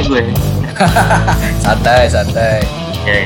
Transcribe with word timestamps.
ya 0.00 0.08
gue. 0.08 0.22
santai, 1.64 2.08
santai. 2.08 2.64
Oke, 2.96 3.18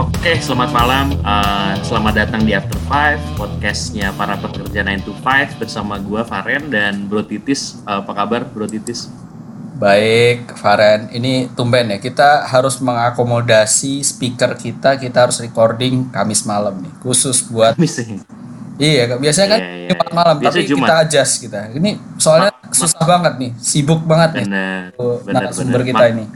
oke. 0.00 0.32
Selamat 0.40 0.70
malam. 0.72 1.12
Uh, 1.20 1.76
selamat 1.84 2.12
datang 2.16 2.40
di 2.48 2.56
After 2.56 2.80
Five 2.88 3.20
podcastnya 3.36 4.08
para 4.16 4.40
pekerja 4.40 4.80
9 4.80 5.04
to 5.04 5.12
5 5.20 5.60
bersama 5.60 6.00
gue 6.00 6.24
Faren 6.24 6.72
dan 6.72 7.04
Bro 7.12 7.28
Titis. 7.28 7.76
Uh, 7.84 8.00
apa 8.00 8.12
kabar 8.16 8.40
Bro 8.48 8.72
Titis? 8.72 9.12
Baik, 9.76 10.48
Faren. 10.56 11.12
Ini 11.12 11.52
tumben 11.52 11.92
ya. 11.92 12.00
Kita 12.00 12.48
harus 12.48 12.80
mengakomodasi 12.80 14.00
speaker 14.00 14.56
kita. 14.56 14.96
Kita 14.96 15.28
harus 15.28 15.44
recording 15.44 16.08
Kamis 16.08 16.48
malam 16.48 16.80
nih, 16.80 16.92
khusus 17.04 17.44
buat. 17.52 17.76
Kamis 17.76 18.00
nih. 18.00 18.24
Iya, 18.74 19.20
biasanya 19.20 19.48
kan 19.54 19.60
yeah, 19.60 19.76
yeah, 19.76 19.88
Jumat 19.92 20.10
malam, 20.10 20.36
Biasa 20.40 20.50
tapi 20.50 20.60
Jumat. 20.66 20.78
kita 20.88 20.94
adjust 21.04 21.34
kita. 21.46 21.60
Ini 21.78 21.90
soalnya 22.18 22.53
susah 22.74 23.04
banget 23.06 23.32
nih, 23.38 23.50
sibuk 23.62 24.02
banget 24.02 24.42
bener, 24.42 24.90
nih. 24.92 25.22
Bener, 25.22 25.42
sumber 25.54 25.80
bener. 25.80 25.88
kita 25.88 26.04
ma 26.04 26.10
ini. 26.10 26.26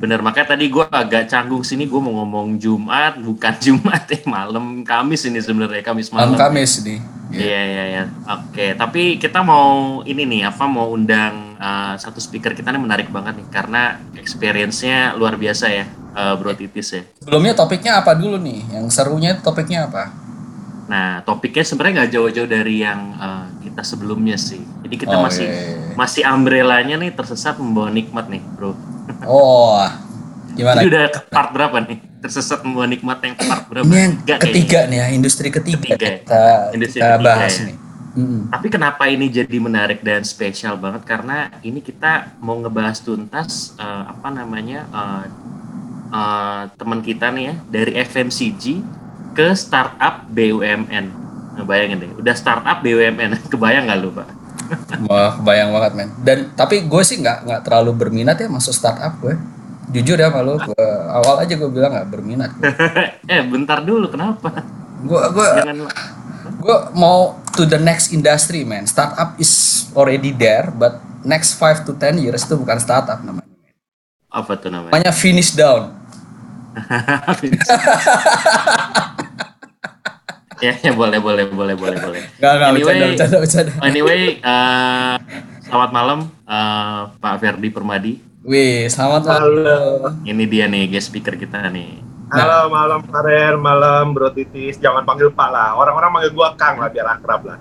Bener, 0.00 0.24
makanya 0.24 0.56
tadi 0.56 0.72
gue 0.72 0.80
agak 0.88 1.28
canggung 1.28 1.60
sini, 1.60 1.84
gue 1.84 2.00
mau 2.00 2.24
ngomong 2.24 2.56
Jumat, 2.56 3.20
bukan 3.20 3.54
Jumat 3.64 4.08
eh 4.08 4.24
malam 4.24 4.80
Kamis 4.80 5.28
ini 5.28 5.44
sebenarnya 5.44 5.84
Kamis 5.84 6.08
malam. 6.08 6.32
Malam 6.32 6.40
Kamis 6.40 6.80
nih. 6.80 6.98
Iya 7.30 7.60
iya 7.62 7.84
iya. 7.86 8.04
Oke, 8.26 8.74
tapi 8.74 9.20
kita 9.20 9.44
mau 9.46 10.00
ini 10.02 10.26
nih 10.26 10.50
apa 10.50 10.66
mau 10.66 10.90
undang 10.90 11.54
uh, 11.60 11.94
satu 11.94 12.18
speaker 12.18 12.58
kita 12.58 12.74
nih 12.74 12.82
menarik 12.82 13.08
banget 13.12 13.38
nih 13.38 13.48
karena 13.54 14.02
experience-nya 14.18 15.14
luar 15.14 15.38
biasa 15.38 15.70
ya, 15.70 15.84
uh, 16.16 16.34
Bro 16.34 16.58
Titis 16.58 16.90
ya. 16.90 17.02
Sebelumnya 17.22 17.54
topiknya 17.54 18.02
apa 18.02 18.18
dulu 18.18 18.34
nih? 18.40 18.66
Yang 18.74 18.86
serunya 18.90 19.38
topiknya 19.38 19.86
apa? 19.86 20.10
Nah, 20.90 21.22
topiknya 21.22 21.62
sebenarnya 21.62 22.02
nggak 22.02 22.12
jauh-jauh 22.18 22.50
dari 22.50 22.82
yang 22.82 23.14
uh, 23.14 23.46
kita 23.62 23.86
sebelumnya 23.86 24.34
sih. 24.34 24.58
Jadi 24.58 24.94
kita 24.98 25.14
oh, 25.14 25.22
masih 25.22 25.46
yeah. 25.46 25.54
Iya, 25.54 25.70
iya. 25.70 25.94
masih 25.94 26.22
umbrellanya 26.26 26.94
nih 26.98 27.10
tersesat 27.14 27.62
membawa 27.62 27.94
nikmat 27.94 28.26
nih, 28.26 28.42
bro. 28.58 28.74
Oh, 29.22 29.78
gimana? 30.58 30.82
Jadi 30.82 30.86
udah 30.90 31.02
part 31.30 31.54
berapa 31.54 31.78
nih? 31.86 31.98
Tersesat 32.18 32.66
membawa 32.66 32.90
nikmat 32.90 33.22
yang 33.22 33.38
part 33.38 33.70
berapa? 33.70 33.86
Ini 33.86 33.96
yang 34.02 34.14
Gak 34.26 34.40
ketiga 34.50 34.90
nih 34.90 34.98
ya, 34.98 35.06
industri 35.14 35.48
ketiga. 35.54 35.94
ketiga 35.94 36.06
ya? 36.10 36.14
kita, 36.26 36.42
industri 36.74 36.98
kita 36.98 37.14
ketiga 37.14 37.22
bahas 37.22 37.54
ya. 37.54 37.62
nih. 37.70 37.76
Hmm. 38.10 38.40
Tapi 38.50 38.66
kenapa 38.66 39.06
ini 39.06 39.26
jadi 39.30 39.56
menarik 39.62 40.02
dan 40.02 40.26
spesial 40.26 40.74
banget? 40.74 41.06
Karena 41.06 41.54
ini 41.62 41.78
kita 41.78 42.34
mau 42.42 42.58
ngebahas 42.58 42.98
tuntas 42.98 43.78
uh, 43.78 44.10
apa 44.10 44.28
namanya 44.34 44.90
uh, 44.90 45.24
uh, 46.10 46.62
teman 46.74 46.98
kita 47.06 47.30
nih 47.30 47.44
ya 47.46 47.54
dari 47.70 47.92
FMCG 48.02 48.82
ke 49.34 49.54
startup 49.54 50.26
BUMN. 50.30 51.06
Nah, 51.56 51.64
bayangin 51.66 52.02
deh, 52.02 52.10
udah 52.16 52.34
startup 52.34 52.80
BUMN, 52.80 53.38
kebayang 53.52 53.90
nggak 53.90 54.00
lu 54.00 54.10
pak? 54.14 54.28
Wah, 55.10 55.34
kebayang 55.34 55.70
banget 55.74 55.92
men. 55.98 56.08
Dan 56.22 56.38
tapi 56.54 56.86
gue 56.86 57.02
sih 57.02 57.18
nggak 57.18 57.46
nggak 57.46 57.60
terlalu 57.66 57.90
berminat 57.96 58.38
ya 58.38 58.46
masuk 58.46 58.70
startup 58.70 59.18
gue. 59.18 59.34
Jujur 59.90 60.14
ya 60.14 60.30
malu, 60.30 60.54
gue 60.54 60.86
awal 61.10 61.42
aja 61.42 61.58
gue 61.58 61.70
bilang 61.70 61.90
nggak 61.90 62.08
berminat. 62.14 62.50
eh 63.32 63.42
bentar 63.42 63.82
dulu, 63.82 64.06
kenapa? 64.06 64.62
Gue 65.02 65.18
gue 65.34 65.48
gue 66.60 66.76
mau 66.94 67.34
to 67.58 67.66
the 67.66 67.80
next 67.82 68.14
industry 68.14 68.62
man. 68.62 68.86
Startup 68.86 69.34
is 69.42 69.84
already 69.98 70.30
there, 70.30 70.70
but 70.70 71.02
next 71.26 71.58
5 71.58 71.84
to 71.90 71.92
10 71.98 72.22
years 72.22 72.46
itu 72.46 72.54
bukan 72.54 72.78
startup 72.78 73.18
namanya. 73.26 73.50
Apa 74.30 74.54
tuh 74.54 74.70
namanya? 74.70 74.94
Namanya 74.94 75.12
finish 75.12 75.58
down. 75.58 75.98
ya, 80.66 80.76
ya 80.76 80.92
boleh 80.92 81.16
boleh 81.16 81.48
boleh 81.48 81.72
boleh 81.72 81.96
boleh. 81.96 82.22
Gak, 82.36 82.52
gak, 82.60 82.68
anyway, 82.76 82.84
bercanda, 82.84 83.06
bercanda, 83.08 83.36
bercanda. 83.40 83.72
Anyway, 83.80 84.20
uh, 84.44 85.16
selamat 85.64 85.90
malam 85.96 86.18
uh, 86.44 87.08
Pak 87.16 87.34
Ferdi 87.40 87.68
Permadi. 87.72 88.20
Wih, 88.44 88.84
selamat 88.92 89.22
malam. 89.24 90.20
Ini 90.24 90.44
dia 90.44 90.68
nih 90.68 90.92
guest 90.92 91.08
speaker 91.08 91.40
kita 91.40 91.72
nih. 91.72 92.04
Halo, 92.30 92.68
nah. 92.68 92.84
malam 92.84 93.00
Faren, 93.08 93.56
malam 93.58 94.12
Bro 94.12 94.36
Titis. 94.36 94.76
Jangan 94.78 95.02
panggil 95.08 95.32
Pak 95.32 95.48
lah. 95.48 95.74
Orang-orang 95.80 96.12
manggil 96.12 96.32
gua 96.36 96.52
Kang 96.54 96.76
lah 96.76 96.92
biar 96.92 97.08
akrab 97.08 97.42
lah. 97.42 97.58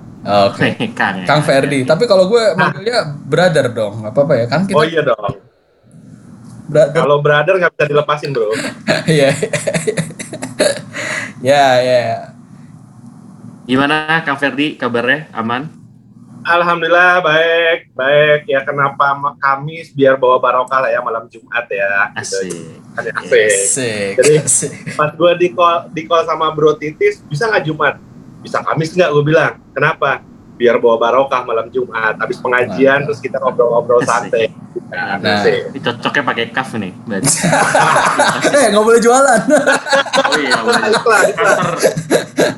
Oke. 0.52 0.76
Okay. 0.76 0.92
Kang. 1.00 1.24
Ya. 1.24 1.26
Kang 1.26 1.42
Ferdi. 1.42 1.88
Tapi 1.88 2.04
kalau 2.04 2.28
gue 2.28 2.44
manggilnya 2.54 3.16
brother 3.26 3.72
dong. 3.72 4.04
Apa 4.04 4.28
apa 4.28 4.34
ya? 4.36 4.46
Kan 4.52 4.68
kita 4.68 4.76
Oh 4.76 4.84
iya 4.84 5.02
dong. 5.02 5.40
Brother. 6.70 7.00
Kalau 7.02 7.18
brother 7.24 7.56
nggak 7.64 7.72
bisa 7.74 7.86
dilepasin, 7.88 8.30
Bro. 8.36 8.52
Iya. 9.10 9.32
Ya, 11.40 11.80
ya. 11.80 12.36
Gimana 13.70 14.26
Kang 14.26 14.42
Ferdi 14.42 14.74
kabarnya? 14.82 15.30
Aman? 15.30 15.70
Alhamdulillah 16.42 17.22
baik, 17.22 17.94
baik. 17.94 18.50
Ya 18.50 18.66
kenapa 18.66 19.14
Kamis 19.38 19.94
biar 19.94 20.18
bawa 20.18 20.42
barokah 20.42 20.82
lah 20.82 20.90
ya 20.90 21.06
malam 21.06 21.30
Jumat 21.30 21.70
ya. 21.70 22.10
Asik. 22.18 22.50
Gitu. 22.50 23.14
Asik. 23.14 24.14
Jadi 24.18 24.34
Asik. 24.42 24.74
pas 24.98 25.14
gue 25.14 25.32
di 25.38 25.54
call, 25.54 25.86
di 25.94 26.10
call 26.10 26.26
sama 26.26 26.50
Bro 26.50 26.82
Titis, 26.82 27.22
bisa 27.30 27.46
nggak 27.46 27.70
Jumat? 27.70 28.02
Bisa 28.42 28.58
Kamis 28.66 28.90
nggak? 28.98 29.14
Gue 29.14 29.22
bilang. 29.22 29.62
Kenapa? 29.78 30.26
Biar 30.60 30.76
bawa 30.84 31.00
barokah 31.00 31.48
malam 31.48 31.72
Jumat 31.72 32.20
habis 32.20 32.36
pengajian 32.44 33.08
terus 33.08 33.24
kita 33.24 33.40
ngobrol-ngobrol 33.40 34.04
santai 34.04 34.52
nah, 34.92 35.16
nah 35.16 35.40
ini 35.48 35.80
cocoknya 35.80 36.24
pakai 36.28 36.46
kaf 36.52 36.76
nih 36.76 36.92
eh 38.60 38.66
nggak 38.68 38.84
boleh 38.84 39.00
jualan 39.00 39.40
oh 40.28 40.36
iya 40.36 40.60
boleh 40.60 40.82
kantor 40.84 41.68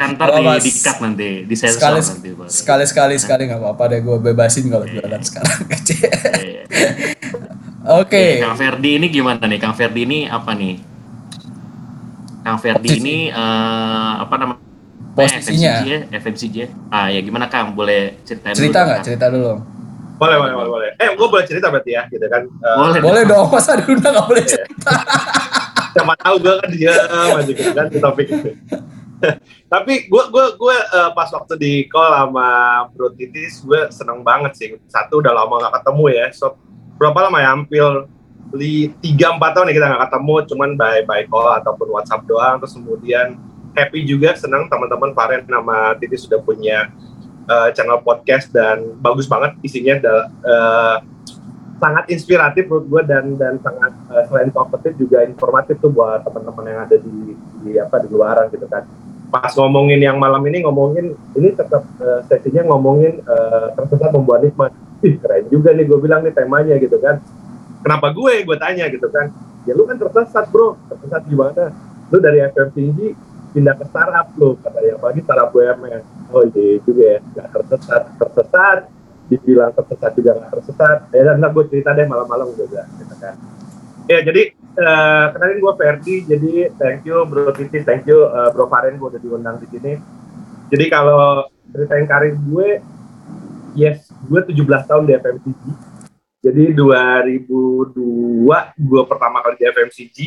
kantor 0.01 0.27
oh, 0.33 0.57
di 0.57 0.65
di 0.65 0.71
cut 0.81 0.97
nanti 0.97 1.29
di 1.45 1.53
sensor 1.53 1.77
sekali, 1.77 1.99
nanti 2.01 2.29
sekali 2.49 2.85
sekali 2.89 3.15
sekali 3.21 3.41
nggak 3.45 3.61
apa-apa 3.61 3.83
deh 3.93 3.99
gue 4.01 4.17
bebasin 4.17 4.65
kalau 4.65 4.89
iya. 4.89 4.97
jualan 4.97 5.21
sekarang 5.21 5.59
iya. 6.41 6.63
Oke. 7.81 8.13
Okay. 8.13 8.31
Kang 8.45 8.53
Ferdi 8.61 9.01
ini 9.01 9.09
gimana 9.09 9.41
nih? 9.49 9.57
Kang 9.57 9.73
Ferdi 9.73 10.05
ini 10.05 10.29
apa 10.29 10.53
nih? 10.53 10.77
Kang 12.45 12.61
Ferdi 12.61 12.89
ini 13.01 13.17
uh, 13.33 14.21
apa 14.21 14.35
namanya? 14.37 14.70
Posisinya 15.15 15.83
FMCG, 15.83 16.15
FMCG. 16.15 16.57
Ah 16.91 17.07
ya 17.11 17.19
gimana 17.19 17.51
Kang? 17.51 17.75
Boleh 17.75 18.19
ceritain 18.23 18.55
cerita 18.55 18.87
nggak? 18.87 18.99
Cerita 19.03 19.27
dulu. 19.27 19.59
Boleh, 20.21 20.37
boleh, 20.37 20.53
boleh, 20.53 20.69
boleh. 20.69 20.89
Eh, 21.01 21.17
gue 21.17 21.27
boleh 21.33 21.45
cerita 21.49 21.73
berarti 21.73 21.97
ya, 21.97 22.05
gitu 22.05 22.21
kan? 22.29 22.45
Uh, 22.61 22.77
boleh, 22.77 23.01
boleh 23.01 23.23
dong. 23.25 23.49
Masa 23.49 23.73
diundang 23.73 24.13
nggak 24.13 24.27
boleh 24.29 24.43
iya. 24.45 24.53
cerita? 24.53 24.93
Siapa 25.97 26.13
tahu 26.21 26.35
gue 26.39 26.53
kan 26.61 26.69
dia 26.71 26.93
masih 27.35 27.53
gitu 27.57 27.71
kan 27.73 27.85
di 27.89 27.97
topik 27.97 28.27
itu. 28.29 28.49
Tapi 29.73 29.93
gue 30.05 30.23
gue 30.29 30.45
gue 30.61 30.77
uh, 30.93 31.09
pas 31.17 31.29
waktu 31.33 31.53
di 31.57 31.73
call 31.89 32.13
sama 32.13 32.47
Bro 32.93 33.17
Titis, 33.17 33.65
gue 33.65 33.89
seneng 33.89 34.21
banget 34.21 34.53
sih. 34.55 34.67
Satu 34.87 35.25
udah 35.25 35.33
lama 35.33 35.57
gak 35.67 35.81
ketemu 35.81 36.05
ya. 36.13 36.25
So 36.37 36.53
berapa 37.01 37.27
lama 37.27 37.37
ya? 37.41 37.57
Hampir 37.57 37.85
li 38.51 38.93
tiga 39.01 39.33
empat 39.33 39.57
tahun 39.57 39.71
ya 39.71 39.73
kita 39.73 39.87
gak 39.89 40.03
ketemu, 40.05 40.35
cuman 40.53 40.69
by 40.77 40.97
by 41.09 41.21
call 41.27 41.49
ataupun 41.59 41.87
WhatsApp 41.97 42.29
doang. 42.29 42.61
Terus 42.61 42.73
kemudian 42.77 43.41
happy 43.81 44.05
juga 44.05 44.37
senang 44.37 44.69
teman-teman 44.69 45.09
Faren 45.17 45.41
nama 45.49 45.97
Titi 45.97 46.13
sudah 46.21 46.37
punya 46.37 46.93
uh, 47.49 47.69
channel 47.73 47.97
podcast 48.05 48.53
dan 48.53 48.93
bagus 49.01 49.25
banget 49.25 49.57
isinya 49.65 49.97
uh, 50.45 50.97
sangat 51.81 52.05
inspiratif 52.13 52.69
menurut 52.69 52.85
gue 52.85 53.01
dan 53.09 53.25
dan 53.41 53.57
sangat 53.57 53.89
uh, 54.13 54.23
selain 54.29 54.53
talkative 54.53 55.01
juga 55.01 55.25
informatif 55.25 55.81
tuh 55.81 55.89
buat 55.89 56.21
teman-teman 56.21 56.65
yang 56.69 56.79
ada 56.85 56.95
di, 57.01 57.33
di 57.65 57.71
apa 57.81 57.97
di 58.05 58.07
luaran 58.13 58.53
gitu 58.53 58.69
kan. 58.69 58.85
Pas 59.33 59.49
ngomongin 59.57 59.97
yang 59.97 60.21
malam 60.21 60.45
ini 60.45 60.61
ngomongin 60.61 61.17
ini 61.33 61.49
tetap 61.57 61.81
uh, 61.97 62.21
sesinya 62.29 62.69
ngomongin 62.69 63.25
uh, 63.25 63.73
tersesat 63.73 64.13
membuat 64.13 64.45
nikmat. 64.45 64.71
Keren 65.01 65.49
juga 65.49 65.73
nih 65.73 65.89
gue 65.89 65.97
bilang 65.97 66.21
nih 66.21 66.29
temanya 66.29 66.77
gitu 66.77 67.01
kan. 67.01 67.17
Kenapa 67.81 68.13
gue 68.13 68.45
gue 68.45 68.57
tanya 68.61 68.85
gitu 68.85 69.09
kan? 69.09 69.33
Ya 69.65 69.73
lu 69.73 69.89
kan 69.89 69.97
tersesat 69.97 70.53
bro. 70.53 70.77
Tersesat 70.85 71.25
gimana? 71.25 71.73
Lu 72.13 72.21
dari 72.21 72.45
FMCG 72.45 73.30
pindah 73.51 73.75
ke 73.77 73.85
startup 73.87 74.27
lo 74.39 74.57
katanya. 74.59 74.97
Apalagi 74.97 75.19
startup 75.23 75.49
BUMN 75.51 76.01
oh 76.31 76.43
iya 76.55 76.79
juga 76.83 77.03
ya 77.03 77.17
nggak 77.21 77.47
tersesat. 77.53 78.03
Tersesat 78.17 78.79
dibilang 79.27 79.71
tersesat 79.75 80.11
juga 80.15 80.31
nggak 80.39 80.51
tersesat. 80.59 80.97
Ya 81.11 81.21
dan 81.31 81.43
gue 81.43 81.63
cerita 81.69 81.89
deh 81.93 82.07
malam-malam 82.07 82.47
juga 82.55 82.87
gitu 82.99 83.15
kan. 83.19 83.35
Ya 84.09 84.19
jadi 84.25 84.43
uh, 84.81 85.25
kenalin 85.35 85.59
gue 85.61 85.73
Ferdi 85.77 86.15
jadi 86.25 86.51
thank 86.75 87.05
you 87.05 87.21
Bro 87.29 87.53
Titi 87.53 87.85
thank 87.85 88.03
you 88.09 88.27
uh, 88.27 88.49
Bro 88.51 88.67
Faren 88.67 88.97
gue 88.97 89.07
udah 89.07 89.21
diundang 89.21 89.55
di 89.61 89.67
sini. 89.69 89.93
Jadi 90.71 90.85
kalau 90.87 91.51
ceritain 91.71 92.07
karir 92.07 92.35
gue 92.35 92.79
yes 93.75 94.11
gue 94.27 94.41
17 94.43 94.67
tahun 94.87 95.03
di 95.07 95.13
FMCG 95.15 95.63
jadi 96.41 96.63
2002 96.73 97.95
gue 98.75 99.01
pertama 99.05 99.37
kali 99.45 99.55
di 99.61 99.65
FMCG 99.69 100.17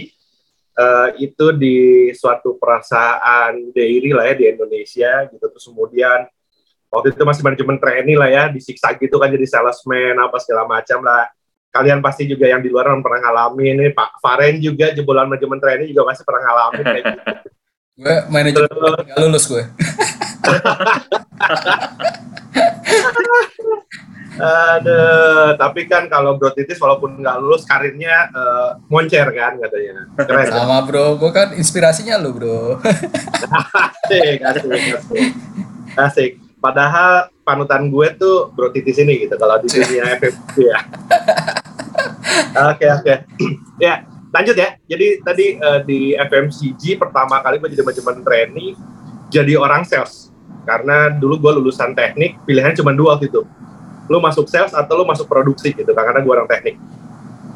uh, 0.79 1.09
itu 1.19 1.47
di 1.55 1.77
suatu 2.15 2.59
perusahaan 2.59 3.55
dairy 3.75 4.11
lah 4.11 4.31
ya 4.31 4.35
di 4.35 4.45
Indonesia 4.51 5.27
gitu. 5.31 5.45
Terus 5.51 5.65
kemudian 5.71 6.27
waktu 6.91 7.15
itu 7.15 7.23
masih 7.27 7.43
manajemen 7.43 7.79
trainee 7.79 8.19
lah 8.19 8.31
ya 8.31 8.45
disiksa 8.51 8.95
gitu 8.99 9.19
kan 9.19 9.31
jadi 9.31 9.47
salesman 9.47 10.19
apa 10.19 10.37
segala 10.43 10.67
macam 10.67 11.03
lah. 11.03 11.31
Kalian 11.75 11.99
pasti 11.99 12.31
juga 12.31 12.47
yang 12.47 12.63
di 12.63 12.71
luar 12.71 12.87
pernah 13.03 13.19
ngalamin. 13.19 13.83
Ini 13.83 13.91
Pak 13.91 14.23
Faren 14.23 14.63
juga 14.63 14.95
jebolan 14.95 15.27
manajemen 15.27 15.59
trainee 15.59 15.91
juga 15.91 16.07
masih 16.07 16.23
pernah 16.23 16.43
ngalamin 16.47 16.85
kayak 16.87 17.05
gitu. 17.11 17.21
gue 17.95 18.17
manajemen 18.27 18.67
nggak 19.07 19.19
lulus 19.23 19.47
gue 19.47 19.63
Aduh, 24.35 25.55
tapi 25.55 25.87
kan 25.87 26.11
kalau 26.11 26.35
Bro 26.35 26.51
Titis 26.59 26.83
walaupun 26.83 27.23
nggak 27.23 27.39
lulus 27.39 27.63
karirnya 27.63 28.35
uh, 28.35 28.83
moncer 28.91 29.31
kan 29.31 29.55
katanya. 29.63 30.11
Keren. 30.19 30.51
Sama 30.51 30.83
bro, 30.83 31.15
gue 31.15 31.31
kan 31.31 31.55
inspirasinya 31.55 32.19
lo 32.19 32.35
bro. 32.35 32.83
asik, 34.11 34.43
asik, 34.43 34.71
asik. 34.75 34.99
Asik. 35.95 36.31
Padahal 36.59 37.31
panutan 37.47 37.93
gue 37.93 38.09
tuh 38.19 38.51
Bro 38.57 38.73
Titis 38.75 38.99
ini 38.99 39.29
gitu 39.29 39.37
kalau 39.39 39.61
di 39.63 39.69
dunia 39.71 40.11
FFP 40.19 40.55
ya. 40.67 40.79
Oke 42.75 42.87
oke. 42.91 43.15
ya 43.85 44.03
lanjut 44.35 44.57
ya. 44.59 44.75
Jadi 44.91 45.23
tadi 45.23 45.47
uh, 45.63 45.81
di 45.87 46.19
FMCG 46.19 46.99
pertama 46.99 47.39
kali 47.39 47.63
gue 47.63 47.71
jadi 47.71 47.85
manajemen 47.87 48.25
trainee 48.27 48.75
jadi 49.31 49.55
orang 49.55 49.87
sales. 49.87 50.34
Karena 50.65 51.13
dulu 51.13 51.37
gue 51.41 51.53
lulusan 51.61 51.93
teknik, 51.93 52.41
pilihan 52.49 52.73
cuma 52.77 52.97
dua 52.97 53.17
waktu 53.17 53.29
itu. 53.29 53.45
Lu 54.09 54.21
masuk 54.21 54.49
sales 54.49 54.73
atau 54.73 55.01
lu 55.01 55.05
masuk 55.05 55.29
produksi 55.29 55.73
gitu 55.73 55.93
karena 55.93 56.21
gue 56.21 56.33
orang 56.33 56.49
teknik. 56.49 56.81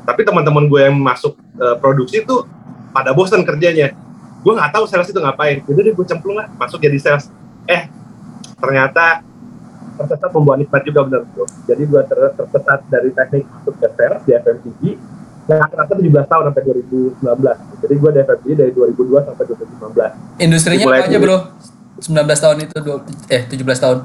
Tapi 0.04 0.20
teman-teman 0.24 0.64
gue 0.68 0.80
yang 0.80 0.96
masuk 0.96 1.36
uh, 1.60 1.76
produksi 1.76 2.24
itu 2.24 2.44
pada 2.92 3.12
bosan 3.12 3.44
kerjanya. 3.44 3.92
Gue 4.40 4.52
nggak 4.56 4.72
tahu 4.72 4.84
sales 4.88 5.08
itu 5.08 5.20
ngapain. 5.20 5.60
Jadi 5.64 5.90
gue 5.92 6.06
cemplung 6.08 6.36
lah 6.40 6.48
masuk 6.56 6.80
jadi 6.80 6.96
sales. 7.00 7.28
Eh 7.68 7.88
ternyata 8.58 9.24
tersesat 9.98 10.30
membawa 10.30 10.56
nikmat 10.56 10.84
juga 10.84 11.04
bener 11.04 11.22
bro. 11.32 11.44
Jadi 11.68 11.82
gue 11.84 12.00
ter 12.06 12.18
tersesat 12.36 12.80
dari 12.88 13.10
teknik 13.12 13.44
masuk 13.48 13.74
ke 13.76 13.88
sales 13.96 14.20
di 14.24 14.32
FMCG 14.36 14.82
yang 15.48 15.64
rata 15.64 15.96
17 15.96 16.12
tahun 16.28 16.42
sampai 16.52 16.62
2019 17.24 17.24
jadi 17.80 17.94
gue 17.96 18.10
di 18.12 18.18
FMCG 18.20 18.48
dari 18.52 18.72
2002 18.76 19.26
sampai 19.32 19.44
2019 19.48 20.44
industrinya 20.44 20.84
apa 20.84 20.96
aja 21.08 21.18
bro 21.18 21.36
19 21.98 22.14
tahun 22.30 22.56
itu 22.62 22.78
eh 23.26 23.42
17 23.50 23.58
tahun. 23.82 23.98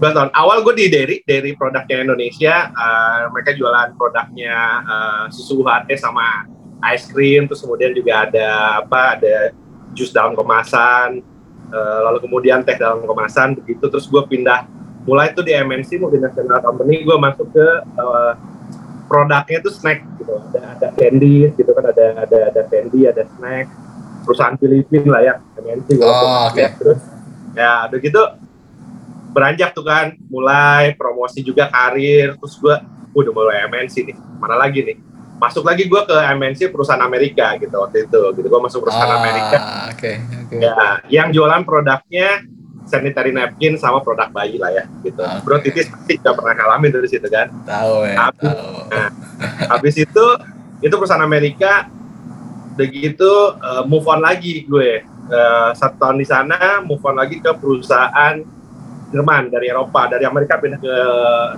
Tahun. 0.00 0.28
Awal 0.32 0.64
gue 0.64 0.74
di 0.80 0.86
Dairy 0.88 1.16
Dairy 1.28 1.52
produknya 1.56 2.00
Indonesia 2.00 2.72
uh, 2.72 3.28
mereka 3.36 3.52
jualan 3.52 3.92
produknya 4.00 4.56
uh, 4.80 5.24
susu 5.28 5.60
UHT 5.60 5.92
sama 6.00 6.48
ice 6.88 7.12
cream 7.12 7.44
terus 7.44 7.60
kemudian 7.60 7.92
juga 7.92 8.24
ada 8.24 8.80
apa 8.80 9.20
ada 9.20 9.52
jus 9.92 10.08
dalam 10.08 10.32
kemasan 10.32 11.20
uh, 11.68 11.98
lalu 12.08 12.24
kemudian 12.24 12.64
teh 12.64 12.80
dalam 12.80 13.04
kemasan 13.04 13.60
begitu. 13.60 13.92
Terus 13.92 14.08
gue 14.08 14.22
pindah 14.24 14.64
mulai 15.04 15.32
itu 15.32 15.44
di 15.44 15.52
MNC 15.52 16.00
multinational 16.00 16.60
company 16.64 17.04
gue 17.04 17.16
masuk 17.20 17.48
ke 17.52 17.68
uh, 18.00 18.32
produknya 19.04 19.60
itu 19.60 19.68
snack 19.68 20.00
gitu. 20.16 20.32
Ada 20.32 20.60
ada 20.80 20.88
candy 20.96 21.52
gitu 21.60 21.70
kan. 21.76 21.84
Ada 21.92 22.24
ada 22.24 22.38
ada 22.52 22.62
candy 22.72 23.04
ada 23.04 23.28
snack. 23.36 23.68
Perusahaan 24.20 24.56
Filipina 24.60 25.16
lah 25.16 25.22
ya 25.24 25.34
MNC 25.60 25.88
oh, 26.04 26.52
okay. 26.52 26.76
terus 26.76 27.00
ya 27.54 27.86
begitu 27.90 28.20
beranjak 29.30 29.70
tuh 29.72 29.86
kan 29.86 30.14
mulai 30.26 30.94
promosi 30.98 31.40
juga 31.40 31.70
karir 31.70 32.34
terus 32.38 32.58
gue 32.58 32.76
udah 33.14 33.32
mulai 33.34 33.66
MNC 33.70 33.94
nih 34.10 34.16
mana 34.38 34.58
lagi 34.58 34.82
nih 34.82 34.96
masuk 35.40 35.64
lagi 35.64 35.88
gue 35.88 36.00
ke 36.04 36.16
MNC 36.36 36.68
perusahaan 36.68 37.00
Amerika 37.00 37.56
gitu 37.56 37.72
waktu 37.80 38.10
itu 38.10 38.20
gitu 38.36 38.46
gue 38.46 38.60
masuk 38.60 38.84
perusahaan 38.84 39.08
ah, 39.08 39.18
Amerika 39.22 39.58
okay, 39.88 40.14
okay. 40.46 40.58
ya 40.60 41.00
yang 41.08 41.32
jualan 41.32 41.64
produknya 41.64 42.44
sanitary 42.84 43.32
napkin 43.32 43.78
sama 43.78 44.02
produk 44.02 44.28
bayi 44.34 44.58
lah 44.60 44.68
ya 44.74 44.84
gitu 45.00 45.22
okay. 45.22 45.40
bro 45.46 45.56
titis 45.62 45.88
pasti 45.88 46.18
gak 46.20 46.34
pernah 46.36 46.54
ngalamin 46.58 46.90
dari 46.92 47.08
situ 47.08 47.28
kan 47.30 47.48
tahu 47.64 48.04
ya 48.04 48.16
habis, 48.28 48.52
tahu. 48.52 48.68
Nah, 48.90 49.08
habis 49.72 49.94
itu 49.96 50.26
itu 50.84 50.94
perusahaan 50.98 51.24
Amerika 51.24 51.88
begitu 52.76 53.56
uh, 53.60 53.86
move 53.88 54.04
on 54.10 54.20
lagi 54.20 54.68
gue 54.68 55.06
uh, 55.30 55.70
satu 55.72 55.96
tahun 55.96 56.16
di 56.18 56.26
sana 56.26 56.82
move 56.82 57.00
on 57.06 57.16
lagi 57.16 57.38
ke 57.38 57.50
perusahaan 57.56 58.36
Jerman 59.10 59.50
dari 59.50 59.66
Eropa. 59.66 60.06
Dari 60.06 60.22
Amerika 60.22 60.58
pindah 60.58 60.78
ke 60.78 60.96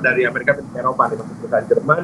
dari 0.00 0.22
Amerika 0.24 0.56
pindah 0.56 0.72
ke 0.72 0.78
Eropa 0.80 1.02
di 1.12 1.14
perusahaan 1.20 1.66
Jerman. 1.68 2.02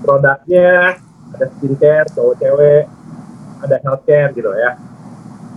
Produknya 0.00 0.96
ada 1.30 1.46
skincare 1.58 2.08
cowok 2.10 2.34
cewek 2.38 2.84
ada 3.60 3.76
healthcare 3.82 4.30
gitu 4.34 4.50
ya. 4.56 4.78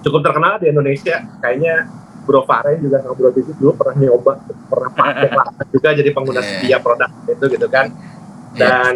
Cukup 0.04 0.20
terkenal 0.26 0.60
di 0.60 0.68
Indonesia. 0.70 1.24
Kayaknya 1.40 1.88
Bro 2.24 2.48
Faren 2.48 2.80
juga 2.80 3.04
sama 3.04 3.16
Bro 3.16 3.36
Titi 3.36 3.52
dulu 3.60 3.76
pernah 3.76 3.96
nyoba 4.00 4.40
pernah 4.72 4.90
pakai 4.96 5.30
lah 5.38 5.48
juga 5.72 5.90
jadi 5.92 6.10
pengguna 6.16 6.40
iya. 6.40 6.48
setia 6.48 6.78
produk 6.80 7.12
itu 7.28 7.46
gitu 7.52 7.68
kan. 7.68 7.86
Dan 8.54 8.94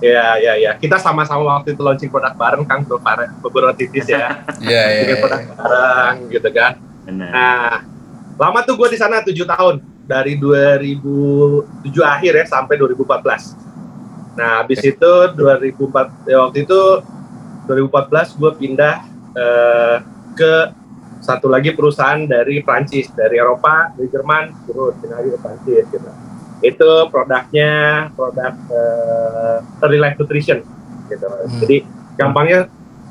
ya 0.00 0.36
ya 0.36 0.52
ya 0.60 0.70
kita 0.76 1.00
sama-sama 1.00 1.56
waktu 1.56 1.72
itu 1.72 1.80
launching 1.80 2.12
produk 2.12 2.36
bareng 2.36 2.64
Kang 2.68 2.84
Bro 2.84 3.72
Titis 3.76 4.08
ya. 4.08 4.44
Yeah, 4.60 4.86
yeah, 4.92 5.00
bikin 5.04 5.16
produk 5.24 5.40
yeah. 5.40 5.56
bareng 5.56 6.16
gitu 6.32 6.48
kan. 6.52 6.72
Nah 7.08 7.72
lama 8.36 8.58
tuh 8.64 8.74
gue 8.76 8.88
di 8.92 8.98
sana 9.00 9.24
tujuh 9.24 9.46
tahun. 9.48 9.80
Dari 10.06 10.38
2007 10.38 11.82
akhir 11.98 12.32
ya 12.38 12.44
sampai 12.46 12.78
2014 12.78 13.66
nah 14.36 14.60
habis 14.62 14.78
okay. 14.84 14.92
itu 14.92 15.12
2004 15.34 16.30
ya 16.30 16.44
waktu 16.44 16.68
itu 16.68 16.80
2014 17.66 18.38
gue 18.38 18.50
pindah 18.54 18.94
uh, 19.32 19.96
ke 20.36 20.54
satu 21.24 21.50
lagi 21.50 21.74
perusahaan 21.74 22.22
dari 22.22 22.62
Prancis. 22.62 23.10
Dari 23.10 23.40
Eropa 23.40 23.90
dari 23.98 24.06
Jerman 24.12 24.44
terus 24.68 24.94
pindah 25.02 25.16
lagi 25.18 25.30
ke 25.34 25.38
Prancis 25.42 25.84
gitu 25.90 26.06
itu 26.64 26.90
produknya 27.12 27.72
produk 28.16 28.54
uh, 28.72 29.58
early 29.84 30.00
life 30.00 30.16
nutrition 30.16 30.64
gitu. 31.06 31.26
Hmm. 31.28 31.58
jadi 31.62 31.76
gampangnya 32.16 32.66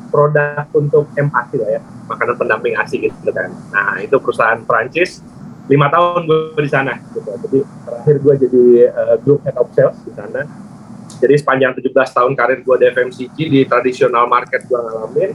produk 0.10 0.66
untuk 0.74 1.12
empati 1.14 1.56
lah 1.62 1.70
ya 1.78 1.82
makanan 2.08 2.36
pendamping 2.40 2.74
ASI 2.78 3.10
gitu 3.10 3.32
kan. 3.34 3.52
Nah 3.74 4.00
itu 4.00 4.16
perusahaan 4.22 4.62
Prancis 4.64 5.20
lima 5.66 5.90
tahun 5.90 6.30
gue 6.30 6.62
di 6.62 6.72
sana 6.72 6.98
gitu. 7.12 7.26
Jadi 7.26 7.60
terakhir 7.84 8.16
gue 8.22 8.34
jadi 8.48 8.66
uh, 8.94 9.16
group 9.22 9.44
head 9.44 9.58
of 9.58 9.68
sales 9.76 9.98
di 10.06 10.14
sana. 10.14 10.46
Jadi 11.16 11.36
sepanjang 11.40 11.76
17 11.80 11.92
tahun 11.92 12.32
karir 12.36 12.60
gue 12.64 12.76
di 12.80 12.86
FMCG 12.92 13.38
di 13.50 13.60
traditional 13.68 14.28
market 14.28 14.68
gue 14.68 14.78
ngalamin 14.78 15.32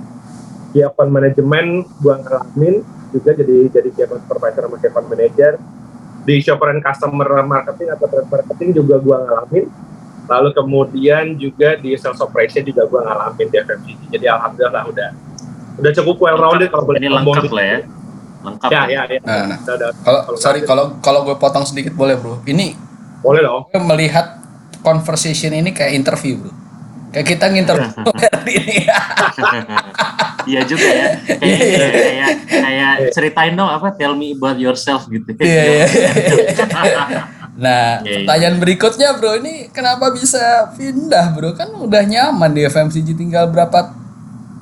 key 0.70 0.82
account 0.86 1.10
management 1.10 1.86
gue 1.98 2.14
ngalamin 2.14 2.74
juga 3.10 3.30
jadi 3.34 3.56
jadi 3.74 3.88
key 3.90 4.02
account 4.06 4.22
supervisor 4.22 4.62
sama 4.70 4.76
key 4.78 4.88
account 4.88 5.08
manager 5.10 5.52
di 6.30 6.38
shopper 6.38 6.70
and 6.70 6.82
customer 6.86 7.26
marketing 7.42 7.90
atau 7.90 8.06
trade 8.06 8.30
marketing 8.30 8.70
juga 8.78 9.02
gue 9.02 9.16
ngalamin. 9.18 9.66
Lalu 10.30 10.48
kemudian 10.54 11.34
juga 11.34 11.74
di 11.74 11.98
sales 11.98 12.22
operation 12.22 12.62
juga 12.62 12.86
gue 12.86 13.00
ngalamin 13.02 13.46
di 13.50 13.56
FMCG 13.58 14.00
jadi 14.14 14.26
alhamdulillah 14.38 14.84
udah 14.86 15.10
udah 15.82 15.90
cukup 15.90 16.16
well 16.22 16.38
rounded 16.38 16.70
kalau 16.70 16.86
boleh 16.86 17.02
ngomong 17.02 17.42
gitu. 17.42 17.50
lah 17.50 17.66
ya. 17.66 17.78
Lengkap 18.40 18.70
ya 18.70 18.82
ya, 18.86 19.02
ya. 19.10 19.20
Nah, 19.26 19.58
nah. 19.58 19.58
kalau 20.06 20.20
sorry 20.38 20.62
kalau 20.62 21.02
kalau 21.02 21.26
gue 21.26 21.34
potong 21.34 21.66
sedikit 21.66 21.98
boleh 21.98 22.14
bro? 22.14 22.38
Ini 22.46 22.78
boleh 23.26 23.42
dong. 23.42 23.66
gue 23.74 23.82
melihat 23.82 24.38
conversation 24.86 25.50
ini 25.50 25.74
kayak 25.74 25.98
interview 25.98 26.46
bro. 26.46 26.54
Kayak 27.10 27.26
kita 27.26 27.50
nginterview 27.50 28.06
ini 28.54 28.86
iya 30.48 30.60
juga 30.64 30.88
ya 30.88 31.08
kayak 31.26 31.40
yeah, 31.42 31.68
yeah. 31.68 31.90
kayak 31.90 32.30
kayak 32.48 32.92
ceritain 33.12 33.52
dong 33.56 33.68
apa 33.68 33.92
tell 33.96 34.14
me 34.14 34.32
about 34.36 34.56
yourself 34.56 35.08
gitu 35.08 35.34
iya, 35.40 35.84
iya. 35.84 35.86
Nah, 37.60 38.00
yeah, 38.00 38.24
pertanyaan 38.24 38.56
yeah. 38.56 38.62
berikutnya 38.64 39.08
bro, 39.20 39.36
ini 39.36 39.68
kenapa 39.68 40.08
bisa 40.16 40.72
pindah 40.80 41.36
bro? 41.36 41.52
Kan 41.52 41.68
udah 41.76 42.08
nyaman 42.08 42.56
di 42.56 42.64
FMCG 42.64 43.12
tinggal 43.12 43.52
berapa 43.52 43.92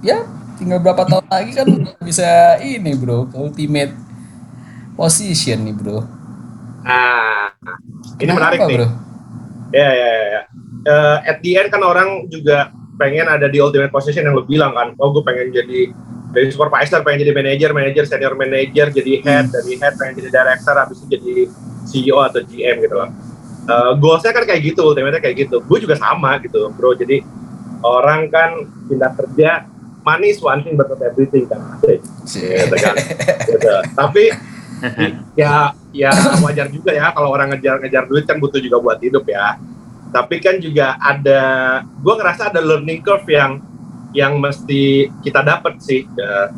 ya 0.02 0.26
tinggal 0.58 0.82
berapa 0.82 1.06
tahun 1.06 1.26
lagi 1.30 1.52
kan 1.54 1.66
bisa 2.02 2.58
ini 2.58 2.92
bro 2.98 3.30
ultimate 3.34 3.94
position 4.98 5.70
nih 5.70 5.74
bro 5.74 6.02
ah 6.82 7.54
ini 8.18 8.26
Kenapa, 8.26 8.38
menarik 8.42 8.58
nih 8.66 8.76
bro? 8.82 8.88
ya 9.70 9.90
ya 9.94 10.10
ya 10.10 10.40
uh, 10.86 11.16
at 11.22 11.38
the 11.42 11.54
end 11.54 11.70
kan 11.70 11.82
orang 11.82 12.26
juga 12.26 12.74
pengen 12.98 13.30
ada 13.30 13.46
di 13.46 13.62
ultimate 13.62 13.94
position 13.94 14.26
yang 14.26 14.34
lo 14.34 14.44
bilang 14.44 14.74
kan 14.74 14.92
oh 14.98 15.14
gue 15.14 15.22
pengen 15.22 15.54
jadi 15.54 15.94
dari 16.28 16.52
supervisor 16.52 17.00
pengen 17.06 17.24
jadi 17.24 17.32
manager 17.32 17.70
manager 17.72 18.04
senior 18.04 18.34
manager 18.36 18.92
jadi 18.92 19.12
head 19.24 19.48
hmm. 19.48 19.54
dari 19.54 19.72
head 19.80 19.94
pengen 19.96 20.14
jadi 20.20 20.30
director 20.34 20.74
habis 20.76 20.98
itu 21.00 21.06
jadi 21.16 21.34
CEO 21.88 22.20
atau 22.20 22.44
GM 22.44 22.84
gitu 22.84 22.94
loh. 22.94 23.08
Uh, 23.68 23.92
goalsnya 24.00 24.32
kan 24.32 24.44
kayak 24.44 24.60
gitu 24.60 24.80
ultimate 24.84 25.20
kayak 25.20 25.48
gitu. 25.48 25.64
Gue 25.64 25.80
juga 25.80 25.96
sama 25.96 26.36
gitu 26.44 26.68
bro. 26.76 26.92
Jadi 26.92 27.24
orang 27.80 28.28
kan 28.28 28.68
pindah 28.88 29.12
kerja 29.16 29.64
money 30.04 30.32
is 30.32 30.40
one 30.40 30.60
thing 30.64 30.76
but 30.76 30.88
not 30.92 31.00
everything 31.00 31.48
kan? 31.48 31.80
Gitu 32.28 32.76
kan? 32.76 32.96
Gitu. 33.48 33.72
tapi 33.96 34.24
ya 35.40 35.74
ya 35.90 36.12
wajar 36.38 36.70
juga 36.70 36.94
ya 36.94 37.10
kalau 37.10 37.34
orang 37.34 37.50
ngejar-ngejar 37.50 38.06
duit 38.06 38.24
kan 38.28 38.38
butuh 38.38 38.62
juga 38.62 38.78
buat 38.78 39.02
hidup 39.02 39.26
ya 39.26 39.58
tapi 40.08 40.40
kan 40.40 40.56
juga 40.56 40.96
ada 40.96 41.42
gue 41.84 42.14
ngerasa 42.16 42.52
ada 42.52 42.60
learning 42.64 43.00
curve 43.04 43.28
yang 43.28 43.60
yang 44.16 44.40
mesti 44.40 45.12
kita 45.20 45.44
dapat 45.44 45.76
sih 45.84 46.08
ya. 46.16 46.48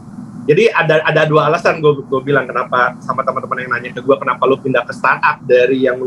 jadi 0.46 0.70
ada 0.70 0.94
ada 1.02 1.22
dua 1.26 1.50
alasan 1.50 1.82
gue 1.82 2.20
bilang 2.22 2.46
kenapa 2.46 2.94
sama 3.02 3.26
teman-teman 3.26 3.66
yang 3.66 3.70
nanya 3.74 3.90
ke 3.90 4.00
gue 4.02 4.16
kenapa 4.16 4.42
lu 4.46 4.56
pindah 4.58 4.86
ke 4.86 4.94
startup 4.94 5.42
dari 5.42 5.82
yang 5.82 5.98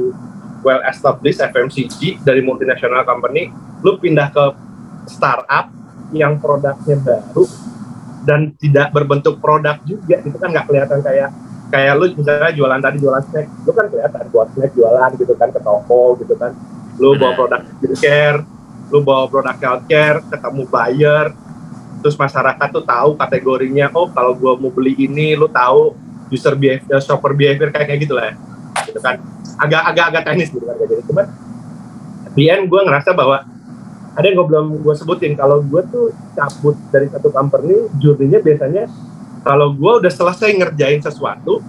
well 0.64 0.82
established 0.88 1.44
FMCG 1.44 2.24
dari 2.24 2.40
multinational 2.40 3.04
company 3.04 3.52
lu 3.84 4.00
pindah 4.00 4.32
ke 4.32 4.46
startup 5.12 5.68
yang 6.16 6.40
produknya 6.40 6.96
baru 7.04 7.44
dan 8.24 8.56
tidak 8.56 8.96
berbentuk 8.96 9.44
produk 9.44 9.76
juga 9.84 10.24
itu 10.24 10.38
kan 10.40 10.48
nggak 10.48 10.66
kelihatan 10.72 11.00
kayak 11.04 11.30
kayak 11.68 11.94
lu 12.00 12.06
misalnya 12.16 12.56
jualan 12.56 12.80
tadi 12.80 12.98
jualan 13.04 13.24
snack 13.28 13.48
lu 13.68 13.72
kan 13.76 13.86
kelihatan 13.92 14.24
buat 14.32 14.48
snack 14.56 14.72
jualan 14.72 15.10
gitu 15.20 15.34
kan 15.36 15.50
ke 15.52 15.60
toko 15.60 16.16
gitu 16.24 16.34
kan 16.40 16.56
lu 17.02 17.18
bawa 17.18 17.34
produk 17.34 17.62
skincare 17.66 18.40
lu 18.94 19.02
bawa 19.02 19.26
produk 19.26 19.58
healthcare 19.58 20.22
ketemu 20.30 20.64
buyer. 20.70 21.26
Terus 22.04 22.20
masyarakat 22.20 22.68
tuh 22.70 22.84
tahu 22.84 23.10
kategorinya 23.16 23.90
oh 23.96 24.12
kalau 24.12 24.36
gua 24.36 24.60
mau 24.60 24.70
beli 24.70 24.94
ini 25.00 25.34
lu 25.34 25.48
tahu 25.50 25.96
user 26.30 26.54
behavior 26.54 27.00
shopper 27.02 27.34
behavior 27.34 27.74
kayak 27.74 27.88
kayak 27.90 28.02
gitu 28.06 28.14
lah. 28.14 28.34
Ya. 28.34 28.34
gitu 28.86 29.00
kan. 29.02 29.18
Agak 29.58 29.82
agak 29.90 30.06
agak 30.14 30.22
teknis 30.28 30.50
gitu 30.54 30.66
kan 30.66 30.76
kayak 30.78 30.90
gitu. 30.94 31.04
Cuman 31.14 31.26
di 32.34 32.44
end 32.50 32.66
gue 32.66 32.82
ngerasa 32.82 33.14
bahwa 33.14 33.46
ada 34.14 34.26
yang 34.26 34.36
gue 34.42 34.48
belum 34.50 34.66
gue 34.82 34.94
sebutin. 34.98 35.34
Kalau 35.38 35.62
gue 35.62 35.82
tuh 35.90 36.14
cabut 36.38 36.78
dari 36.94 37.10
satu 37.10 37.30
company 37.30 37.90
jurninya 37.98 38.42
biasanya 38.42 38.86
kalau 39.44 39.76
gue 39.76 39.94
udah 40.02 40.12
selesai 40.12 40.50
ngerjain 40.56 41.02
sesuatu 41.04 41.60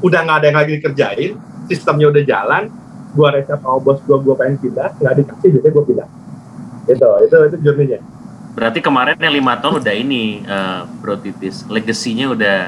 udah 0.00 0.20
nggak 0.24 0.36
ada 0.40 0.46
yang 0.48 0.58
lagi 0.58 0.72
dikerjain 0.80 1.30
sistemnya 1.68 2.08
udah 2.08 2.22
jalan 2.24 2.62
gue 3.10 3.28
resep 3.34 3.58
sama 3.58 3.78
bos 3.78 3.98
gue 4.02 4.16
gue 4.16 4.34
pengen 4.38 4.56
pindah 4.58 4.88
nggak 4.96 5.14
dikasih 5.22 5.48
jadi 5.58 5.68
gue 5.70 5.84
pindah 5.84 6.08
itu 6.86 7.08
itu 7.26 7.36
itu 7.50 7.56
jurninya 7.62 8.00
Berarti 8.50 8.82
kemarin 8.82 9.14
yang 9.14 9.30
lima 9.30 9.54
tahun 9.62 9.78
udah 9.78 9.94
ini, 9.94 10.42
uh, 10.42 10.82
Bro 10.98 11.22
Titis. 11.22 11.62
Legasinya 11.70 12.34
udah 12.34 12.58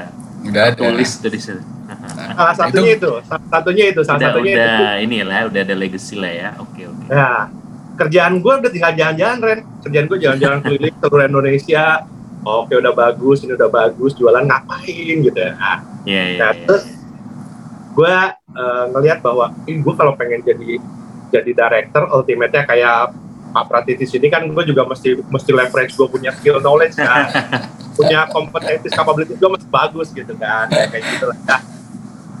Udah 0.47 0.71
tulis 0.75 1.11
tuh 1.19 1.27
di 1.27 1.39
situ. 1.39 1.59
salah 2.33 2.55
satunya 2.55 2.95
itu, 2.95 3.11
salah 3.27 3.47
satunya 3.51 3.85
itu 3.91 4.01
salah 4.01 4.19
udah, 4.19 4.29
satunya 4.31 4.53
udah 4.55 4.71
itu 4.71 5.03
ini 5.03 5.17
lah, 5.27 5.39
udah 5.51 5.61
ada 5.61 5.75
legacy 5.75 6.15
lah 6.15 6.31
ya. 6.31 6.49
Oke 6.59 6.87
oke. 6.87 7.03
Nah, 7.11 7.51
kerjaan 7.99 8.39
gue 8.39 8.53
udah 8.63 8.71
tinggal 8.71 8.91
jalan-jalan, 8.95 9.37
Ren. 9.43 9.59
Kerjaan 9.83 10.05
gue 10.07 10.17
jalan-jalan 10.23 10.59
keliling 10.65 10.95
seluruh 10.97 11.25
Indonesia. 11.27 11.85
Oke, 12.43 12.73
udah 12.75 12.93
bagus, 12.95 13.37
ini 13.43 13.51
udah 13.55 13.69
bagus. 13.71 14.11
Jualan 14.15 14.43
ngapain 14.43 15.15
gitu 15.19 15.35
ya. 15.37 15.51
Nah, 15.55 15.79
Iya 16.03 16.23
iya. 16.27 16.39
nah, 16.39 16.51
iya. 16.51 16.63
terus 16.67 16.83
gue 17.93 18.15
uh, 18.57 18.85
ngelihat 18.97 19.21
bahwa 19.21 19.53
ini 19.69 19.85
gue 19.85 19.93
kalau 19.93 20.17
pengen 20.17 20.41
jadi 20.41 20.81
jadi 21.33 21.51
director, 21.53 22.09
ultimate-nya 22.13 22.65
kayak 22.65 23.13
Pak 23.53 23.65
Pratitis 23.69 24.13
ini 24.17 24.29
kan 24.29 24.45
gue 24.45 24.63
juga 24.65 24.85
mesti 24.85 25.17
mesti 25.29 25.51
leverage 25.53 25.93
gue 25.97 26.07
punya 26.09 26.33
skill 26.33 26.61
knowledge 26.61 26.97
kan, 26.97 27.29
punya 27.97 28.25
kompetensi 28.29 28.89
capability 28.89 29.37
gue 29.37 29.49
masih 29.49 29.69
bagus 29.69 30.09
gitu 30.13 30.33
kan, 30.37 30.69
kayak 30.69 30.89
kayak 30.93 31.03
gitu 31.09 31.25
lah. 31.29 31.37
Nah, 31.45 31.61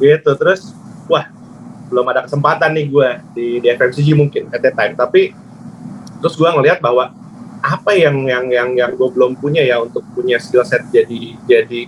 gitu 0.01 0.31
terus, 0.37 0.73
wah 1.05 1.29
belum 1.89 2.05
ada 2.09 2.25
kesempatan 2.25 2.73
nih 2.73 2.85
gue 2.89 3.09
di, 3.37 3.47
di 3.61 3.67
FMCG 3.69 4.07
mungkin 4.17 4.49
at 4.49 4.61
that 4.61 4.73
time, 4.73 4.93
tapi 4.97 5.33
terus 6.21 6.33
gue 6.33 6.49
ngelihat 6.49 6.81
bahwa 6.81 7.13
apa 7.63 7.95
yang 7.95 8.25
yang 8.27 8.45
yang 8.49 8.69
yang 8.75 8.91
gue 8.93 9.09
belum 9.13 9.39
punya 9.39 9.63
ya 9.63 9.79
untuk 9.79 10.03
punya 10.11 10.35
skill 10.35 10.67
set 10.67 10.83
jadi 10.91 11.37
jadi 11.47 11.87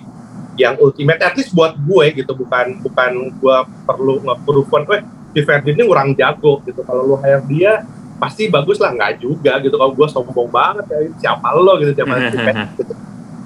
yang 0.55 0.79
ultimate 0.79 1.19
at 1.19 1.35
least 1.35 1.51
buat 1.51 1.75
gue 1.75 2.23
gitu 2.23 2.31
bukan 2.31 2.79
bukan 2.79 3.11
gue 3.35 3.57
perlu 3.83 4.23
nge-proven 4.23 4.83
eh 4.95 5.03
di 5.35 5.41
Ferdi 5.43 5.75
ini 5.75 5.83
kurang 5.83 6.15
jago 6.15 6.63
gitu. 6.63 6.79
Kalau 6.87 7.03
lu 7.03 7.15
hire 7.19 7.43
dia 7.51 7.83
pasti 8.15 8.47
bagus 8.47 8.79
lah 8.79 8.95
nggak 8.95 9.19
juga 9.19 9.59
gitu. 9.59 9.75
Kalau 9.75 9.91
gue 9.91 10.07
sombong 10.07 10.47
banget 10.47 10.85
ya 10.87 10.97
siapa 11.19 11.51
lo 11.51 11.75
gitu 11.83 11.91
siapa 11.91 12.31
gitu. 12.31 12.93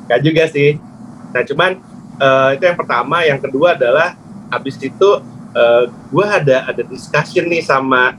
Nggak 0.05 0.19
juga 0.21 0.43
sih. 0.53 0.77
Nah 1.33 1.41
cuman 1.41 1.71
eh, 2.21 2.49
itu 2.53 2.63
yang 2.69 2.77
pertama. 2.77 3.25
Yang 3.25 3.49
kedua 3.49 3.73
adalah 3.73 4.13
habis 4.53 4.77
itu 4.77 5.09
eh, 5.57 5.83
gue 5.89 6.25
ada 6.25 6.69
ada 6.69 6.81
discussion 6.85 7.49
nih 7.49 7.65
sama 7.65 8.13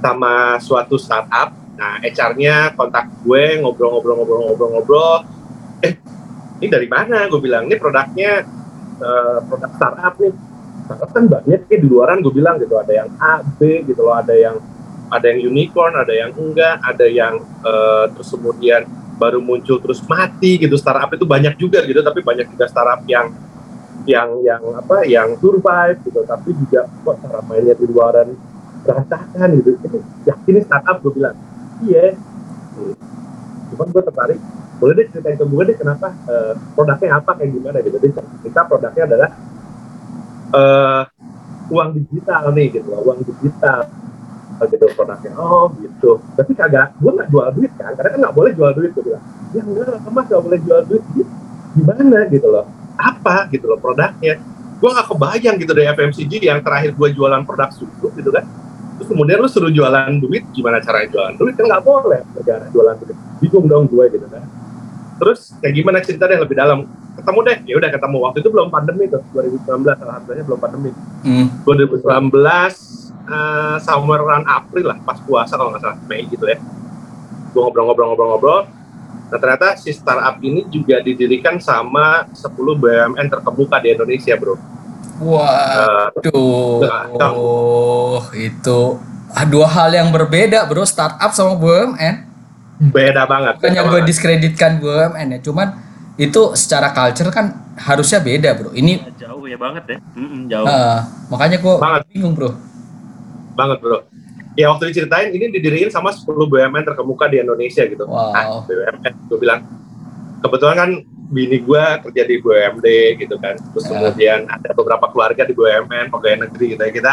sama 0.00 0.56
suatu 0.64 0.96
startup. 0.96 1.52
Nah 1.76 2.00
HR-nya 2.00 2.72
kontak 2.72 3.12
gue 3.28 3.60
ngobrol-ngobrol-ngobrol-ngobrol-ngobrol 3.60 5.28
eh 5.84 6.00
ini 6.62 6.70
dari 6.70 6.86
mana? 6.86 7.26
Gue 7.26 7.42
bilang 7.42 7.66
ini 7.66 7.74
produknya 7.74 8.46
eh, 9.02 9.38
produk 9.50 9.72
startup 9.74 10.14
nih. 10.22 10.30
Startup 10.86 11.10
kan 11.10 11.24
banyak 11.26 11.60
di 11.66 11.76
luaran 11.82 12.22
gue 12.22 12.30
bilang 12.30 12.62
gitu. 12.62 12.78
Ada 12.78 13.02
yang 13.02 13.08
A 13.18 13.42
B 13.42 13.82
gitu 13.82 14.06
loh. 14.06 14.14
Ada 14.14 14.30
yang 14.38 14.56
ada 15.10 15.26
yang 15.26 15.40
unicorn 15.50 15.92
ada 15.92 16.14
yang 16.14 16.30
enggak 16.38 16.78
ada 16.80 17.06
yang 17.10 17.42
eh, 17.66 18.04
terus 18.14 18.30
kemudian 18.30 18.86
baru 19.18 19.42
muncul 19.42 19.82
terus 19.82 19.98
mati 20.06 20.62
gitu. 20.62 20.78
Startup 20.78 21.10
itu 21.10 21.26
banyak 21.26 21.58
juga 21.58 21.82
gitu 21.82 21.98
tapi 21.98 22.22
banyak 22.22 22.46
juga 22.54 22.70
startup 22.70 23.02
yang 23.10 23.34
yang 24.06 24.38
yang 24.46 24.62
apa 24.78 25.02
yang 25.02 25.34
survive 25.42 25.98
gitu. 26.06 26.22
Tapi 26.22 26.54
juga 26.54 26.86
kok 26.86 27.18
cara 27.26 27.42
mainnya 27.50 27.74
di 27.74 27.90
luaran 27.90 28.38
berantakan 28.86 29.48
gitu. 29.58 29.74
Itu 29.82 29.98
yakin 30.30 30.52
ini 30.54 30.60
startup 30.62 31.02
gue 31.02 31.12
bilang. 31.18 31.34
Iya. 31.82 32.14
Cuman 33.72 33.88
gue 33.88 34.02
tertarik 34.04 34.40
boleh 34.82 34.98
deh 34.98 35.06
ceritain 35.14 35.38
ke 35.38 35.46
gue 35.46 35.62
deh 35.62 35.76
kenapa 35.78 36.10
eh, 36.26 36.52
produknya 36.74 37.22
apa 37.22 37.30
kayak 37.38 37.50
gimana 37.54 37.78
gitu. 37.86 37.96
Jadi 38.02 38.18
kita 38.42 38.60
produknya 38.66 39.02
adalah 39.06 39.30
eh 40.52 41.02
uang 41.70 41.88
digital 41.94 42.50
nih 42.50 42.66
gitu 42.74 42.90
uang 42.90 43.22
digital 43.22 43.86
gitu 44.66 44.86
produknya. 44.98 45.32
Oh 45.38 45.70
gitu. 45.78 46.18
Tapi 46.34 46.52
kagak 46.58 46.98
gue 46.98 47.10
nggak 47.14 47.28
jual 47.30 47.46
duit 47.54 47.72
kan 47.78 47.94
karena 47.94 48.10
kan 48.10 48.18
nggak 48.26 48.34
boleh 48.34 48.50
jual 48.58 48.70
duit 48.74 48.90
gue 48.90 49.04
bilang. 49.06 49.24
Ya 49.54 49.62
enggak 49.62 50.02
mas 50.10 50.26
nggak 50.26 50.42
boleh 50.42 50.58
jual 50.66 50.80
duit. 50.90 51.02
Gimana 51.78 52.18
gitu 52.26 52.48
loh? 52.50 52.66
Apa 52.98 53.46
gitu 53.54 53.70
loh 53.70 53.78
produknya? 53.78 54.42
Gue 54.82 54.90
nggak 54.90 55.06
kebayang 55.14 55.56
gitu 55.62 55.72
dari 55.78 55.86
FMCG 55.94 56.32
yang 56.42 56.58
terakhir 56.58 56.90
gue 56.98 57.08
jualan 57.14 57.42
produk 57.46 57.70
susu 57.70 58.10
gitu 58.18 58.34
kan. 58.34 58.42
Terus 58.98 59.08
kemudian 59.08 59.38
lu 59.38 59.46
suruh 59.46 59.70
jualan 59.70 60.10
duit 60.18 60.42
gimana 60.50 60.82
caranya 60.82 61.06
jualan 61.06 61.34
duit? 61.38 61.54
Kan 61.54 61.70
nggak 61.70 61.84
boleh 61.86 62.20
negara 62.34 62.66
jualan 62.74 62.94
duit. 62.98 63.16
Bingung 63.38 63.66
dong 63.70 63.86
gue 63.86 64.04
gitu 64.10 64.26
kan 64.26 64.61
terus 65.22 65.54
kayak 65.62 65.74
gimana 65.78 66.02
cerita 66.02 66.26
deh 66.26 66.34
lebih 66.42 66.58
dalam. 66.58 66.90
Ketemu 67.14 67.38
deh. 67.46 67.56
Ya 67.70 67.78
udah 67.78 67.90
ketemu. 67.94 68.18
Waktu 68.26 68.38
itu 68.42 68.50
belum 68.50 68.68
pandemi 68.74 69.06
tuh 69.06 69.22
2019 69.30 69.86
alhamdulillah 70.02 70.46
belum 70.50 70.58
pandemi. 70.58 70.90
Hmm. 71.22 71.46
2019 71.62 72.02
eh 73.22 73.78
somewhere 73.78 74.18
around 74.26 74.50
April 74.50 74.90
lah 74.90 74.98
pas 75.06 75.22
puasa 75.22 75.54
kalau 75.54 75.70
nggak 75.70 75.86
salah. 75.86 75.94
Mei 76.10 76.26
gitu 76.26 76.42
ya. 76.50 76.58
Gue 77.54 77.62
ngobrol-ngobrol-ngobrol-ngobrol 77.62 78.82
nah 79.32 79.40
ternyata 79.40 79.80
si 79.80 79.88
startup 79.96 80.36
ini 80.44 80.68
juga 80.68 81.00
didirikan 81.00 81.56
sama 81.56 82.28
10 82.36 82.52
BUMN 82.52 83.32
terkemuka 83.32 83.80
di 83.80 83.96
Indonesia 83.96 84.36
bro. 84.36 84.60
Waduh, 85.22 86.84
itu 88.36 88.80
ah, 89.32 89.46
dua 89.48 89.70
hal 89.72 89.96
yang 89.96 90.12
berbeda 90.12 90.68
bro, 90.68 90.84
startup 90.84 91.32
sama 91.32 91.56
BUMN. 91.56 92.31
Beda 92.84 93.22
banget 93.24 93.54
Bukannya 93.56 93.82
gue 93.84 94.00
diskreditkan 94.02 94.72
BUMN 94.76 95.28
ya, 95.28 95.40
cuman 95.40 95.68
itu 96.14 96.52
secara 96.52 96.90
culture 96.90 97.30
kan 97.30 97.46
harusnya 97.74 98.18
beda 98.18 98.52
bro. 98.52 98.70
Ini 98.70 99.16
Jauh 99.16 99.44
ya 99.44 99.56
banget 99.56 99.84
ya. 99.86 99.98
Mm-mm, 100.12 100.44
jauh. 100.44 100.66
eh, 100.66 100.98
makanya 101.28 101.56
gue 101.56 101.74
Banget. 101.76 102.02
bingung 102.08 102.34
bro. 102.34 102.50
banget 103.52 103.78
bro 103.78 103.98
ya 104.52 104.68
waktu 104.68 104.88
diceritain 104.88 105.28
ini 105.28 105.48
didirikan 105.48 105.88
sama 105.88 106.08
10 106.08 106.24
BUMN 106.24 106.84
terkemuka 106.84 107.24
di 107.26 107.36
Indonesia 107.38 107.84
gitu 107.84 108.04
Wow. 108.04 108.32
ah 108.32 108.64
BUMN 108.64 109.12
gue 109.28 109.38
bilang 109.38 109.60
kebetulan 110.40 110.76
kan 110.76 110.90
bini 111.28 111.58
gue 111.58 111.82
kerja 112.02 112.22
di 112.22 112.36
BUMD 112.38 112.86
gitu 113.18 113.36
kan 113.36 113.56
terus 113.56 113.84
Ya. 113.84 113.90
kemudian 113.90 114.38
ada 114.46 114.72
beberapa 114.72 115.06
keluarga 115.06 115.44
di 115.44 115.52
BUMN 115.52 116.08
pegawai 116.08 116.38
negeri 116.42 116.64
gitu 116.70 116.82
ya 116.82 116.92
kita 116.92 117.12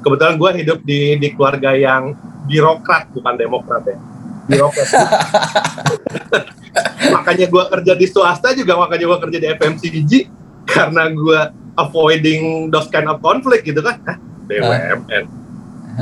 kebetulan 0.00 0.34
gue 0.34 0.50
hidup 0.58 0.78
di 0.82 1.00
di 1.16 1.28
keluarga 1.30 1.70
yang 1.72 2.12
birokrat 2.42 3.08
bukan 3.10 3.34
demokrat 3.34 3.84
ya 3.84 3.96
birokrat. 4.50 4.88
Makanya 7.14 7.46
gue 7.46 7.64
kerja 7.78 7.92
di 7.92 8.06
swasta 8.08 8.56
juga 8.56 8.80
makanya 8.80 9.04
gue 9.04 9.18
kerja 9.28 9.38
di 9.38 9.48
FMCG 9.52 10.12
karena 10.64 11.12
gue 11.12 11.40
avoiding 11.76 12.72
those 12.72 12.88
kind 12.88 13.10
of 13.10 13.20
conflict 13.20 13.68
gitu 13.68 13.84
kan. 13.84 14.00
Hah, 14.08 14.16
BUMN 14.48 15.24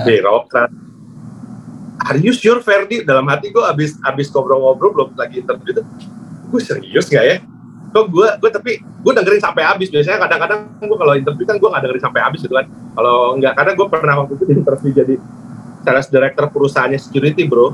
birokrat. 0.07 0.71
Are 2.01 2.17
you 2.17 2.33
sure 2.33 2.65
Ferdi? 2.65 3.05
Dalam 3.05 3.29
hati 3.29 3.53
gue 3.53 3.61
abis 3.61 4.01
abis 4.01 4.33
ngobrol-ngobrol 4.33 4.97
belum 4.97 5.09
lagi 5.19 5.45
interview 5.45 5.77
itu 5.77 5.83
gue 6.51 6.61
serius 6.63 7.07
nggak 7.11 7.25
ya? 7.27 7.37
Kok 7.91 8.07
gue 8.09 8.29
gue 8.41 8.51
tapi 8.51 8.73
gue 8.81 9.13
dengerin 9.13 9.43
sampai 9.43 9.63
habis. 9.67 9.93
Biasanya 9.93 10.19
kadang-kadang 10.25 10.61
gue 10.81 10.99
kalau 10.99 11.15
interview 11.19 11.45
kan 11.45 11.57
gue 11.61 11.69
nggak 11.69 11.83
dengerin 11.85 12.03
sampai 12.03 12.21
habis 12.25 12.41
gitu 12.41 12.55
kan. 12.55 12.67
Kalau 12.71 13.37
nggak 13.37 13.53
karena 13.53 13.73
gue 13.77 13.87
pernah 13.91 14.15
waktu 14.25 14.33
itu 14.39 14.45
di 14.49 14.55
interview 14.57 14.91
jadi 14.95 15.15
sales 15.81 16.09
director 16.09 16.45
perusahaannya 16.49 17.01
security 17.01 17.49
bro 17.49 17.73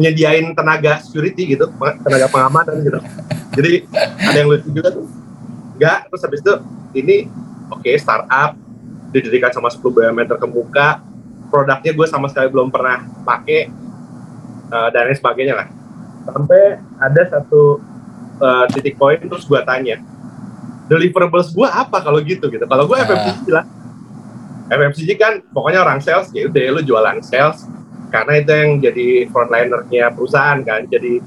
nyediain 0.00 0.56
tenaga 0.56 1.04
security 1.04 1.54
gitu 1.54 1.68
tenaga 2.02 2.26
pengamanan 2.32 2.80
gitu. 2.80 2.98
Jadi 3.54 3.72
ada 4.00 4.36
yang 4.40 4.48
lucu 4.48 4.68
juga 4.72 4.88
tuh. 4.96 5.06
Nggak 5.76 5.98
terus 6.08 6.22
habis 6.24 6.40
itu 6.40 6.54
ini 6.96 7.16
oke 7.68 7.90
startup 8.00 8.56
didirikan 9.12 9.52
sama 9.52 9.68
10 9.68 9.82
BUMN 9.84 10.26
terkemuka 10.26 11.02
produknya 11.50 11.92
gue 11.92 12.06
sama 12.06 12.30
sekali 12.30 12.48
belum 12.48 12.70
pernah 12.70 13.04
pakai 13.26 13.68
eh, 14.70 14.88
dan 14.94 15.02
lain 15.10 15.18
sebagainya 15.18 15.54
lah. 15.54 15.66
Sampai 16.24 16.78
ada 16.96 17.22
satu 17.28 17.82
eh, 18.40 18.64
titik 18.72 18.96
poin 18.96 19.18
terus 19.20 19.44
gue 19.44 19.60
tanya 19.66 20.00
deliverables 20.90 21.54
gue 21.54 21.68
apa 21.68 22.02
kalau 22.02 22.18
gitu? 22.22 22.50
Gitu. 22.50 22.64
Kalau 22.66 22.84
gue 22.88 22.96
Ah. 22.98 23.06
FMCG 23.06 23.46
lah. 23.50 23.64
FMCG 24.70 25.10
kan 25.18 25.42
pokoknya 25.50 25.82
orang 25.82 25.98
sales 25.98 26.30
ya 26.30 26.46
udah 26.46 26.78
lu 26.78 26.80
jualan 26.86 27.18
sales 27.26 27.66
karena 28.10 28.32
itu 28.42 28.50
yang 28.50 28.70
jadi 28.82 29.08
frontlinernya 29.30 30.04
perusahaan 30.12 30.58
kan. 30.66 30.82
Jadi 30.90 31.22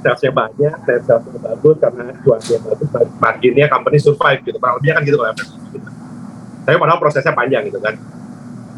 salesnya 0.00 0.32
banyak 0.32 0.76
dan 0.84 1.00
salesnya 1.04 1.40
bagus 1.40 1.76
karena 1.80 2.04
cuannya 2.20 2.58
bagus 2.64 2.88
marginnya 3.16 3.66
company 3.72 3.98
survive 3.98 4.40
gitu. 4.44 4.56
Kurang 4.60 4.78
lebihnya 4.78 4.94
kan 5.00 5.02
gitu 5.08 5.16
kalau 5.18 5.34
gitu. 5.34 5.88
tapi 6.60 6.76
padahal 6.76 7.00
prosesnya 7.00 7.32
panjang 7.32 7.66
gitu 7.66 7.80
kan. 7.80 7.96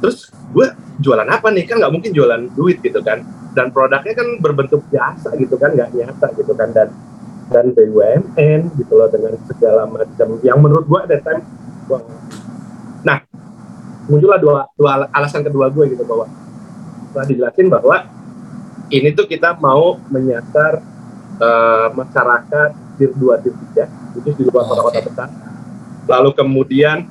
Terus 0.00 0.30
gue 0.30 0.66
jualan 1.02 1.28
apa 1.28 1.50
nih? 1.50 1.66
Kan 1.66 1.82
nggak 1.82 1.92
mungkin 1.92 2.10
jualan 2.14 2.42
duit 2.54 2.78
gitu 2.80 3.02
kan. 3.02 3.20
Dan 3.52 3.68
produknya 3.74 4.14
kan 4.16 4.28
berbentuk 4.38 4.80
biasa 4.88 5.34
gitu 5.36 5.58
kan. 5.58 5.74
Nggak 5.74 5.90
nyata 5.92 6.26
gitu 6.38 6.54
kan. 6.54 6.70
Dan 6.70 6.88
dan 7.52 7.74
BUMN 7.76 8.60
gitu 8.80 8.92
loh 8.96 9.10
dengan 9.10 9.34
segala 9.50 9.84
macam. 9.84 10.40
Yang 10.40 10.58
menurut 10.62 10.84
gue 10.88 11.00
ada 11.10 11.18
time 11.20 11.42
nah 13.02 13.18
muncullah 14.06 14.38
dua, 14.38 14.70
dua 14.78 15.10
alasan 15.10 15.42
kedua 15.42 15.68
gue 15.68 15.94
gitu 15.94 16.06
bahwa 16.06 16.30
setelah 17.12 17.28
dijelasin 17.28 17.68
bahwa 17.68 18.08
ini 18.88 19.12
tuh 19.12 19.28
kita 19.28 19.60
mau 19.60 20.00
menyasar 20.08 20.80
uh, 21.36 21.92
masyarakat 21.92 22.70
tier 22.96 23.12
2, 23.12 23.44
tier 23.44 23.56
3 24.16 24.16
itu 24.24 24.28
di 24.40 24.42
luar 24.48 24.64
kota-kota 24.64 24.96
okay. 24.96 25.04
besar 25.12 25.28
lalu 26.08 26.30
kemudian 26.32 27.04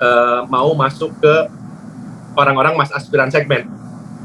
uh, 0.00 0.48
mau 0.48 0.72
masuk 0.72 1.12
ke 1.20 1.34
orang-orang 2.32 2.80
mas 2.80 2.88
aspiran 2.96 3.28
segmen 3.28 3.68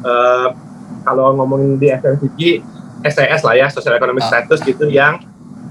uh, 0.04 0.56
kalau 1.04 1.36
ngomongin 1.36 1.76
di 1.76 1.92
FMCG 1.92 2.64
SES 3.06 3.42
lah 3.44 3.56
ya 3.60 3.68
social 3.68 4.00
economic 4.00 4.24
ah. 4.26 4.30
status 4.32 4.64
gitu 4.64 4.88
yang 4.88 5.22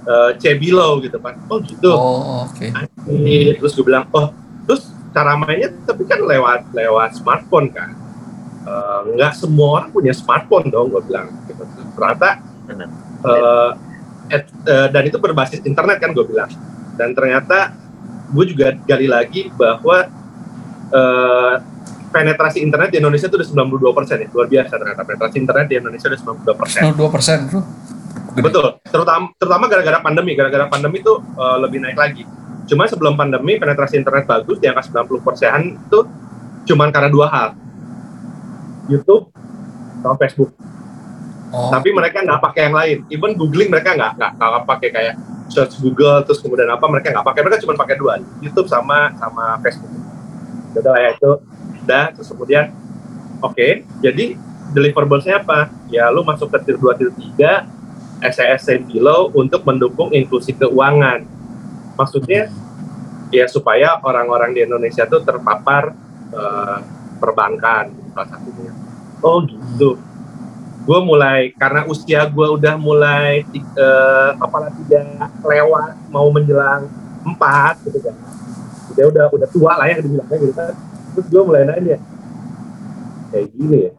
uh, 0.05 0.37
C 0.37 0.53
below 0.55 1.01
gitu 1.01 1.17
kan 1.19 1.41
oh 1.49 1.59
gitu 1.65 1.91
oh, 1.91 2.45
oke 2.47 2.61
okay. 2.61 3.57
terus 3.57 3.73
gue 3.73 3.85
bilang 3.89 4.07
oh 4.13 4.31
terus 4.69 4.93
cara 5.11 5.39
mainnya 5.39 5.73
tapi 5.89 6.07
kan 6.07 6.23
lewat 6.23 6.71
lewat 6.75 7.19
smartphone 7.19 7.73
kan 7.73 8.04
uh, 8.65 9.01
nggak 9.09 9.33
semua 9.37 9.81
orang 9.81 9.91
punya 9.93 10.13
smartphone 10.17 10.69
dong 10.73 10.91
gue 10.91 11.03
bilang 11.05 11.31
gitu. 11.49 11.63
ternyata 11.95 12.43
uh, 13.25 13.71
at, 14.29 14.45
uh, 14.69 14.89
dan 14.89 15.03
itu 15.09 15.17
berbasis 15.21 15.61
internet 15.65 16.01
kan 16.01 16.11
gue 16.13 16.25
bilang. 16.25 16.51
Dan 16.95 17.13
ternyata 17.13 17.75
gue 18.31 18.45
juga 18.49 18.73
gali 18.87 19.09
lagi 19.11 19.51
bahwa 19.55 20.09
uh, 20.91 21.55
penetrasi 22.15 22.63
internet 22.63 22.95
di 22.95 23.03
Indonesia 23.03 23.27
itu 23.27 23.37
udah 23.37 23.67
92 23.67 23.99
persen 23.99 24.17
ya 24.23 24.29
luar 24.31 24.49
biasa 24.49 24.73
ternyata. 24.79 25.01
Penetrasi 25.03 25.37
internet 25.43 25.67
di 25.67 25.77
Indonesia 25.77 26.07
udah 26.09 26.21
92 26.55 26.61
persen. 26.61 26.81
92 26.95 27.15
persen 27.15 27.39
bro. 27.51 27.61
Betul. 28.35 28.67
Terutama 28.87 29.25
terutama 29.37 29.65
gara-gara 29.67 29.99
pandemi. 30.03 30.33
Gara-gara 30.39 30.67
pandemi 30.71 31.03
itu 31.03 31.15
uh, 31.37 31.59
lebih 31.61 31.83
naik 31.83 31.99
lagi. 31.99 32.25
Cuma 32.65 32.89
sebelum 32.89 33.19
pandemi 33.19 33.61
penetrasi 33.61 34.01
internet 34.01 34.25
bagus 34.25 34.57
di 34.57 34.67
angka 34.71 34.89
90 34.89 35.27
persen 35.27 35.77
itu 35.77 36.01
cuma 36.65 36.89
karena 36.89 37.13
dua 37.13 37.29
hal 37.29 37.49
YouTube 38.89 39.31
sama 40.05 40.17
Facebook. 40.21 40.51
Oh. 41.55 41.71
Tapi 41.71 41.95
mereka 41.95 42.21
nggak 42.21 42.41
pakai 42.43 42.61
yang 42.69 42.77
lain. 42.77 42.99
Even 43.09 43.39
googling 43.39 43.71
mereka 43.71 43.95
nggak 43.95 44.19
nggak 44.19 44.33
nggak 44.37 44.65
pakai 44.67 44.89
kayak 44.91 45.15
search 45.49 45.79
Google 45.79 46.25
terus 46.27 46.43
kemudian 46.43 46.67
apa 46.69 46.85
mereka 46.91 47.15
nggak 47.15 47.27
pakai. 47.27 47.41
Mereka 47.47 47.59
cuma 47.63 47.75
pakai 47.79 47.97
dua, 47.97 48.19
YouTube 48.43 48.67
sama 48.67 49.15
sama 49.17 49.57
Facebook. 49.63 49.93
Udah 50.75 50.91
lah 50.91 51.01
ya 51.01 51.11
itu. 51.15 51.33
Udah 51.87 52.05
terus 52.13 52.29
kemudian 52.29 52.75
oke. 53.41 53.55
Okay, 53.55 53.87
jadi 54.03 54.35
deliverablesnya 54.75 55.47
apa? 55.47 55.71
Ya 55.87 56.11
lu 56.11 56.27
masuk 56.27 56.51
ke 56.51 56.59
tier 56.67 56.77
2, 56.83 56.99
tier 56.99 57.13
3 57.39 58.27
SES 58.35 58.83
below 58.91 59.31
untuk 59.31 59.63
mendukung 59.63 60.11
inklusi 60.11 60.57
keuangan. 60.59 61.23
Maksudnya 61.95 62.51
ya 63.31 63.47
supaya 63.47 64.03
orang-orang 64.03 64.51
di 64.55 64.67
Indonesia 64.67 65.07
tuh 65.07 65.23
terpapar 65.23 65.95
uh, 66.35 66.79
perbankan 67.23 68.04
salah 68.15 68.31
satunya 68.31 68.73
oh 69.25 69.41
gitu. 69.49 69.97
Gue 70.85 71.01
mulai 71.01 71.49
karena 71.57 71.89
usia 71.89 72.29
gue 72.29 72.45
udah 72.61 72.77
mulai 72.77 73.41
uh, 73.57 74.37
kepala 74.37 74.69
tiga 74.69 75.33
lewat 75.41 75.97
mau 76.13 76.29
menjelang 76.29 76.85
empat 77.25 77.81
gitu 77.89 78.05
kan. 78.05 78.17
Udah 78.93 79.05
udah 79.09 79.25
udah 79.33 79.49
tua 79.49 79.73
lah 79.81 79.89
ya 79.89 80.05
dibilangnya 80.05 80.37
gitu 80.45 80.53
kan. 80.53 80.77
Terus 81.17 81.27
gue 81.33 81.43
mulai 81.43 81.65
nanya 81.65 81.97
kayak 83.33 83.49
gini 83.51 83.91
ya 83.91 83.93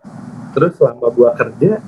terus 0.56 0.80
selama 0.80 1.12
gue 1.12 1.30
kerja 1.36 1.84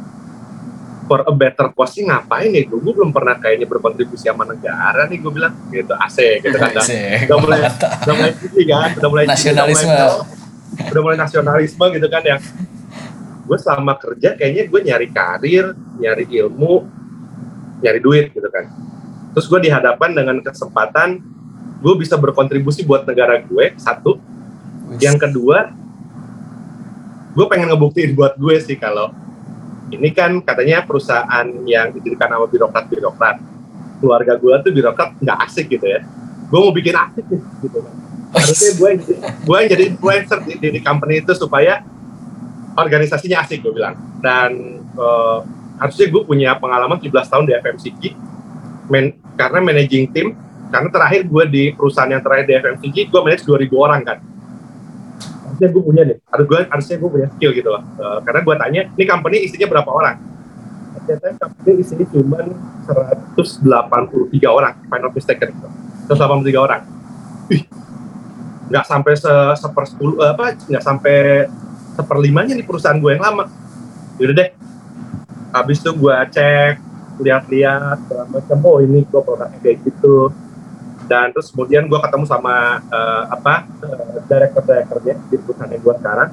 for 1.07 1.23
a 1.23 1.31
better 1.31 1.71
cost 1.77 2.01
ngapain 2.01 2.51
ya? 2.51 2.65
Gue 2.65 2.81
belum 2.81 3.13
pernah 3.13 3.37
kayaknya 3.37 3.69
berkontribusi 3.69 4.27
sama 4.27 4.49
negara 4.49 5.05
nih 5.05 5.21
gue 5.21 5.31
bilang. 5.31 5.53
Gitu 5.69 5.93
asik 5.93 6.41
gitu 6.41 6.57
kan. 6.57 6.73
Udah 7.29 7.37
mulai 7.37 7.59
udah 7.69 8.13
mulai 8.17 8.31
kan 8.73 8.89
udah 8.97 9.09
mulai 9.13 9.25
nasionalisme. 9.29 9.93
udah 9.93 10.09
mulai, 10.09 10.36
udah 10.75 11.01
mulai 11.01 11.17
nasionalisme 11.19 11.85
gitu 11.95 12.07
kan 12.07 12.23
yang 12.23 12.41
gue 13.47 13.57
selama 13.57 13.95
kerja 13.95 14.35
kayaknya 14.35 14.63
gue 14.67 14.81
nyari 14.83 15.07
karir 15.07 15.65
nyari 15.97 16.25
ilmu 16.27 16.83
nyari 17.79 17.99
duit 18.01 18.33
gitu 18.33 18.49
kan. 18.49 18.67
Terus 19.37 19.45
gue 19.47 19.69
dihadapkan 19.69 20.11
dengan 20.11 20.41
kesempatan 20.41 21.21
gue 21.77 21.93
bisa 21.95 22.17
berkontribusi 22.17 22.83
buat 22.83 23.07
negara 23.07 23.39
gue 23.39 23.77
satu. 23.79 24.19
Yang 24.99 25.29
kedua 25.29 25.71
gue 27.37 27.45
pengen 27.47 27.69
ngebuktiin 27.71 28.17
buat 28.17 28.35
gue 28.35 28.57
sih 28.59 28.75
kalau 28.75 29.13
ini 29.93 30.11
kan 30.11 30.43
katanya 30.43 30.83
perusahaan 30.83 31.47
yang 31.63 31.95
didirikan 31.95 32.27
sama 32.27 32.47
birokrat-birokrat. 32.49 33.39
Keluarga 34.03 34.33
gue 34.35 34.53
tuh 34.61 34.71
birokrat 34.75 35.15
nggak 35.23 35.37
asik 35.47 35.71
gitu 35.71 35.87
ya. 35.87 36.03
Gue 36.51 36.59
mau 36.59 36.73
bikin 36.75 36.95
asik 36.97 37.25
gitu 37.63 37.79
kan 37.79 38.06
harusnya 38.35 38.71
gue 38.75 38.91
gue 39.47 39.59
jadi 39.71 39.83
influencer 39.95 40.39
di, 40.43 40.53
di, 40.59 40.67
di 40.75 40.81
company 40.83 41.23
itu 41.23 41.31
supaya 41.31 41.83
organisasinya 42.75 43.43
asik 43.47 43.63
gue 43.63 43.73
bilang. 43.73 43.95
Dan 44.19 44.81
uh, 44.97 45.41
harusnya 45.79 46.07
gue 46.11 46.23
punya 46.25 46.57
pengalaman 46.57 46.97
17 46.99 47.13
tahun 47.13 47.45
di 47.47 47.53
FMCG 47.55 48.03
men, 48.89 49.15
karena 49.37 49.59
managing 49.61 50.09
team 50.11 50.33
karena 50.67 50.89
terakhir 50.91 51.21
gue 51.31 51.43
di 51.47 51.63
perusahaan 51.71 52.11
yang 52.11 52.19
terakhir 52.19 52.45
di 52.49 52.53
FMCG 52.59 52.97
gue 53.07 53.21
manage 53.23 53.43
2000 53.47 53.71
orang 53.77 54.01
kan. 54.03 54.17
Harusnya 55.47 55.67
gue 55.71 55.83
punya 55.83 56.01
nih. 56.03 56.17
Harus 56.27 56.45
gue 56.45 56.59
harusnya 56.67 56.95
gue 56.99 57.09
punya 57.09 57.27
skill 57.31 57.51
gitu 57.55 57.69
loh. 57.71 57.83
Uh, 57.95 58.19
karena 58.27 58.41
gue 58.43 58.55
tanya 58.59 58.81
ini 58.99 59.03
company 59.07 59.37
isinya 59.47 59.67
berapa 59.71 59.89
orang? 59.89 60.15
Ternyata 61.07 61.39
company 61.39 61.71
isinya 61.79 62.05
cuma 62.11 62.39
183 62.83 64.43
orang 64.43 64.73
final 64.91 65.11
mistaken. 65.15 65.49
183 66.11 66.51
orang 66.59 66.81
nggak 68.67 68.85
sampai 68.85 69.13
se 69.15 69.33
seper 69.55 69.83
sepuluh 69.87 70.19
apa 70.19 70.59
nggak 70.59 70.83
sampai 70.83 71.47
seperlimanya 71.97 72.53
di 72.53 72.61
perusahaan 72.61 72.99
gue 72.99 73.17
yang 73.17 73.23
lama. 73.25 73.49
Yaudah 74.21 74.35
deh. 74.37 74.49
Habis 75.49 75.81
itu 75.81 75.91
gue 75.97 76.15
cek 76.29 76.73
lihat-lihat 77.17 77.99
macam. 78.29 78.57
Oh 78.61 78.77
ini 78.77 79.01
gue 79.01 79.21
produknya 79.25 79.57
kayak 79.63 79.81
gitu. 79.81 80.29
Dan 81.09 81.33
terus 81.33 81.49
kemudian 81.49 81.89
gue 81.89 81.97
ketemu 81.97 82.25
sama 82.29 82.83
uh, 82.91 83.23
apa 83.33 83.65
uh, 83.81 84.21
director 84.29 84.61
directornya 84.61 85.15
di 85.31 85.35
perusahaan 85.41 85.71
yang 85.73 85.81
gue 85.81 85.95
sekarang. 85.97 86.29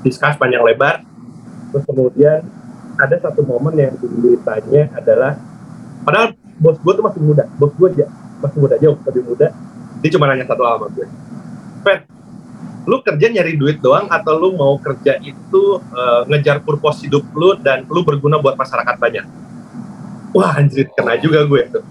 Discuss 0.00 0.40
panjang 0.40 0.64
lebar. 0.64 1.04
Terus 1.74 1.84
kemudian 1.84 2.40
ada 2.96 3.16
satu 3.20 3.44
momen 3.44 3.76
yang 3.76 3.92
ditanya 4.00 4.88
adalah 4.96 5.36
padahal 6.00 6.32
bos 6.56 6.80
gue 6.80 6.92
tuh 6.96 7.04
masih 7.04 7.20
muda. 7.20 7.44
Bos 7.60 7.74
gue 7.76 7.88
aja 7.92 8.06
masih 8.40 8.58
muda 8.62 8.76
jauh 8.80 8.96
lebih 9.04 9.24
muda 9.28 9.48
dia 10.00 10.10
cuma 10.12 10.28
nanya 10.28 10.44
satu 10.48 10.62
hal 10.64 10.76
sama 10.80 10.88
gue. 10.92 11.06
Pet, 11.86 12.00
lu 12.86 12.96
kerja 13.02 13.26
nyari 13.32 13.58
duit 13.58 13.78
doang 13.82 14.06
atau 14.06 14.38
lu 14.38 14.54
mau 14.54 14.78
kerja 14.78 15.18
itu 15.22 15.80
uh, 15.80 16.22
ngejar 16.30 16.62
purpose 16.62 17.02
hidup 17.02 17.24
lu 17.34 17.58
dan 17.58 17.84
lu 17.88 18.06
berguna 18.06 18.38
buat 18.38 18.54
masyarakat 18.54 18.96
banyak? 18.98 19.26
Wah 20.36 20.52
anjir 20.56 20.90
kena 20.94 21.16
juga 21.18 21.42
gue 21.48 21.62
tuh. 21.72 21.84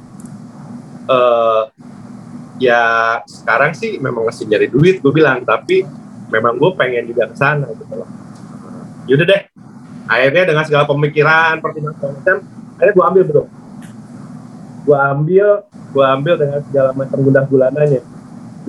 Uh, 1.05 1.69
ya 2.57 2.81
sekarang 3.29 3.77
sih 3.77 4.01
memang 4.01 4.25
masih 4.25 4.49
nyari 4.49 4.71
duit 4.71 5.03
gue 5.03 5.13
bilang 5.13 5.45
tapi 5.45 5.85
memang 6.33 6.57
gue 6.57 6.71
pengen 6.73 7.11
juga 7.11 7.29
ke 7.29 7.35
sana 7.37 7.67
gitu 7.73 7.93
loh. 7.93 8.09
Yaudah 9.05 9.27
deh. 9.27 9.41
Akhirnya 10.05 10.53
dengan 10.53 10.63
segala 10.65 10.85
pemikiran 10.85 11.61
pertimbangan 11.65 12.13
macam 12.13 12.37
akhirnya 12.75 12.93
gue 12.93 13.05
ambil 13.07 13.23
bro 13.25 13.43
gue 14.85 14.97
ambil 14.97 15.65
gue 15.65 16.05
ambil 16.05 16.35
dengan 16.37 16.59
segala 16.69 16.89
macam 16.93 17.17
gundah 17.19 17.43
gulananya. 17.49 18.01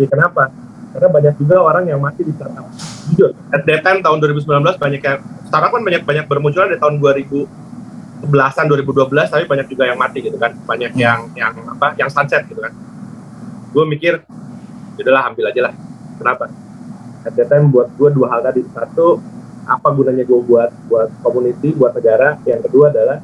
Ya 0.00 0.07
kenapa? 0.09 0.48
Karena 0.96 1.09
banyak 1.12 1.35
juga 1.37 1.61
orang 1.61 1.85
yang 1.85 2.00
masih 2.00 2.24
di 2.24 2.33
startup. 2.33 2.64
Jujur 3.12 3.37
at 3.52 3.62
that 3.68 3.81
time 3.85 4.00
tahun 4.00 4.18
2019 4.24 4.81
banyak 4.81 5.00
yang 5.05 5.18
startup 5.46 5.70
kan 5.70 5.83
banyak 5.85 6.02
banyak 6.02 6.24
bermunculan 6.24 6.72
di 6.72 6.81
tahun 6.81 6.98
2011an 7.05 8.64
2012 8.64 9.33
tapi 9.33 9.44
banyak 9.44 9.66
juga 9.68 9.85
yang 9.85 9.98
mati 10.00 10.18
gitu 10.24 10.40
kan. 10.40 10.57
Banyak 10.64 10.96
hmm. 10.96 11.00
yang 11.05 11.20
yang 11.37 11.52
apa 11.76 11.92
yang 12.00 12.09
sunset 12.09 12.48
gitu 12.48 12.64
kan. 12.64 12.72
Gue 13.76 13.85
mikir 13.85 14.24
udahlah 14.96 15.29
ambil 15.29 15.52
aja 15.52 15.61
lah. 15.68 15.74
Kenapa? 16.16 16.48
At 17.29 17.37
that 17.37 17.48
time 17.52 17.68
buat 17.68 17.92
gue 17.92 18.09
dua 18.16 18.33
hal 18.33 18.40
tadi. 18.40 18.64
Satu 18.72 19.20
apa 19.66 19.88
gunanya 19.92 20.24
gue 20.24 20.40
buat 20.46 20.70
buat 20.88 21.12
community 21.20 21.76
buat 21.76 21.92
negara? 21.92 22.40
Yang 22.48 22.72
kedua 22.72 22.88
adalah 22.88 23.20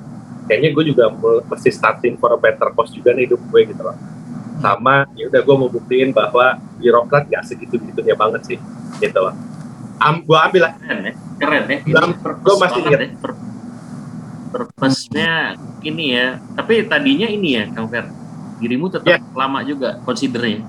kayaknya 0.46 0.70
gue 0.74 0.84
juga 0.94 1.10
mesti 1.46 1.70
starting 1.70 2.18
for 2.18 2.34
a 2.34 2.38
better 2.38 2.70
cause 2.74 2.92
juga 2.94 3.14
nih 3.14 3.30
hidup 3.30 3.40
gue 3.50 3.60
gitu 3.70 3.82
loh. 3.82 3.96
Sama 4.62 5.10
ya 5.18 5.26
udah 5.26 5.40
gue 5.42 5.54
mau 5.58 5.70
buktiin 5.70 6.14
bahwa 6.14 6.58
birokrat 6.78 7.26
gak 7.26 7.44
segitu 7.46 7.78
gitunya 7.82 8.14
banget 8.14 8.42
sih 8.46 8.58
gitu 9.02 9.18
loh. 9.18 9.34
Am, 10.02 10.22
gue 10.22 10.38
ambil 10.38 10.70
lah. 10.70 10.72
Keren 10.78 11.00
ya 11.06 11.14
keren 11.42 11.64
ya. 11.66 11.78
Gue 12.38 12.56
masih 12.58 12.80
ingat. 12.86 13.00
ya. 13.02 13.10
purpose-nya 14.52 15.32
ini 15.82 16.04
ya. 16.14 16.26
Tapi 16.54 16.86
tadinya 16.86 17.26
ini 17.26 17.58
ya 17.58 17.64
Kang 17.72 17.88
Fer. 17.90 18.06
Dirimu 18.62 18.86
tetap 18.92 19.18
lama 19.34 19.64
juga 19.66 19.98
considernya. 20.06 20.62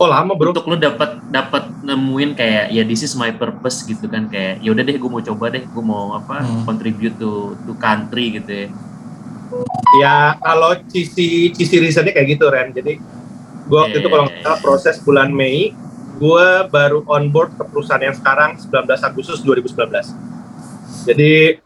Oh 0.00 0.08
lama 0.08 0.32
bro. 0.32 0.56
Untuk 0.56 0.64
lu 0.64 0.80
dapat 0.80 1.20
dapat 1.28 1.68
nemuin 1.84 2.32
kayak 2.32 2.72
ya 2.72 2.82
this 2.88 3.04
is 3.04 3.12
my 3.12 3.28
purpose 3.30 3.84
gitu 3.84 4.08
kan 4.08 4.32
kayak 4.32 4.64
ya 4.64 4.72
udah 4.72 4.80
deh 4.80 4.96
gue 4.96 5.10
mau 5.12 5.20
coba 5.20 5.52
deh 5.52 5.60
gue 5.60 5.84
mau 5.84 6.16
apa 6.16 6.40
Hmm. 6.40 6.64
contribute 6.64 7.20
to 7.20 7.52
to 7.68 7.76
country 7.76 8.40
gitu 8.40 8.48
ya. 8.48 8.66
Ya 10.00 10.16
kalau 10.40 10.72
sisi 10.88 11.52
sisi 11.52 11.76
reasonnya 11.76 12.16
kayak 12.16 12.38
gitu 12.38 12.48
Ren. 12.48 12.72
Jadi 12.72 12.96
gue 13.68 13.78
waktu 13.78 14.00
Iya, 14.00 14.02
itu 14.02 14.08
kalau 14.08 14.24
iya, 14.24 14.30
nggak 14.32 14.42
salah 14.42 14.60
proses 14.64 14.96
bulan 15.04 15.28
Mei, 15.30 15.76
gue 16.16 16.46
baru 16.72 17.04
on 17.04 17.28
board 17.28 17.52
ke 17.54 17.62
perusahaan 17.68 18.00
yang 18.00 18.16
sekarang 18.16 18.56
19 18.56 18.72
Agustus 19.04 19.44
2019. 19.44 20.16
Jadi 21.06 21.60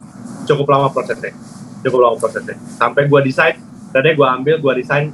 cukup 0.45 0.67
lama 0.69 0.89
prosesnya, 0.91 1.33
cukup 1.81 2.01
lama 2.03 2.17
prosesnya. 2.19 2.59
Sampai 2.77 3.09
gue 3.09 3.21
decide, 3.25 3.57
dan 3.91 4.05
gue 4.05 4.27
ambil, 4.27 4.61
gue 4.61 4.73
desain, 4.77 5.09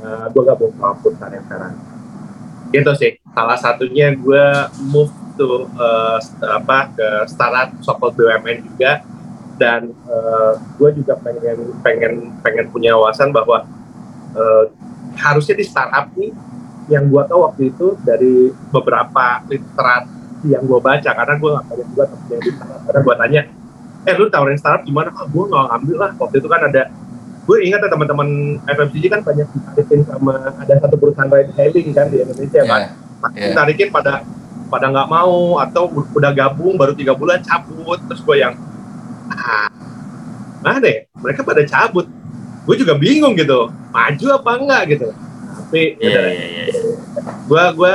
uh, 0.00 0.26
gue 0.32 0.42
gabung 0.42 0.72
sama 0.74 0.96
perusahaan 0.96 1.32
yang 1.32 1.44
sekarang. 1.44 1.72
Gitu 2.70 2.90
sih. 2.96 3.12
Salah 3.34 3.58
satunya 3.58 4.14
gue 4.14 4.46
move 4.86 5.10
to 5.34 5.66
uh, 5.76 6.18
apa 6.46 6.94
ke 6.94 7.08
startup 7.26 7.74
so-called 7.82 8.14
BUMN 8.14 8.66
juga. 8.74 9.02
Dan 9.60 9.92
gue 10.80 10.90
juga 10.96 11.20
pengen 11.20 11.76
pengen 11.84 12.32
pengen 12.40 12.72
punya 12.72 12.96
wawasan 12.96 13.28
bahwa 13.28 13.68
eh, 14.32 14.64
harusnya 15.20 15.52
di 15.52 15.68
startup 15.68 16.08
nih 16.16 16.32
yang 16.88 17.12
gue 17.12 17.22
tahu 17.28 17.44
waktu 17.44 17.68
itu 17.68 17.92
dari 18.00 18.48
beberapa 18.72 19.44
literasi 19.52 20.48
yang 20.48 20.64
gue 20.64 20.80
baca 20.80 21.10
karena 21.12 21.34
gue 21.36 21.50
nggak 21.52 21.66
banyak 21.68 21.86
juga 21.92 22.04
temen 22.08 22.28
yang 22.32 22.40
di 22.40 22.50
startup. 22.56 22.80
Karena 22.88 23.00
gue 23.04 23.14
tanya 23.20 23.40
eh 24.08 24.14
lu 24.16 24.26
tawarin 24.32 24.56
startup 24.56 24.82
gimana? 24.88 25.12
Ah 25.12 25.28
gue 25.28 25.44
nggak 25.44 25.64
ngambil 25.68 25.96
lah. 26.00 26.10
Waktu 26.16 26.36
itu 26.40 26.48
kan 26.48 26.60
ada 26.64 26.82
gue 27.50 27.58
ingat 27.66 27.82
ya 27.82 27.90
teman-teman 27.90 28.28
FMCG 28.62 29.04
kan 29.10 29.20
banyak 29.26 29.42
ditarikin 29.50 30.06
sama 30.06 30.54
ada 30.54 30.74
satu 30.78 30.94
perusahaan 30.94 31.26
ride 31.26 31.50
hailing 31.58 31.90
kan 31.90 32.06
di 32.06 32.22
Indonesia 32.22 32.62
kan? 32.62 32.94
Iya. 33.34 33.50
ditarikin 33.50 33.90
pada 33.90 34.22
pada 34.70 34.86
nggak 34.86 35.08
mau 35.10 35.58
atau 35.58 35.90
udah 35.90 36.30
gabung 36.30 36.78
baru 36.78 36.94
tiga 36.94 37.10
bulan 37.18 37.42
cabut. 37.42 37.98
Terus 38.06 38.22
gue 38.22 38.36
yang 38.38 38.54
ah 39.34 39.66
mana 40.62 40.78
ya 40.86 41.10
mereka 41.18 41.42
pada 41.42 41.66
cabut. 41.66 42.06
Gue 42.62 42.76
juga 42.78 42.94
bingung 42.94 43.34
gitu 43.34 43.66
maju 43.90 44.26
apa 44.30 44.50
enggak 44.54 44.82
gitu. 44.94 45.08
Tapi 45.10 45.98
Iya 45.98 46.06
udah. 46.06 46.22
iya 46.30 46.46
iya. 46.46 46.64
gue 47.50 47.64
gue 47.74 47.92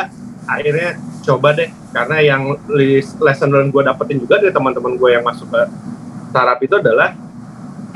akhirnya 0.51 0.89
coba 1.25 1.49
deh 1.55 1.69
karena 1.95 2.17
yang 2.19 2.43
lesson 3.23 3.49
learn 3.55 3.71
gue 3.71 3.81
dapetin 3.87 4.19
juga 4.19 4.35
dari 4.43 4.51
teman-teman 4.51 4.99
gue 4.99 5.09
yang 5.15 5.23
masuk 5.23 5.47
ke 5.47 5.61
startup 6.27 6.59
itu 6.59 6.75
adalah 6.75 7.15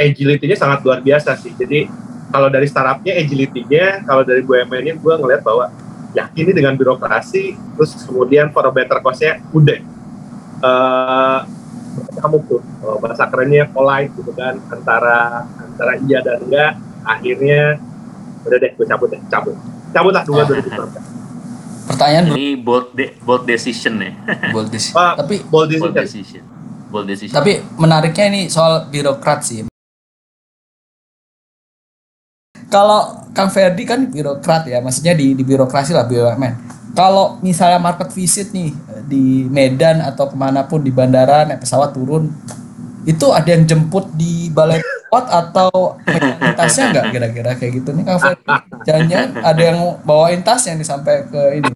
agility-nya 0.01 0.55
sangat 0.55 0.79
luar 0.81 0.99
biasa 0.99 1.35
sih 1.35 1.51
jadi 1.53 1.85
kalau 2.29 2.47
dari 2.47 2.65
startupnya 2.65 3.17
agility-nya 3.17 4.05
kalau 4.05 4.21
dari 4.21 4.41
BUMN-nya 4.41 4.95
gue 4.95 5.13
ngeliat 5.15 5.41
bahwa 5.41 5.67
yakin 6.11 6.43
nih 6.43 6.55
dengan 6.55 6.73
birokrasi 6.73 7.53
terus 7.75 7.93
kemudian 8.01 8.49
for 8.49 8.63
a 8.63 8.71
better 8.71 8.97
cost-nya 8.99 9.43
udah 9.51 9.79
eh 10.59 11.39
kamu 12.15 12.37
tuh 12.47 12.61
eh, 12.61 12.97
bahasa 12.97 13.27
kerennya 13.27 13.67
polite 13.67 14.11
gitu 14.13 14.31
kan 14.31 14.55
antara 14.67 15.43
antara 15.57 15.93
iya 16.01 16.19
dan 16.19 16.39
enggak 16.41 16.71
akhirnya 17.01 17.77
udah 18.41 18.57
deh 18.57 18.71
gue 18.73 18.85
cabut 18.85 19.07
deh 19.09 19.21
cabut 19.27 19.55
cabut 19.91 20.11
lah 20.11 20.23
dua 20.23 20.43
2019 20.45 21.19
Pertanyaan 21.89 22.29
Ini 22.29 22.61
bold 22.61 22.93
de- 22.93 23.17
bold 23.19 23.49
decision 23.49 23.97
ya. 23.97 24.13
bold 24.53 24.69
dis- 24.69 24.93
Pak, 24.93 25.25
Tapi 25.25 25.41
bold 25.41 25.73
bold 25.73 25.97
decision 25.97 25.97
decision. 25.97 26.43
Bold 26.85 27.05
decision. 27.09 27.33
tapi 27.33 27.51
menariknya 27.75 28.25
ini 28.29 28.41
soal 28.45 28.85
birokrat 28.87 29.41
sih. 29.41 29.65
Kalau 32.69 33.25
Kang 33.33 33.49
Ferdi 33.49 33.81
kan 33.83 34.05
birokrat 34.09 34.69
ya, 34.69 34.77
maksudnya 34.79 35.17
di, 35.17 35.33
di 35.33 35.41
birokrasi 35.41 35.91
lah 35.91 36.05
BUMN. 36.05 36.53
Kalau 36.93 37.37
misalnya 37.41 37.77
market 37.81 38.09
visit 38.13 38.53
nih 38.53 38.73
di 39.05 39.45
Medan 39.49 40.01
atau 40.01 40.29
ke 40.29 40.37
mana 40.37 40.65
pun 40.65 40.81
di 40.81 40.89
bandara 40.93 41.45
naik 41.45 41.61
pesawat 41.65 41.93
turun, 41.93 42.29
itu 43.05 43.25
ada 43.33 43.49
yang 43.49 43.65
jemput 43.65 44.09
di 44.13 44.53
balai 44.53 44.81
pesawat 44.81 45.25
atau 45.33 45.97
tasnya 46.53 46.93
nggak 46.93 47.05
kira-kira 47.09 47.51
kayak 47.57 47.71
gitu 47.81 47.89
nih 47.93 48.05
Kang 48.05 48.21
Ferdi? 48.21 48.53
Jangan-jangan 48.85 49.29
ada 49.41 49.61
yang 49.65 49.79
bawain 50.05 50.41
tasnya 50.45 50.77
nih 50.77 50.85
sampai 50.85 51.25
ke 51.25 51.41
ini. 51.57 51.71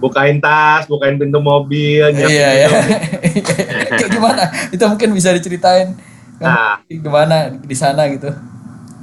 bukain 0.00 0.40
tas 0.40 0.88
bukain 0.88 1.20
pintu 1.20 1.44
mobil 1.44 2.08
Iya 2.16 2.48
ya. 2.64 2.68
kayak 4.00 4.10
gimana? 4.10 4.48
Itu 4.72 4.84
mungkin 4.88 5.12
bisa 5.12 5.28
diceritain 5.34 5.92
nah 6.40 6.56
gimana 6.88 7.52
di 7.52 7.76
sana 7.76 8.08
gitu. 8.08 8.32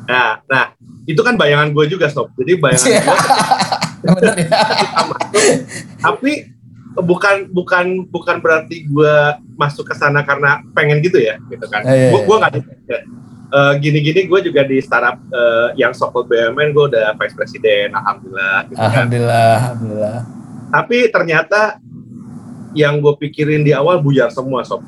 Nah 0.08 0.39
nah 0.48 0.65
itu 1.04 1.20
kan 1.20 1.36
bayangan 1.36 1.70
gue 1.70 1.86
juga 1.88 2.08
sob 2.08 2.32
jadi 2.36 2.56
bayangan 2.58 2.88
Iya. 2.88 3.02
gue 3.98 4.20
ya. 4.24 4.32
ketika 4.32 5.02
masuk 5.04 5.30
tapi 5.98 6.32
bukan 6.98 7.36
bukan 7.52 7.86
bukan 8.08 8.36
berarti 8.39 8.88
gue 8.88 9.15
masuk 9.54 9.86
ke 9.86 9.93
sana 9.93 10.24
karena 10.24 10.63
pengen 10.72 10.98
gitu 11.00 11.20
ya 11.20 11.38
gitu 11.48 11.65
kan 11.67 11.84
Iya, 11.84 11.93
iya, 11.93 12.10
gue 12.10 12.20
iya. 12.20 12.26
gue 12.26 12.36
nggak 12.39 12.52
ya. 12.88 13.00
Eh, 13.48 13.74
gini-gini 13.80 14.28
gue 14.28 14.39
juga 14.43 14.63
di 14.63 14.76
startup 14.80 15.24
eh, 15.24 15.67
yang 15.76 15.96
sokol 15.96 16.28
BUMN 16.28 16.72
gue 16.72 16.86
udah 16.91 17.15
vice 17.15 17.32
presiden 17.32 17.91
alhamdulillah 17.91 18.67
gitu 18.67 18.76
kan 18.76 18.88
Alhamdulillah, 18.91 19.56
alhamdulillah. 19.62 20.20
tapi 20.67 20.98
ternyata 21.08 21.62
yang 22.76 23.00
gue 23.00 23.13
pikirin 23.17 23.63
di 23.63 23.72
awal 23.72 24.00
buyar 24.00 24.28
semua 24.30 24.63
sob 24.63 24.84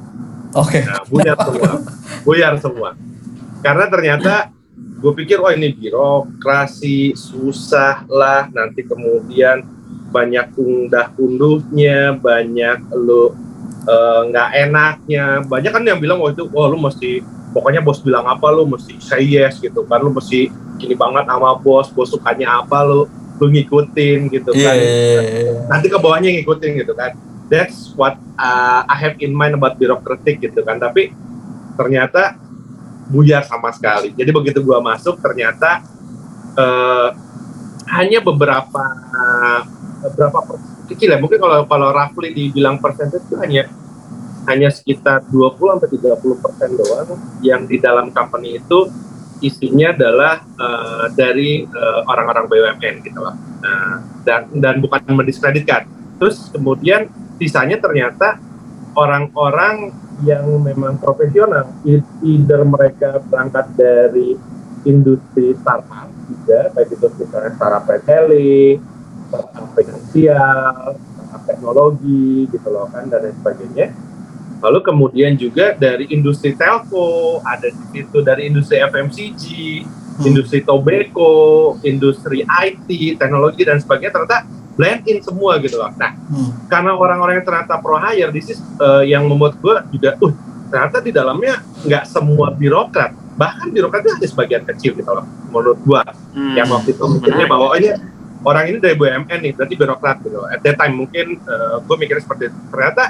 Oke. 0.50 0.82
Nah, 0.82 1.06
buyar 1.06 1.38
semua, 1.38 1.72
buyar 2.26 2.54
semua. 2.58 2.90
Karena 3.62 3.86
ternyata 3.86 4.50
gue 5.00 5.12
pikir, 5.16 5.40
oh 5.40 5.50
ini 5.50 5.72
birokrasi 5.72 7.16
susah 7.16 8.04
lah, 8.12 8.52
nanti 8.52 8.84
kemudian 8.84 9.64
banyak 10.12 10.52
undah 10.60 11.16
unduhnya, 11.16 12.14
banyak 12.20 12.84
lo 12.94 13.32
eh, 13.88 14.22
nggak 14.28 14.50
enaknya, 14.68 15.26
banyak 15.48 15.72
kan 15.72 15.84
yang 15.88 16.00
bilang 16.04 16.20
oh 16.20 16.30
itu, 16.30 16.44
oh 16.52 16.68
lu 16.68 16.78
mesti 16.78 17.24
pokoknya 17.56 17.82
bos 17.82 18.04
bilang 18.04 18.28
apa 18.30 18.52
lu 18.54 18.68
mesti 18.68 19.00
say 19.00 19.24
yes 19.26 19.58
gitu 19.64 19.88
kan, 19.88 20.04
lu 20.04 20.12
mesti 20.12 20.52
gini 20.78 20.96
banget 20.96 21.26
sama 21.28 21.56
bos, 21.56 21.88
bos 21.96 22.12
sukanya 22.12 22.60
apa 22.60 22.84
lu 22.84 23.08
lu 23.40 23.48
ngikutin 23.48 24.28
gitu 24.36 24.52
Iya. 24.52 24.68
kan 24.68 24.76
iya, 24.76 25.52
nanti 25.72 25.88
ke 25.88 25.96
bawahnya 25.96 26.30
ngikutin 26.36 26.72
gitu 26.84 26.92
kan. 26.92 27.16
That's 27.48 27.96
what 27.98 28.20
uh, 28.38 28.84
I 28.86 28.96
have 29.00 29.18
in 29.24 29.34
mind 29.34 29.56
about 29.58 29.80
birokratik 29.80 30.44
gitu 30.44 30.60
kan. 30.62 30.78
Tapi 30.78 31.10
ternyata 31.80 32.36
buyar 33.10 33.44
sama 33.44 33.74
sekali. 33.74 34.14
Jadi 34.14 34.30
begitu 34.30 34.62
gua 34.62 34.80
masuk 34.80 35.18
ternyata 35.20 35.82
uh, 36.56 37.10
hanya 37.90 38.22
beberapa 38.22 38.84
beberapa 40.06 40.40
kecil 40.88 41.14
ya. 41.14 41.20
Mungkin 41.20 41.42
kalau 41.42 41.66
kalau 41.66 41.90
roughly 41.90 42.32
dibilang 42.32 42.78
persentage 42.78 43.26
itu 43.26 43.36
hanya 43.42 43.68
hanya 44.48 44.70
sekitar 44.74 45.26
20 45.30 45.58
sampai 45.58 45.90
30 45.94 46.44
persen 46.44 46.70
doang 46.74 47.10
yang 47.46 47.70
di 47.70 47.78
dalam 47.78 48.10
company 48.10 48.58
itu 48.58 48.90
isinya 49.40 49.96
adalah 49.96 50.42
uh, 50.60 51.06
dari 51.16 51.64
uh, 51.64 52.02
orang-orang 52.08 52.46
BUMN 52.50 52.96
gitu 53.06 53.20
loh. 53.20 53.36
Nah, 53.64 54.04
dan 54.28 54.52
dan 54.58 54.84
bukan 54.84 55.00
mendiskreditkan. 55.08 55.88
Terus 56.20 56.52
kemudian 56.52 57.08
sisanya 57.40 57.80
ternyata 57.80 58.36
orang-orang 59.00 59.96
yang 60.24 60.46
memang 60.60 61.00
profesional, 61.00 61.70
either 62.24 62.62
mereka 62.68 63.20
berangkat 63.28 63.66
dari 63.76 64.36
industri 64.88 65.56
startup 65.60 66.08
juga, 66.28 66.72
baik 66.76 66.96
itu 66.96 67.08
misalnya 67.20 67.52
startup 67.56 67.84
retailing, 67.88 68.78
startup 69.30 69.68
finansial, 69.76 70.96
startup 70.96 71.44
teknologi 71.48 72.48
gitu 72.52 72.68
loh 72.72 72.88
kan 72.92 73.08
dan 73.08 73.28
lain 73.28 73.36
sebagainya. 73.40 73.88
Lalu 74.60 74.80
kemudian 74.84 75.34
juga 75.40 75.72
dari 75.72 76.12
industri 76.12 76.52
telco, 76.52 77.40
ada 77.48 77.72
di 77.72 77.84
situ 77.96 78.20
dari 78.20 78.52
industri 78.52 78.84
FMCG, 78.84 79.44
Hmm. 80.20 80.36
industri 80.36 80.60
tobacco, 80.68 81.32
industri 81.80 82.44
IT, 82.44 83.16
teknologi 83.16 83.64
dan 83.64 83.80
sebagainya 83.80 84.12
ternyata 84.20 84.44
blend 84.80 85.04
in 85.12 85.20
semua 85.20 85.60
gitu 85.60 85.76
loh. 85.76 85.92
Nah, 86.00 86.16
Hmm. 86.16 86.56
karena 86.72 86.96
orang-orang 86.96 87.44
yang 87.44 87.46
ternyata 87.46 87.76
pro 87.84 88.00
hire, 88.00 88.32
this 88.32 88.56
is 88.56 88.60
uh, 88.80 89.04
yang 89.04 89.28
membuat 89.28 89.60
gue 89.60 89.76
juga, 89.92 90.16
uh, 90.24 90.32
ternyata 90.72 91.04
di 91.04 91.12
dalamnya 91.12 91.60
nggak 91.84 92.08
semua 92.08 92.56
birokrat, 92.56 93.12
bahkan 93.36 93.68
birokrat 93.68 94.08
itu 94.08 94.12
hanya 94.16 94.30
sebagian 94.32 94.64
kecil 94.64 94.96
gitu 94.96 95.12
loh, 95.12 95.28
menurut 95.52 95.84
gue. 95.84 96.02
Hmm, 96.32 96.56
Yang 96.56 96.68
waktu 96.72 96.90
itu 96.96 97.04
mikirnya 97.12 97.46
bahwa 97.52 97.68
oh, 97.68 97.76
ini 97.76 97.92
orang 98.48 98.64
ini 98.72 98.78
dari 98.80 98.96
BUMN 98.96 99.40
nih, 99.44 99.52
berarti 99.52 99.76
birokrat 99.76 100.18
gitu. 100.24 100.40
At 100.48 100.64
that 100.64 100.80
time 100.80 100.96
mungkin 100.96 101.44
gue 101.84 101.96
mikirnya 102.00 102.24
seperti 102.24 102.48
itu. 102.48 102.58
Ternyata 102.72 103.04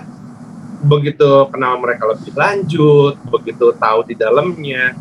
begitu 0.79 1.29
kenal 1.53 1.77
mereka 1.77 2.10
lebih 2.10 2.34
lanjut, 2.34 3.13
begitu 3.29 3.75
tahu 3.77 3.99
di 4.10 4.15
dalamnya, 4.17 4.97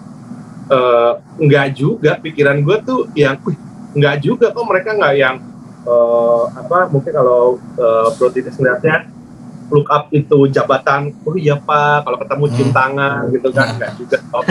eh, 0.69 1.13
nggak 1.39 1.67
juga 1.73 2.21
pikiran 2.21 2.61
gue 2.61 2.77
tuh 2.85 3.01
yang, 3.17 3.41
wih, 3.47 3.57
nggak 3.97 4.17
juga 4.21 4.53
kok 4.53 4.67
mereka 4.69 4.93
nggak 4.93 5.15
yang 5.17 5.37
eh, 5.81 6.43
apa 6.55 6.79
mungkin 6.89 7.13
kalau 7.13 7.43
uh, 7.75 8.09
Bro 8.15 8.31
Titis 8.31 8.55
ngeliatnya 8.55 9.07
look 9.69 9.85
up 9.87 10.09
itu 10.11 10.49
jabatan, 10.49 11.13
oh 11.23 11.37
iya 11.37 11.53
pak, 11.55 12.01
kalau 12.03 12.17
ketemu 12.17 12.45
cium 12.51 12.65
Hmm. 12.65 12.73
tangan 12.75 13.21
gitu 13.29 13.49
kan, 13.51 13.67
nggak 13.75 13.91
juga. 13.95 14.19
Oh, 14.33 14.43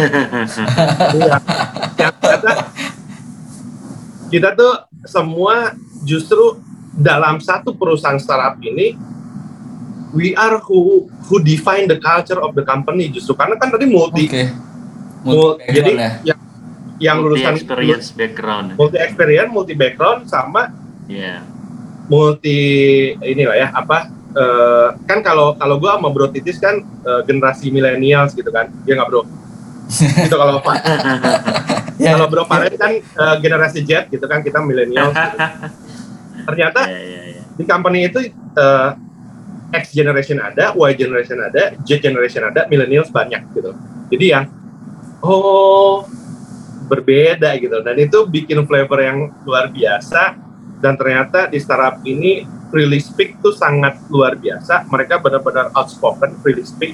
Iya. 1.11 1.37
ternyata 1.97 2.51
kita 4.27 4.49
tuh 4.53 4.73
semua 5.03 5.73
justru 6.03 6.59
dalam 6.93 7.39
satu 7.39 7.73
perusahaan 7.73 8.17
startup 8.17 8.57
ini 8.59 8.93
we 10.11 10.33
are 10.33 10.57
who 10.59 11.05
who 11.25 11.37
define 11.39 11.85
the 11.85 11.97
culture 11.97 12.37
of 12.37 12.53
the 12.53 12.61
company 12.61 13.07
justru 13.07 13.33
karena 13.33 13.55
kan 13.55 13.69
tadi 13.69 13.85
multi 13.85 14.25
Oke. 14.27 14.43
mul- 15.23 15.55
Multi 15.55 15.71
jadi 15.71 15.91
ya. 15.93 16.11
yang 16.25 16.39
yang 16.97 17.17
multi 17.19 17.27
lulusan 17.37 17.53
experience 17.55 18.07
background. 18.11 18.67
multi 18.75 18.97
experience 18.97 19.49
multi 19.49 19.73
background 19.73 20.25
sama 20.25 20.69
Iya. 21.07 21.43
multi 22.07 22.59
inilah 23.19 23.55
ya 23.55 23.67
apa 23.75 24.07
eh, 24.31 24.87
kan 25.07 25.19
kalau 25.23 25.55
kalau 25.59 25.75
gue 25.79 25.91
sama 25.91 26.09
Bro 26.11 26.31
Titis 26.31 26.59
kan 26.59 26.79
eh, 26.83 27.21
generasi 27.27 27.71
millennials 27.71 28.31
gitu 28.31 28.47
kan 28.51 28.71
dia 28.83 28.95
nggak 28.95 29.09
Bro 29.11 29.23
itu 30.27 30.35
kalau 30.35 30.59
Pak 30.63 30.75
Ya, 31.97 32.13
kalau 32.15 32.29
Bro 32.29 32.45
Paren 32.45 32.75
kan 32.77 32.91
eh, 33.01 33.35
generasi 33.41 33.81
Z 33.83 34.07
gitu 34.13 34.25
kan 34.29 34.45
kita 34.45 34.61
millennials 34.61 35.15
gitu. 35.15 35.37
ternyata 36.47 36.87
Iya, 36.87 37.01
iya, 37.01 37.21
iya. 37.35 37.41
di 37.57 37.63
company 37.65 37.99
itu 38.07 38.19
eh, 38.31 38.89
X 39.67 39.91
generation 39.91 40.39
ada, 40.39 40.71
Y 40.71 40.91
generation 40.95 41.43
ada, 41.43 41.75
Z 41.83 41.89
generation 41.99 42.47
ada, 42.47 42.63
millennials 42.71 43.11
banyak 43.11 43.51
gitu. 43.51 43.75
Jadi 44.07 44.25
yang 44.31 44.47
oh 45.19 46.07
berbeda 46.87 47.51
gitu 47.59 47.83
dan 47.83 47.99
itu 47.99 48.23
bikin 48.31 48.63
flavor 48.63 48.99
yang 49.03 49.27
luar 49.43 49.67
biasa 49.67 50.39
dan 50.77 50.93
ternyata 50.95 51.49
di 51.49 51.57
startup 51.57 52.01
ini 52.05 52.45
freely 52.69 52.99
speak 53.01 53.39
tuh 53.41 53.55
sangat 53.55 53.97
luar 54.11 54.37
biasa. 54.37 54.85
Mereka 54.89 55.23
benar-benar 55.23 55.73
outspoken 55.73 56.37
freely 56.43 56.67
speak 56.67 56.93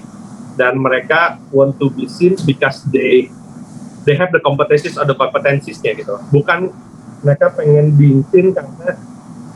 dan 0.55 0.77
mereka 0.77 1.41
want 1.49 1.75
to 1.81 1.89
be 1.91 2.05
seen 2.05 2.37
because 2.47 2.85
they 2.93 3.27
they 4.07 4.15
have 4.15 4.29
the 4.31 4.39
competencies 4.39 4.95
atau 4.95 5.15
kompetensisnya 5.17 5.97
gitu. 5.97 6.15
Bukan 6.31 6.71
mereka 7.23 7.51
pengen 7.55 7.95
seen 8.29 8.51
karena 8.51 8.99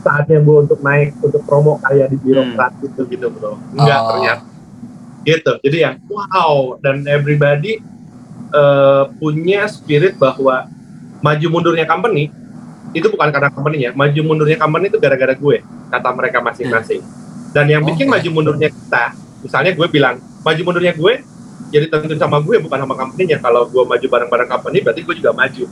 saatnya 0.00 0.38
gue 0.40 0.56
untuk 0.64 0.80
naik 0.80 1.12
untuk 1.20 1.42
promo 1.44 1.76
kayak 1.84 2.08
di 2.14 2.16
birokrat 2.22 2.72
gitu 2.80 3.02
gitu 3.10 3.26
bro 3.34 3.58
enggak 3.74 4.00
Oh. 4.00 4.08
ternyata 4.14 4.40
gitu 5.26 5.52
jadi 5.60 5.76
yang 5.84 5.94
wow 6.08 6.78
dan 6.80 7.04
everybody 7.04 7.82
eh, 8.54 9.04
punya 9.18 9.66
spirit 9.68 10.16
bahwa 10.16 10.70
maju 11.20 11.46
mundurnya 11.50 11.84
company 11.84 12.30
itu 12.96 13.06
bukan 13.12 13.28
karena 13.28 13.48
company-nya 13.52 13.90
maju 13.92 14.20
mundurnya 14.24 14.56
company 14.56 14.88
itu 14.88 14.98
gara-gara 15.00 15.34
gue 15.36 15.56
kata 15.92 16.08
mereka 16.16 16.38
masing-masing 16.40 17.02
dan 17.52 17.66
yang 17.68 17.82
bikin 17.84 18.08
Oke. 18.08 18.12
maju 18.16 18.28
mundurnya 18.32 18.68
kita 18.72 19.16
misalnya 19.44 19.72
gue 19.76 19.86
bilang 19.88 20.16
maju 20.44 20.60
mundurnya 20.64 20.94
gue 20.96 21.12
jadi 21.68 21.84
tentu 21.92 22.16
sama 22.16 22.40
gue 22.40 22.56
bukan 22.64 22.78
sama 22.80 22.94
company-nya 22.96 23.38
kalau 23.44 23.68
gue 23.68 23.84
maju 23.84 24.06
bareng-bareng 24.08 24.48
company 24.48 24.78
berarti 24.80 25.00
gue 25.04 25.14
juga 25.20 25.32
maju 25.36 25.66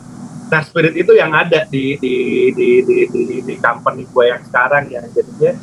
Nah, 0.46 0.62
spirit 0.62 0.94
itu 0.94 1.10
yang 1.10 1.34
ada 1.34 1.66
di 1.66 1.98
di 1.98 2.14
di 2.54 2.68
di 2.86 2.96
di, 3.10 3.22
di 3.42 3.54
company 3.58 4.06
gue 4.06 4.24
yang 4.30 4.42
sekarang 4.46 4.86
ya. 4.86 5.02
Jadinya 5.10 5.58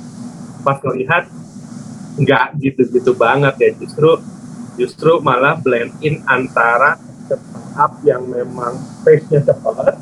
pas 0.60 0.76
ngelihat 0.84 1.24
nggak 2.20 2.46
gitu-gitu 2.60 3.16
banget 3.16 3.56
ya. 3.63 3.70
Justru 3.80 4.20
justru 4.76 5.24
malah 5.24 5.56
blend 5.56 5.96
in 6.04 6.20
antara 6.28 7.00
startup 7.24 7.96
yang 8.04 8.28
memang 8.28 8.76
pace-nya 9.08 9.39
cepat 9.48 9.96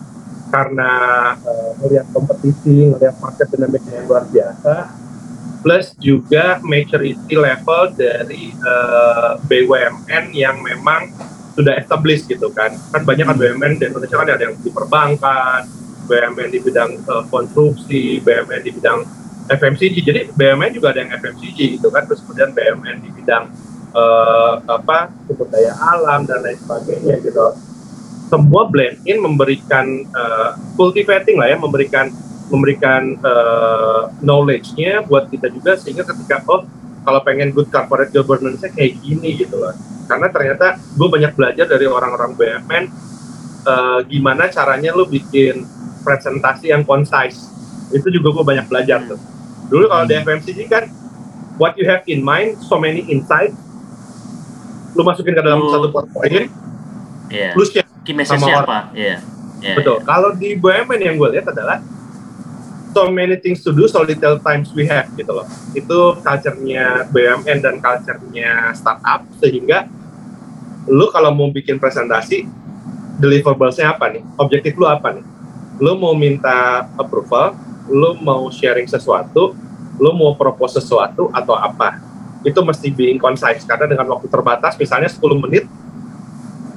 karena 0.51 0.91
eh, 1.39 1.71
ngelihat 1.79 2.07
kompetisi, 2.11 2.91
ngelihat 2.91 3.15
market 3.23 3.47
dinamiknya 3.49 4.03
yang 4.03 4.05
luar 4.11 4.23
biasa, 4.27 4.75
plus 5.63 5.95
juga 5.95 6.59
maturity 6.61 7.33
level 7.33 7.81
dari 7.95 8.51
eh, 8.51 9.31
BUMN 9.47 10.35
yang 10.35 10.59
memang 10.59 11.09
sudah 11.55 11.79
established 11.79 12.27
gitu 12.27 12.51
kan. 12.51 12.75
Kan 12.91 13.07
banyak 13.07 13.25
kan 13.25 13.37
BUMN 13.39 13.79
di 13.79 13.87
Indonesia 13.87 14.19
kan 14.19 14.27
ada 14.27 14.43
yang 14.43 14.59
di 14.59 14.69
perbankan 14.69 15.63
BUMN 16.11 16.49
di 16.51 16.59
bidang 16.59 16.91
eh, 16.99 17.23
konstruksi 17.31 18.19
BUMN 18.19 18.61
di 18.67 18.71
bidang 18.75 18.99
FMCG 19.47 19.95
jadi 20.03 20.19
BUMN 20.31 20.71
juga 20.75 20.93
ada 20.95 21.03
yang 21.03 21.11
FMCG 21.15 21.79
gitu 21.79 21.87
kan 21.91 22.03
terus 22.07 22.23
kemudian 22.23 22.51
BUMN 22.51 22.97
di 23.03 23.09
bidang 23.15 23.47
eh, 23.95 24.53
apa 24.67 25.11
sumber 25.27 25.47
daya 25.51 25.73
alam 25.79 26.27
dan 26.27 26.43
lain 26.43 26.57
sebagainya 26.59 27.15
gitu 27.23 27.55
semua 28.31 28.63
blend 28.65 29.03
in 29.03 29.19
memberikan 29.19 29.85
eh, 30.07 30.49
cultivating 30.73 31.35
lah 31.35 31.51
ya 31.51 31.57
memberikan 31.59 32.07
memberikan 32.47 33.19
eh, 33.19 34.01
knowledge-nya 34.23 35.03
buat 35.03 35.27
kita 35.27 35.51
juga 35.51 35.75
sehingga 35.75 36.07
ketika 36.07 36.39
oh 36.47 36.63
kalau 37.03 37.19
pengen 37.19 37.51
good 37.51 37.67
corporate 37.67 38.09
governance-nya 38.09 38.71
kayak 38.71 38.95
gini 39.03 39.35
gitu 39.35 39.59
loh 39.59 39.75
karena 40.07 40.27
ternyata 40.27 40.79
gue 40.79 41.07
banyak 41.07 41.31
belajar 41.33 41.65
dari 41.65 41.85
orang-orang 41.85 42.31
BUMN 42.33 42.83
eh, 43.67 43.99
gimana 44.07 44.47
caranya 44.47 44.95
lu 44.95 45.03
bikin 45.05 45.67
presentasi 46.01 46.71
yang 46.71 46.81
concise 46.81 47.51
itu 47.91 48.07
juga 48.07 48.31
gue 48.31 48.45
banyak 48.47 48.65
belajar 48.65 49.03
tuh 49.05 49.19
dulu 49.67 49.87
kalau 49.87 50.03
di 50.03 50.15
FMCG 50.15 50.59
kan 50.67 50.87
what 51.55 51.75
you 51.75 51.83
have 51.83 52.03
in 52.07 52.19
mind 52.19 52.55
so 52.63 52.75
many 52.75 53.03
insight 53.05 53.51
lu 54.91 55.03
masukin 55.03 55.31
ke 55.31 55.41
dalam 55.41 55.59
Oh. 55.61 55.69
satu 55.69 55.87
powerpoint 55.89 56.47
Iya. 57.31 57.55
lu 57.55 57.63
share 57.63 57.80
Key 58.01 58.13
message 58.17 58.41
sama 58.41 58.65
apa? 58.65 58.79
Iya. 58.97 59.21
Iya, 59.61 59.77
betul. 59.77 60.01
kalau 60.01 60.33
di 60.33 60.57
BUMN 60.57 60.97
yang 60.97 61.15
gue 61.21 61.37
lihat 61.37 61.53
adalah 61.53 61.77
so 62.91 63.13
many 63.13 63.37
things 63.37 63.61
to 63.61 63.69
do 63.69 63.85
so 63.85 64.01
little 64.01 64.41
times 64.41 64.73
we 64.73 64.89
have 64.89 65.05
gitu 65.13 65.29
loh. 65.29 65.45
Itu 65.77 66.17
culture-nya 66.17 67.05
BUMN 67.13 67.61
dan 67.61 67.77
culture-nya 67.77 68.73
startup 68.73 69.21
sehingga 69.37 69.85
lu 70.89 71.13
kalau 71.13 71.29
mau 71.29 71.53
bikin 71.53 71.77
presentasi 71.77 72.49
deliverables-nya 73.21 73.93
apa 73.93 74.09
nih? 74.09 74.25
Objektif 74.41 74.73
lu 74.81 74.89
apa 74.89 75.13
nih? 75.13 75.25
Lu 75.77 75.93
mau 75.93 76.17
minta 76.17 76.89
approval 76.97 77.53
lu 77.85 78.17
mau 78.17 78.49
sharing 78.49 78.89
sesuatu 78.89 79.53
lu 80.01 80.09
mau 80.17 80.33
propose 80.33 80.81
sesuatu 80.81 81.29
atau 81.29 81.53
apa? 81.53 82.01
Itu 82.41 82.65
mesti 82.65 82.89
being 82.89 83.21
concise 83.21 83.61
karena 83.61 83.85
dengan 83.85 84.09
waktu 84.09 84.25
terbatas 84.25 84.73
misalnya 84.73 85.05
10 85.05 85.21
menit 85.37 85.69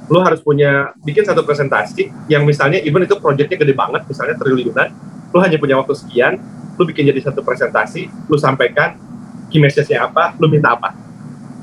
lu 0.05 0.21
harus 0.21 0.37
punya 0.39 0.93
bikin 1.01 1.25
satu 1.25 1.41
presentasi 1.41 2.13
yang 2.27 2.45
misalnya 2.45 2.77
even 2.79 3.01
itu 3.01 3.17
proyeknya 3.17 3.57
gede 3.57 3.73
banget 3.73 4.05
misalnya 4.05 4.37
triliunan 4.37 4.89
lu 5.29 5.37
hanya 5.41 5.57
punya 5.57 5.75
waktu 5.75 5.93
sekian 5.93 6.37
lu 6.75 6.83
bikin 6.83 7.07
jadi 7.07 7.25
satu 7.25 7.41
presentasi 7.41 8.07
lu 8.27 8.37
sampaikan 8.37 8.93
key 9.49 9.57
message-nya 9.57 10.05
apa 10.05 10.37
lu 10.37 10.45
minta 10.45 10.73
apa 10.73 10.93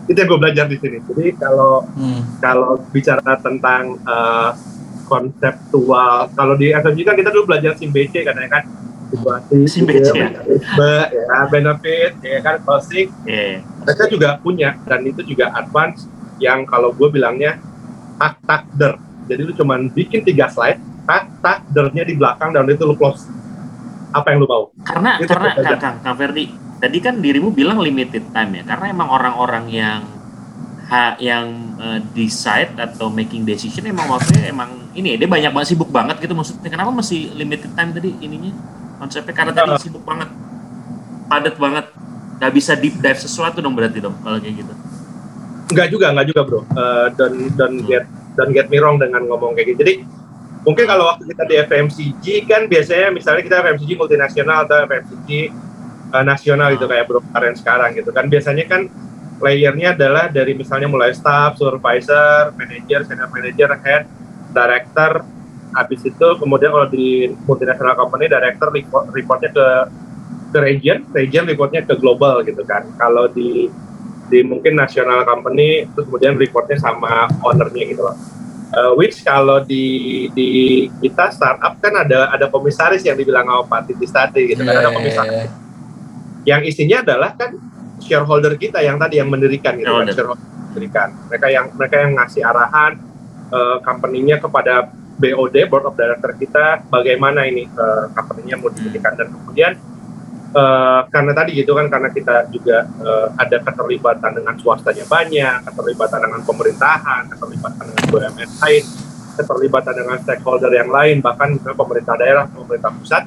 itu 0.05 0.18
yang 0.18 0.26
gue 0.26 0.40
belajar 0.40 0.64
di 0.66 0.76
sini 0.76 0.98
jadi 1.07 1.38
kalau 1.38 1.87
Hmm. 1.94 2.20
kalau 2.38 2.83
bicara 2.90 3.38
tentang 3.38 3.94
eh, 4.02 4.50
konseptual 5.07 6.33
kalau 6.33 6.55
di 6.57 6.72
FMG 6.72 7.00
kan 7.05 7.14
kita 7.14 7.31
dulu 7.31 7.46
belajar 7.48 7.76
SIMBC 7.76 8.24
katanya 8.24 8.50
kan 8.50 8.64
situasi 9.12 9.55
SIMBC, 9.68 10.09
ya. 10.11 10.33
mekanisme, 10.33 10.94
ya 11.12 11.38
benefit 11.46 12.12
ya 12.24 12.38
kan 12.40 12.57
closing 12.61 13.07
Iya. 13.22 13.61
mereka 13.85 14.05
juga 14.09 14.28
punya 14.37 14.74
dan 14.83 15.05
itu 15.05 15.20
juga 15.22 15.52
advance 15.52 16.09
yang 16.40 16.64
kalau 16.64 16.90
gue 16.90 17.07
bilangnya 17.07 17.61
tak 18.22 18.38
takder 18.46 18.94
jadi 19.26 19.42
lu 19.42 19.50
cuman 19.58 19.90
bikin 19.90 20.22
tiga 20.22 20.46
slide 20.46 20.78
tak 21.02 21.26
takdernya 21.42 22.06
di 22.06 22.14
belakang 22.14 22.54
dan 22.54 22.70
itu 22.70 22.87
lu 22.87 22.94
close 22.94 23.26
apa 24.12 24.26
yang 24.30 24.44
lu 24.44 24.48
mau 24.48 24.64
Karena 24.85 25.11
Itu 25.18 25.32
karena. 25.32 25.50
Kang, 25.56 25.80
Kang, 25.80 25.96
Kang 26.04 26.16
Ferdi, 26.20 26.52
tadi 26.78 26.98
kan 27.00 27.18
dirimu 27.18 27.50
bilang 27.50 27.80
limited 27.80 28.28
time 28.30 28.61
ya. 28.61 28.62
Karena 28.68 28.92
emang 28.92 29.08
orang-orang 29.08 29.64
yang 29.72 30.00
ha, 30.92 31.16
yang 31.16 31.48
eh, 31.80 31.98
decide 32.12 32.76
atau 32.76 33.08
making 33.08 33.48
decision 33.48 33.88
emang 33.88 34.06
maksudnya 34.12 34.52
emang 34.52 34.92
ini 34.92 35.16
ya, 35.16 35.24
dia 35.24 35.28
banyak 35.28 35.50
banget 35.56 35.68
sibuk 35.72 35.88
banget 35.88 36.20
gitu 36.20 36.37
maksudnya. 36.37 36.68
Kenapa 36.68 36.92
masih 36.92 37.32
limited 37.32 37.72
time 37.72 37.90
tadi 37.96 38.12
ininya? 38.20 38.52
Konsepnya 39.00 39.32
karena 39.35 39.52
tadi 39.56 39.72
Uh. 39.72 39.80
sibuk 39.80 40.04
banget. 40.04 40.28
Padat 41.26 41.56
banget. 41.56 41.87
Gak 42.42 42.52
bisa 42.52 42.74
deep 42.76 42.98
dive 43.00 43.20
sesuatu 43.22 43.62
dong 43.64 43.72
berarti 43.72 44.02
dong 44.02 44.18
kalau 44.20 44.37
kayak 44.37 44.61
gitu. 44.61 44.72
Enggak 45.72 45.88
juga, 45.88 46.12
enggak 46.12 46.26
juga 46.28 46.42
bro. 46.44 46.61
Uh, 46.76 47.08
don't 47.16 47.48
don't 47.56 47.80
get 47.88 48.04
don't 48.37 48.52
get 48.52 48.68
me 48.68 48.76
wrong 48.76 49.00
dengan 49.00 49.24
ngomong 49.24 49.56
kayak 49.56 49.72
gitu. 49.72 49.78
Jadi 49.80 49.94
mungkin 50.68 50.85
kalau 50.85 51.08
waktu 51.08 51.32
kita 51.32 51.42
di 51.48 51.56
FMCG 51.64 52.24
kan 52.44 52.68
biasanya 52.68 53.08
misalnya 53.08 53.42
kita 53.42 53.56
FMCG 53.64 53.90
multinasional 53.96 54.68
atau 54.68 54.85
FMCG 54.85 55.48
uh, 56.12 56.24
nasional 56.28 56.76
gitu 56.76 56.85
kayak 56.85 57.08
bro 57.08 57.24
karen 57.32 57.56
sekarang 57.56 57.96
gitu 57.96 58.12
kan. 58.12 58.28
Biasanya 58.28 58.68
kan 58.68 58.92
layernya 59.40 59.96
adalah 59.96 60.28
dari 60.28 60.52
misalnya 60.52 60.87
mulai 60.92 61.16
staff, 61.16 61.56
supervisor, 61.56 62.52
manager, 62.54 63.08
senior 63.08 63.32
manager, 63.32 63.72
head, 63.80 64.04
director. 64.52 65.24
Habis 65.72 66.04
itu 66.04 66.28
kemudian 66.37 66.68
kalau 66.68 66.88
di 66.92 67.32
multinasional 67.48 67.96
company 67.96 68.28
director 68.28 68.68
report, 68.68 69.08
reportnya 69.16 69.50
ke 69.56 69.66
ke 70.52 70.58
region, 70.61 71.08
region 71.16 71.48
reportnya 71.48 71.80
ke 71.80 71.96
global 71.96 72.44
gitu 72.44 72.61
kan. 72.68 72.85
Kalau 73.00 73.24
di 73.32 73.72
di 74.33 74.40
mungkin 74.40 74.81
national 74.81 75.29
company 75.29 75.85
terus 75.92 76.09
kemudian 76.09 76.40
reportnya 76.40 76.81
sama 76.81 77.29
ownernya 77.45 77.85
gitu 77.92 78.01
loh. 78.01 78.16
Uh, 78.73 78.97
which 78.97 79.21
kalau 79.21 79.61
di 79.61 79.85
di 80.33 80.49
kita 81.05 81.29
startup 81.29 81.77
kan 81.77 81.92
ada 81.92 82.33
ada 82.33 82.49
komisaris 82.49 83.05
yang 83.05 83.21
dibilang 83.21 83.45
sama 83.45 83.68
Pak 83.68 83.92
Titis 83.92 84.09
tadi 84.09 84.49
gitu 84.49 84.64
kan 84.64 84.73
Iya, 84.73 84.81
ada 84.81 84.88
iya, 84.88 84.97
komisaris 84.97 85.37
iya. 85.37 85.49
yang 86.49 86.61
isinya 86.64 87.05
adalah 87.05 87.37
kan 87.37 87.53
shareholder 88.01 88.57
kita 88.57 88.81
yang 88.81 88.97
tadi 88.97 89.21
yang 89.21 89.29
mendirikan 89.29 89.77
gitu 89.77 89.92
kan 89.92 90.09
Shareholder. 90.09 90.16
shareholder 90.16 90.49
mendirikan 90.73 91.09
mereka 91.29 91.47
yang 91.53 91.66
mereka 91.77 91.97
yang 92.01 92.12
ngasih 92.16 92.42
arahan 92.49 92.92
uh, 93.53 93.77
company-nya 93.85 94.40
kepada 94.40 94.88
BOD 95.21 95.57
board 95.68 95.85
of 95.85 95.95
director 95.95 96.33
kita 96.40 96.81
bagaimana 96.88 97.45
ini 97.45 97.68
uh, 97.77 98.09
company-nya 98.16 98.57
mau 98.57 98.73
didirikan 98.73 99.12
dan 99.21 99.37
kemudian 99.37 99.77
uh, 100.52 101.00
karena 101.08 101.32
tadi 101.32 101.50
gitu 101.58 101.72
kan 101.74 101.88
karena 101.88 102.08
kita 102.12 102.48
juga 102.52 102.86
uh, 103.02 103.28
ada 103.36 103.58
keterlibatan 103.60 104.30
dengan 104.38 104.54
swastanya 104.60 105.04
banyak, 105.08 105.66
keterlibatan 105.66 106.20
dengan 106.22 106.40
pemerintahan, 106.44 107.22
keterlibatan 107.32 107.84
dengan 107.88 108.04
BUMN 108.08 108.50
lain, 108.60 108.84
keterlibatan 109.40 109.94
dengan 109.96 110.16
stakeholder 110.20 110.72
yang 110.72 110.90
lain 110.92 111.24
bahkan 111.24 111.56
pemerintah 111.58 112.14
daerah, 112.16 112.44
pemerintah 112.48 112.92
pusat. 112.92 113.24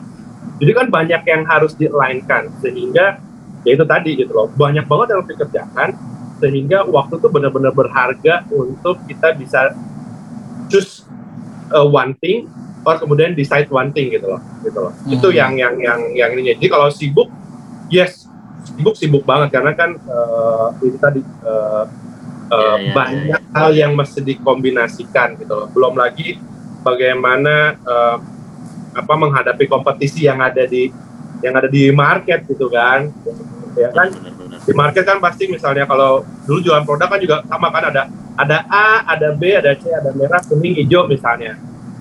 Jadi 0.56 0.72
kan 0.72 0.88
banyak 0.88 1.22
yang 1.28 1.44
harus 1.44 1.76
dilainkan 1.76 2.48
sehingga 2.64 3.20
ya 3.66 3.72
itu 3.74 3.84
tadi 3.84 4.14
gitu 4.16 4.32
loh 4.32 4.48
banyak 4.54 4.86
banget 4.86 5.08
yang 5.18 5.26
dikerjakan 5.26 5.90
sehingga 6.38 6.86
waktu 6.86 7.18
itu 7.18 7.28
benar-benar 7.34 7.74
berharga 7.74 8.46
untuk 8.54 9.02
kita 9.10 9.34
bisa 9.34 9.74
choose 10.70 11.10
uh, 11.74 11.84
one 11.84 12.14
thing 12.22 12.46
or 12.86 12.96
kemudian 13.02 13.34
decide 13.34 13.66
one 13.74 13.90
thing 13.90 14.14
gitu 14.14 14.30
loh 14.30 14.42
gitu 14.62 14.78
loh. 14.78 14.94
Hmm. 14.94 15.14
itu 15.18 15.28
yang 15.34 15.58
yang 15.58 15.76
yang 15.82 16.00
yang 16.14 16.30
ini. 16.38 16.54
Jadi 16.56 16.68
kalau 16.70 16.88
sibuk 16.94 17.28
yes 17.90 18.30
sibuk 18.70 18.96
sibuk 18.96 19.24
banget. 19.26 19.50
Karena 19.58 19.74
kan 19.74 19.98
uh, 20.06 20.70
ini 20.86 20.98
tadi 21.02 21.22
uh, 21.44 21.84
uh, 22.54 22.54
yeah, 22.54 22.78
yeah, 22.78 22.94
banyak 22.94 23.42
yeah, 23.42 23.52
yeah. 23.52 23.58
hal 23.58 23.70
yang 23.74 23.92
mesti 23.98 24.22
dikombinasikan 24.22 25.36
gitu 25.42 25.54
loh. 25.54 25.68
Belum 25.74 25.98
lagi 25.98 26.38
bagaimana 26.86 27.76
uh, 27.82 28.18
apa 28.96 29.14
menghadapi 29.18 29.66
kompetisi 29.68 30.30
yang 30.30 30.40
ada 30.40 30.64
di 30.64 30.94
yang 31.44 31.58
ada 31.58 31.68
di 31.68 31.90
market 31.90 32.46
gitu 32.46 32.70
kan. 32.70 33.10
Ya 33.76 33.92
kan? 33.92 34.08
Di 34.64 34.72
market 34.72 35.04
kan 35.04 35.20
pasti 35.20 35.52
misalnya 35.52 35.84
kalau 35.84 36.24
dulu 36.48 36.64
jualan 36.64 36.86
produk 36.88 37.12
kan 37.12 37.20
juga 37.20 37.44
sama 37.50 37.68
kan 37.74 37.92
ada 37.92 38.08
ada 38.36 38.58
A, 38.68 39.16
ada 39.16 39.32
B, 39.32 39.56
ada 39.56 39.72
C, 39.80 39.88
ada 39.92 40.12
merah, 40.12 40.44
kuning, 40.44 40.76
hijau 40.76 41.08
misalnya. 41.08 41.56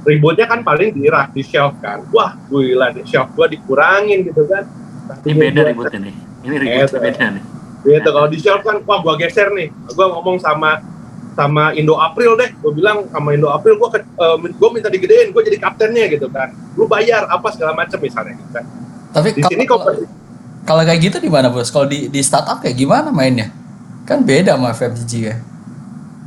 Ributnya 0.04 0.44
kan 0.44 0.60
paling 0.60 0.92
di 0.92 1.08
rak, 1.08 1.32
di 1.32 1.40
shelf 1.40 1.80
kan. 1.80 2.04
Wah, 2.12 2.36
gila 2.48 2.92
nih 2.92 3.04
shelf 3.08 3.32
gua 3.32 3.48
dikurangin 3.48 4.28
gitu 4.28 4.44
kan. 4.44 4.68
Tapi 5.08 5.32
ini 5.32 5.40
beda 5.40 5.60
ributnya 5.68 5.98
nih. 6.00 6.14
Ini 6.44 6.54
ributnya 6.60 6.86
gitu. 6.86 6.98
beda 7.00 7.24
nih. 7.32 7.44
Gitu, 7.84 8.08
kalau 8.08 8.28
di 8.28 8.38
shelf 8.40 8.60
kan, 8.64 8.76
wah 8.84 8.98
gua 9.00 9.14
geser 9.16 9.48
nih. 9.52 9.68
Gua 9.96 10.06
ngomong 10.12 10.36
sama 10.40 10.80
sama 11.34 11.74
Indo 11.74 11.98
April 11.98 12.38
deh, 12.38 12.54
gue 12.54 12.72
bilang 12.78 13.10
sama 13.10 13.34
Indo 13.34 13.50
April 13.50 13.74
gue 13.74 13.88
uh, 13.90 14.38
gue 14.38 14.68
minta 14.70 14.86
digedein, 14.86 15.34
gue 15.34 15.42
jadi 15.42 15.58
kaptennya 15.58 16.06
gitu 16.06 16.30
kan, 16.30 16.54
lu 16.78 16.86
bayar 16.86 17.26
apa 17.26 17.50
segala 17.50 17.74
macam 17.74 17.98
misalnya 17.98 18.38
gitu 18.38 18.50
kan. 18.54 18.64
Tapi 19.10 19.28
di 19.34 19.42
kalau, 19.42 19.50
sini 19.50 19.64
kalau, 19.66 19.84
kalau 20.62 20.82
kayak 20.86 21.00
gitu 21.02 21.16
di 21.18 21.30
mana 21.30 21.50
bos? 21.50 21.74
Kalau 21.74 21.90
di 21.90 22.06
di 22.06 22.20
startup 22.22 22.62
kayak 22.62 22.78
gimana 22.78 23.10
mainnya? 23.10 23.50
Kan 24.06 24.22
beda 24.22 24.54
sama 24.54 24.72
FMCG 24.72 25.12
ya. 25.18 25.36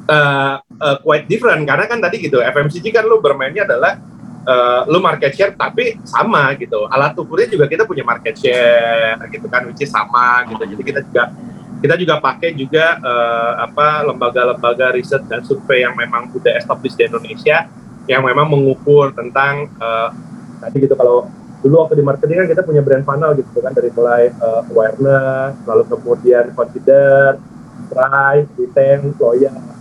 Uh, 0.07 0.63
uh, 0.79 0.97
quite 1.03 1.27
different. 1.27 1.67
Karena 1.67 1.83
kan 1.83 1.99
tadi 1.99 2.23
gitu 2.23 2.39
FMCG 2.39 2.95
kan 2.95 3.03
lu 3.03 3.19
bermainnya 3.19 3.67
adalah 3.67 3.99
uh, 4.47 4.81
lu 4.87 5.03
market 5.03 5.35
share 5.35 5.51
tapi 5.51 5.99
sama 6.07 6.55
gitu. 6.55 6.87
Alat 6.87 7.11
ukurnya 7.19 7.51
juga 7.51 7.67
kita 7.67 7.83
punya 7.83 8.07
market 8.07 8.39
share 8.39 9.19
gitu 9.27 9.51
kan 9.51 9.67
which 9.67 9.83
is 9.83 9.91
sama 9.91 10.47
gitu. 10.47 10.63
Jadi 10.63 10.83
kita 10.83 11.01
juga 11.03 11.23
kita 11.77 11.95
juga 11.99 12.15
pakai 12.17 12.55
juga 12.57 12.97
uh, 12.97 13.53
apa 13.69 14.01
lembaga-lembaga 14.07 14.97
riset 14.97 15.21
dan 15.29 15.45
survei 15.45 15.85
yang 15.85 15.93
memang 15.93 16.31
udah 16.33 16.57
established 16.57 16.97
di 16.97 17.05
Indonesia 17.05 17.69
yang 18.09 18.23
memang 18.23 18.49
mengukur 18.49 19.13
tentang 19.13 19.69
uh, 19.77 20.09
tadi 20.63 20.87
gitu 20.87 20.95
kalau 20.97 21.29
dulu 21.61 21.85
waktu 21.85 22.01
di 22.01 22.05
marketing 22.05 22.37
kan 22.45 22.47
kita 22.49 22.61
punya 22.65 22.81
brand 22.81 23.03
funnel 23.05 23.35
gitu 23.37 23.59
kan 23.61 23.75
dari 23.75 23.91
mulai 23.93 24.33
uh, 24.41 24.63
awareness 24.71 25.53
lalu 25.69 25.83
kemudian 25.85 26.49
consider 26.55 27.37
try 27.93 28.41
retain 28.57 29.13
loyal 29.21 29.76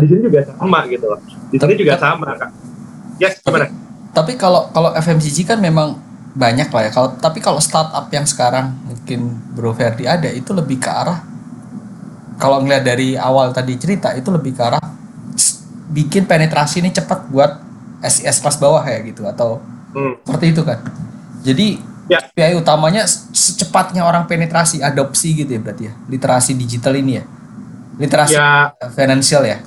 di 0.00 0.08
sini 0.08 0.20
juga 0.24 0.40
sama 0.48 0.78
gitu 0.88 1.04
loh 1.10 1.20
di 1.52 1.56
sini 1.60 1.74
juga 1.76 1.94
sama 2.00 2.26
kak 2.38 2.50
yes 3.20 3.42
gimana 3.44 3.68
tapi 4.12 4.32
kalau 4.40 4.68
kalau 4.72 4.92
FMCG 4.96 5.44
kan 5.48 5.58
memang 5.60 5.96
banyak 6.32 6.72
lah 6.72 6.82
ya 6.88 6.90
kalau 6.92 7.08
tapi 7.20 7.44
kalau 7.44 7.60
startup 7.60 8.08
yang 8.08 8.24
sekarang 8.24 8.72
mungkin 8.88 9.36
Bro 9.52 9.76
Ferdi 9.76 10.08
ada 10.08 10.28
itu 10.32 10.56
lebih 10.56 10.80
ke 10.80 10.88
arah 10.88 11.20
kalau 12.40 12.64
ngeliat 12.64 12.84
dari 12.84 13.14
awal 13.20 13.52
tadi 13.52 13.76
cerita 13.76 14.16
itu 14.16 14.32
lebih 14.32 14.56
ke 14.56 14.62
arah 14.64 14.80
bikin 15.92 16.24
penetrasi 16.24 16.80
ini 16.80 16.88
cepat 16.88 17.28
buat 17.28 17.60
SIS 18.00 18.40
kelas 18.40 18.56
bawah 18.56 18.80
ya 18.80 19.04
gitu 19.04 19.28
atau 19.28 19.60
hmm. 19.92 20.24
seperti 20.24 20.46
itu 20.56 20.62
kan 20.64 20.80
jadi 21.44 21.66
ya. 22.08 22.18
KPI 22.32 22.56
utamanya 22.56 23.04
secepatnya 23.36 24.08
orang 24.08 24.24
penetrasi 24.24 24.80
adopsi 24.80 25.36
gitu 25.36 25.52
ya 25.52 25.60
berarti 25.60 25.84
ya 25.88 25.94
literasi 26.08 26.56
digital 26.56 26.96
ini 26.96 27.20
ya 27.20 27.24
literasi 28.00 28.36
ya. 28.36 28.72
finansial 28.94 29.44
ya. 29.44 29.58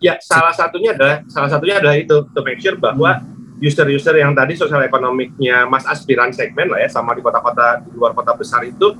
Ya 0.00 0.16
salah 0.24 0.52
satunya 0.56 0.96
adalah 0.96 1.24
salah 1.28 1.48
satunya 1.52 1.76
adalah 1.80 1.96
itu 1.96 2.24
to 2.32 2.40
make 2.40 2.60
sure 2.60 2.76
bahwa 2.80 3.20
user-user 3.60 4.20
yang 4.20 4.36
tadi 4.36 4.52
sosial 4.56 4.84
ekonomiknya 4.84 5.64
mas 5.64 5.84
aspiran 5.88 6.32
segmen 6.32 6.68
lah 6.68 6.80
ya 6.84 6.88
sama 6.92 7.16
di 7.16 7.24
kota-kota 7.24 7.80
di 7.84 7.92
luar 7.96 8.12
kota 8.12 8.36
besar 8.36 8.64
itu 8.68 8.92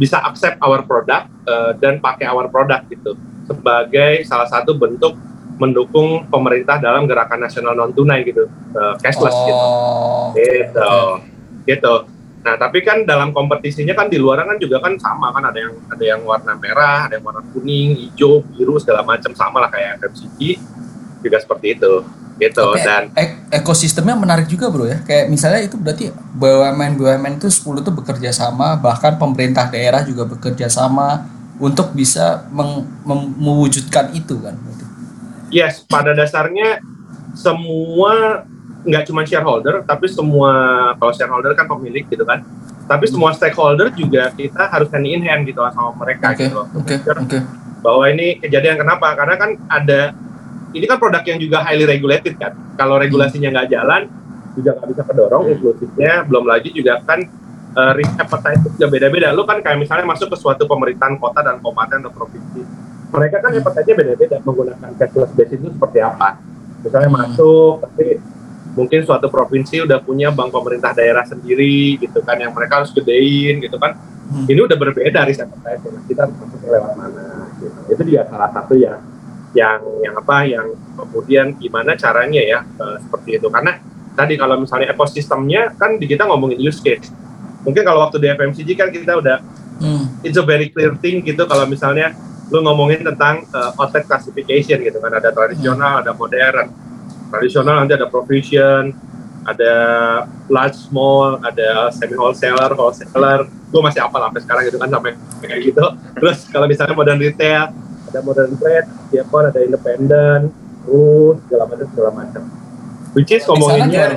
bisa 0.00 0.16
accept 0.24 0.56
our 0.64 0.80
product 0.86 1.28
uh, 1.44 1.76
dan 1.76 2.00
pakai 2.00 2.24
our 2.30 2.48
product 2.48 2.88
gitu 2.88 3.12
sebagai 3.44 4.24
salah 4.24 4.48
satu 4.48 4.76
bentuk 4.76 5.12
mendukung 5.58 6.24
pemerintah 6.30 6.78
dalam 6.78 7.04
gerakan 7.04 7.42
nasional 7.42 7.74
non 7.74 7.90
tunai 7.92 8.22
gitu 8.22 8.46
uh, 8.78 8.94
cashless 9.02 9.34
gitu. 9.34 9.58
oh. 9.58 10.32
gitu 10.32 10.54
gitu 10.72 10.96
gitu 11.68 11.94
nah 12.38 12.54
tapi 12.54 12.86
kan 12.86 13.02
dalam 13.02 13.34
kompetisinya 13.34 13.98
kan 13.98 14.06
di 14.06 14.16
luar 14.16 14.46
kan 14.46 14.56
juga 14.62 14.78
kan 14.78 14.94
sama 14.96 15.34
kan 15.34 15.50
ada 15.50 15.58
yang 15.58 15.74
ada 15.90 16.04
yang 16.04 16.20
warna 16.22 16.54
merah 16.54 17.10
ada 17.10 17.18
yang 17.18 17.26
warna 17.26 17.42
kuning 17.50 17.98
hijau 17.98 18.46
biru 18.54 18.78
segala 18.78 19.02
macam 19.02 19.34
sama 19.34 19.58
lah 19.62 19.70
kayak 19.70 19.98
FMCG 19.98 20.40
juga 21.22 21.36
seperti 21.42 21.74
itu 21.74 22.06
gitu. 22.38 22.66
Dan 22.78 23.10
ek 23.18 23.50
ekosistemnya 23.50 24.14
menarik 24.14 24.46
juga 24.46 24.70
bro 24.70 24.86
ya. 24.86 25.02
Kayak 25.02 25.26
misalnya 25.26 25.60
itu 25.66 25.74
berarti 25.74 26.14
BUMN 26.14 26.94
BUMN 26.94 27.42
itu 27.42 27.50
10 27.50 27.82
itu 27.82 27.90
bekerja 27.90 28.30
sama 28.30 28.78
bahkan 28.78 29.18
pemerintah 29.18 29.66
daerah 29.66 30.06
juga 30.06 30.22
bekerja 30.22 30.70
sama 30.70 31.26
untuk 31.58 31.90
bisa 31.90 32.46
mewujudkan 33.42 34.14
itu 34.14 34.38
kan 34.38 34.54
yes 35.50 35.82
pada 35.84 36.14
dasarnya 36.14 36.78
semua 37.34 38.46
nggak 38.88 39.04
cuma 39.06 39.22
shareholder 39.28 39.84
tapi 39.84 40.08
semua 40.08 40.52
kalau 40.96 41.12
shareholder 41.12 41.52
kan 41.52 41.68
pemilik 41.68 42.08
gitu 42.08 42.24
kan 42.24 42.40
tapi 42.88 43.04
semua 43.04 43.36
stakeholder 43.36 43.92
juga 43.92 44.32
kita 44.32 44.64
harus 44.72 44.88
hand 44.88 45.04
in 45.04 45.20
hand 45.28 45.44
gitu 45.44 45.60
sama 45.68 45.92
mereka 46.00 46.32
okay, 46.32 46.48
gitu 46.48 46.64
okay, 46.72 46.96
okay. 47.04 47.40
bahwa 47.84 48.04
ini 48.08 48.40
kejadian 48.40 48.80
kenapa 48.80 49.12
karena 49.12 49.34
kan 49.36 49.50
ada 49.68 50.16
ini 50.72 50.84
kan 50.88 50.96
produk 50.96 51.20
yang 51.24 51.38
juga 51.38 51.60
highly 51.60 51.84
regulated 51.84 52.34
kan 52.40 52.56
kalau 52.80 52.96
regulasinya 52.96 53.52
nggak 53.52 53.68
jalan 53.68 54.08
juga 54.56 54.80
nggak 54.80 54.88
bisa 54.96 55.02
kedorong 55.04 55.42
hmm. 55.44 55.52
inklusifnya 55.52 56.12
belum 56.24 56.44
lagi 56.48 56.72
juga 56.72 57.04
kan 57.04 57.20
uh, 57.76 57.92
risk 57.92 58.16
appetite 58.16 58.64
juga 58.72 58.86
beda-beda 58.88 59.36
lu 59.36 59.44
kan 59.44 59.60
kayak 59.60 59.78
misalnya 59.84 60.08
masuk 60.08 60.32
ke 60.32 60.36
suatu 60.40 60.64
pemerintahan 60.64 61.20
kota 61.20 61.44
dan 61.44 61.60
kabupaten 61.60 62.00
atau 62.00 62.12
provinsi 62.16 62.88
mereka 63.08 63.36
kan 63.40 63.52
hepatitnya 63.56 63.94
beda-beda 63.96 64.36
menggunakan 64.44 64.90
cashless 65.00 65.32
basis 65.32 65.58
itu 65.60 65.68
seperti 65.72 65.98
apa. 66.04 66.36
Misalnya 66.84 67.10
hmm. 67.10 67.18
masuk, 67.24 67.72
tapi 67.82 68.20
mungkin 68.78 69.02
suatu 69.02 69.26
provinsi 69.26 69.82
udah 69.82 69.98
punya 69.98 70.30
bank 70.30 70.54
pemerintah 70.54 70.94
daerah 70.94 71.26
sendiri 71.26 71.98
gitu 71.98 72.22
kan, 72.22 72.38
yang 72.38 72.54
mereka 72.54 72.82
harus 72.82 72.94
gedein 72.94 73.58
gitu 73.58 73.74
kan. 73.74 73.98
Hmm. 74.30 74.46
Ini 74.46 74.60
udah 74.62 74.76
berbeda 74.78 75.26
risk 75.26 75.42
appetite 75.42 75.82
kita 76.06 76.30
masuk 76.30 76.62
lewat 76.62 76.94
mana 76.94 77.50
gitu. 77.58 77.78
Itu 77.90 78.02
dia 78.06 78.22
salah 78.30 78.54
satu 78.54 78.78
ya 78.78 79.02
yang 79.56 79.80
yang 80.04 80.14
apa 80.14 80.44
yang 80.46 80.66
kemudian 80.94 81.56
gimana 81.58 81.98
caranya 81.98 82.42
ya 82.44 82.60
uh, 82.78 83.00
seperti 83.00 83.40
itu 83.40 83.48
karena 83.48 83.80
tadi 84.12 84.36
kalau 84.36 84.60
misalnya 84.60 84.92
ekosistemnya 84.92 85.72
kan 85.74 85.96
di 85.96 86.04
kita 86.04 86.28
ngomongin 86.28 86.60
use 86.60 86.84
case 86.84 87.08
mungkin 87.64 87.80
kalau 87.80 88.04
waktu 88.04 88.20
di 88.20 88.28
FMCG 88.28 88.68
kan 88.76 88.92
kita 88.92 89.16
udah 89.16 89.40
hmm. 89.80 90.20
it's 90.20 90.36
a 90.36 90.44
very 90.44 90.68
clear 90.68 90.92
thing 91.00 91.24
gitu 91.24 91.48
kalau 91.48 91.64
misalnya 91.64 92.12
lu 92.48 92.64
ngomongin 92.64 93.04
tentang 93.04 93.44
uh, 93.52 93.76
outlet 93.76 94.08
classification 94.08 94.80
gitu 94.80 94.98
kan 95.04 95.12
ada 95.12 95.28
tradisional, 95.32 96.00
hmm. 96.00 96.02
ada 96.04 96.12
modern. 96.16 96.66
Tradisional 97.28 97.84
nanti 97.84 97.94
ada 97.94 98.08
provision, 98.08 98.96
ada 99.44 99.74
large 100.48 100.76
small, 100.76 101.40
ada 101.44 101.88
semi 101.92 102.16
wholesaler, 102.16 102.72
wholesaler. 102.76 103.48
Gue 103.68 103.80
masih 103.84 104.00
apa 104.04 104.16
sampai 104.16 104.40
sekarang 104.44 104.62
gitu 104.68 104.78
kan 104.80 104.88
sampai 104.88 105.12
kayak 105.44 105.60
gitu. 105.72 105.84
Terus 106.20 106.38
kalau 106.48 106.66
misalnya 106.68 106.94
modern 106.96 107.20
retail, 107.20 107.72
ada 108.08 108.18
modern 108.24 108.52
trade, 108.56 108.88
diakon 109.12 109.44
ada 109.52 109.60
independen, 109.60 110.48
terus 110.88 111.36
segala 111.44 111.64
macam 111.68 111.86
segala 111.92 112.10
macam. 112.16 112.42
Which 113.12 113.28
is 113.36 113.44
ngomonginnya 113.44 114.16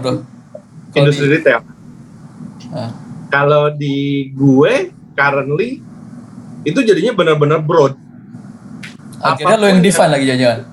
industri 0.96 1.28
di... 1.28 1.32
retail. 1.36 1.60
Uh. 2.72 2.92
Kalau 3.28 3.72
di 3.76 4.32
gue 4.32 4.96
currently 5.16 5.84
itu 6.68 6.80
jadinya 6.86 7.14
benar-benar 7.18 7.60
broad 7.64 7.98
Akhirnya 9.22 9.58
lo 9.58 9.66
yang 9.70 9.82
define 9.82 10.12
lagi 10.14 10.26
jangan 10.30 10.66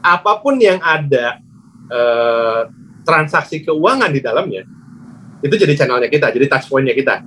Apa 0.00 0.40
pun 0.40 0.56
yang 0.60 0.80
ada 0.80 1.40
uh, 1.92 2.60
transaksi 3.04 3.60
keuangan 3.60 4.08
di 4.08 4.24
dalamnya, 4.24 4.64
itu 5.44 5.52
jadi 5.52 5.76
channelnya 5.76 6.08
kita, 6.08 6.32
jadi 6.32 6.48
touch 6.48 6.72
pointnya 6.72 6.96
kita, 6.96 7.20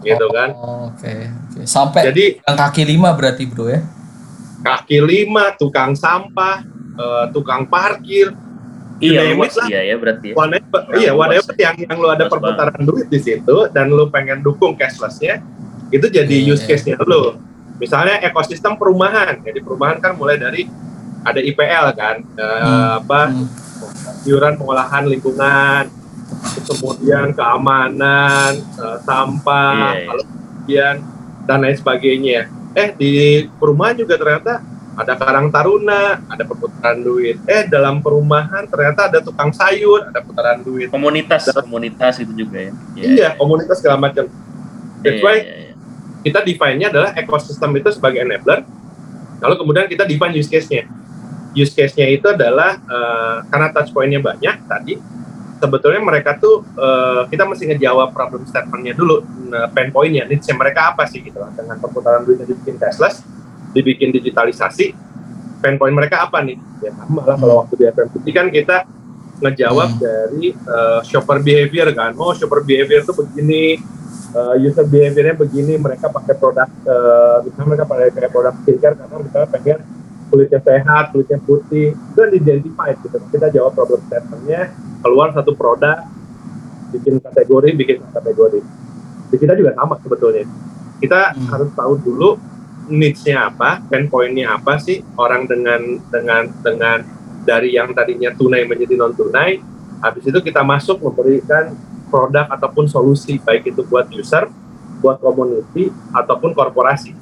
gitu 0.00 0.26
kan? 0.30 0.54
Oh, 0.54 0.94
Oke, 0.94 1.02
okay, 1.02 1.20
okay. 1.50 1.64
sampai 1.66 2.00
jadi 2.14 2.24
yang 2.38 2.56
kaki 2.56 2.82
lima 2.86 3.10
berarti 3.12 3.42
bro 3.50 3.66
ya? 3.66 3.82
Kaki 4.62 5.02
lima, 5.02 5.50
tukang 5.58 5.98
sampah, 5.98 6.62
uh, 6.94 7.26
tukang 7.34 7.66
parkir, 7.66 8.30
Iya, 9.02 9.34
luas 9.34 9.50
lah. 9.58 9.66
iya 9.66 9.80
ya 9.82 9.96
berarti. 9.98 10.30
ya. 10.30 10.34
whatever, 10.38 10.80
Nah, 10.86 10.94
iya 10.94 11.10
whatever 11.10 11.52
ya. 11.58 11.74
yang 11.74 11.76
yang 11.90 11.96
lu 11.98 12.06
ada 12.06 12.30
perputaran 12.30 12.82
duit 12.86 13.10
di 13.10 13.18
situ 13.18 13.66
dan 13.74 13.90
lu 13.90 14.06
pengen 14.06 14.38
dukung 14.46 14.78
cashlessnya 14.78 15.42
itu 15.90 16.06
jadi 16.06 16.30
Iya, 16.30 16.54
use 16.54 16.62
iya. 16.62 16.78
case-nya 16.78 16.96
lu. 17.02 17.34
Misalnya 17.82 18.22
ekosistem 18.22 18.78
perumahan, 18.78 19.42
jadi 19.42 19.58
perumahan 19.58 19.98
kan 19.98 20.14
mulai 20.14 20.38
dari 20.38 20.70
ada 21.26 21.42
IPL 21.42 21.86
kan, 21.98 22.22
eh, 22.22 22.46
Hmm. 22.62 23.02
apa 23.02 23.20
Hmm. 23.26 23.46
Iuran 24.24 24.54
pengolahan 24.56 25.04
lingkungan, 25.06 25.84
kemudian 26.64 27.32
keamanan, 27.32 28.52
eh, 28.58 28.98
sampah, 29.02 29.92
Iya, 29.94 29.98
iya. 29.98 30.06
lalu 30.08 30.22
kemudian 30.24 30.94
dan 31.44 31.58
lain 31.60 31.76
sebagainya. 31.76 32.40
Eh 32.72 32.88
di 32.96 33.12
perumahan 33.60 33.98
juga 33.98 34.16
ternyata 34.16 34.62
ada 34.92 35.16
karang 35.16 35.48
taruna, 35.48 36.20
ada 36.28 36.44
perputaran 36.44 37.00
duit. 37.00 37.40
Eh 37.48 37.64
dalam 37.64 38.00
perumahan 38.00 38.68
ternyata 38.68 39.08
ada 39.08 39.18
tukang 39.20 39.52
sayur, 39.52 40.08
ada 40.08 40.20
putaran 40.20 40.60
duit. 40.60 40.88
Komunitas, 40.88 41.48
komunitas 41.52 42.20
itu 42.20 42.32
juga 42.32 42.58
ya. 42.60 42.72
Iya, 42.96 43.28
komunitas 43.36 43.80
segala 43.80 44.00
macam. 44.00 44.28
That's 45.02 45.18
Iya, 45.18 45.24
why 45.24 45.36
iya, 45.42 45.54
iya. 45.68 45.72
kita 46.22 46.38
define-nya 46.46 46.86
adalah 46.92 47.10
ekosistem 47.18 47.72
itu 47.74 47.90
sebagai 47.90 48.22
enabler. 48.22 48.62
Lalu 49.42 49.54
kemudian 49.58 49.86
kita 49.90 50.06
define 50.06 50.38
use 50.38 50.46
case-nya. 50.46 50.86
Use 51.52 51.72
case-nya 51.76 52.08
itu 52.08 52.26
adalah 52.32 52.80
eh, 52.80 53.36
karena 53.48 53.68
touch 53.70 53.92
point-nya 53.92 54.20
banyak 54.24 54.56
tadi, 54.64 54.94
sebetulnya 55.60 56.00
mereka 56.00 56.40
tuh 56.40 56.64
eh, 56.76 57.28
kita 57.28 57.44
mesti 57.44 57.68
ngejawab 57.72 58.16
problem 58.16 58.48
statement-nya 58.48 58.96
dulu, 58.96 59.20
nah, 59.52 59.68
pain 59.68 59.92
point-nya, 59.92 60.24
needs-nya 60.24 60.56
mereka 60.56 60.96
apa 60.96 61.04
sih 61.04 61.20
gitu 61.20 61.36
lah. 61.36 61.52
Dengan 61.52 61.76
perputaran 61.76 62.24
duitnya 62.24 62.48
dibikin 62.48 62.80
cashless, 62.80 63.20
dibikin 63.76 64.10
digitalisasi, 64.12 64.96
pain 65.60 65.76
point 65.76 65.92
mereka 65.92 66.24
apa 66.24 66.40
nih? 66.40 66.56
Ya 66.80 66.90
sama 66.96 67.22
lah 67.22 67.36
kalau 67.36 67.54
waktu 67.62 67.74
di 67.78 67.84
FMCG 67.86 68.26
kan 68.34 68.46
kita 68.50 68.76
ngejawab 69.42 69.88
Hmm. 69.96 70.00
dari 70.00 70.44
eh, 70.56 71.00
shopper 71.04 71.38
behavior 71.44 71.92
kan. 71.92 72.16
Oh, 72.16 72.32
shopper 72.32 72.64
behavior 72.64 73.04
tuh 73.04 73.14
begini, 73.26 73.76
uh, 74.34 74.54
user 74.58 74.84
behaviornya 74.88 75.36
begini 75.36 75.76
mereka 75.76 76.08
pakai 76.08 76.34
produk 76.36 76.68
uh, 76.88 77.44
misalnya 77.44 77.68
mereka 77.68 77.84
pakai 77.84 78.28
produk 78.32 78.54
skincare 78.64 78.94
karena 78.96 79.16
mereka 79.20 79.38
pengen 79.52 79.78
kulitnya 80.32 80.60
sehat 80.64 81.12
kulitnya 81.12 81.38
putih 81.44 81.92
itu 81.92 82.16
kan 82.16 82.30
identified 82.32 82.96
gitu 83.04 83.20
kita 83.28 83.52
jawab 83.52 83.76
problem 83.76 84.00
statementnya 84.08 84.72
keluar 85.04 85.28
satu 85.36 85.52
produk 85.52 86.08
bikin 86.96 87.20
kategori 87.20 87.68
bikin 87.76 87.96
kategori 88.08 88.60
di 89.28 89.36
kita 89.36 89.52
juga 89.52 89.76
sama 89.76 90.00
sebetulnya 90.00 90.48
kita 91.04 91.36
Hmm. 91.36 91.48
harus 91.52 91.70
tahu 91.76 91.94
dulu 92.00 92.40
needs-nya 92.88 93.52
apa 93.52 93.84
pain 93.92 94.08
point-nya 94.08 94.56
apa 94.56 94.80
sih 94.80 95.04
orang 95.20 95.44
dengan 95.44 96.00
dengan 96.08 96.48
dengan 96.64 96.98
dari 97.44 97.76
yang 97.76 97.92
tadinya 97.92 98.32
tunai 98.32 98.64
menjadi 98.64 98.96
non 98.96 99.12
tunai 99.12 99.60
habis 100.02 100.24
itu 100.26 100.38
kita 100.42 100.66
masuk 100.66 100.98
memberikan 100.98 101.74
produk 102.12 102.44
ataupun 102.52 102.84
solusi 102.84 103.40
baik 103.40 103.72
itu 103.72 103.80
buat 103.88 104.04
user, 104.12 104.52
buat 105.00 105.16
community 105.16 105.88
ataupun 106.12 106.52
korporasi. 106.52 107.16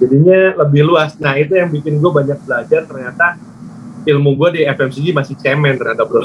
Jadinya 0.00 0.56
lebih 0.64 0.82
luas. 0.82 1.12
Nah 1.20 1.36
itu 1.36 1.52
yang 1.54 1.68
bikin 1.68 2.00
gue 2.00 2.10
banyak 2.10 2.38
belajar 2.42 2.88
ternyata 2.88 3.36
ilmu 4.00 4.32
gue 4.32 4.48
di 4.56 4.60
FMCG 4.64 5.12
masih 5.12 5.36
cemen 5.36 5.76
ternyata 5.76 6.08
bro. 6.08 6.24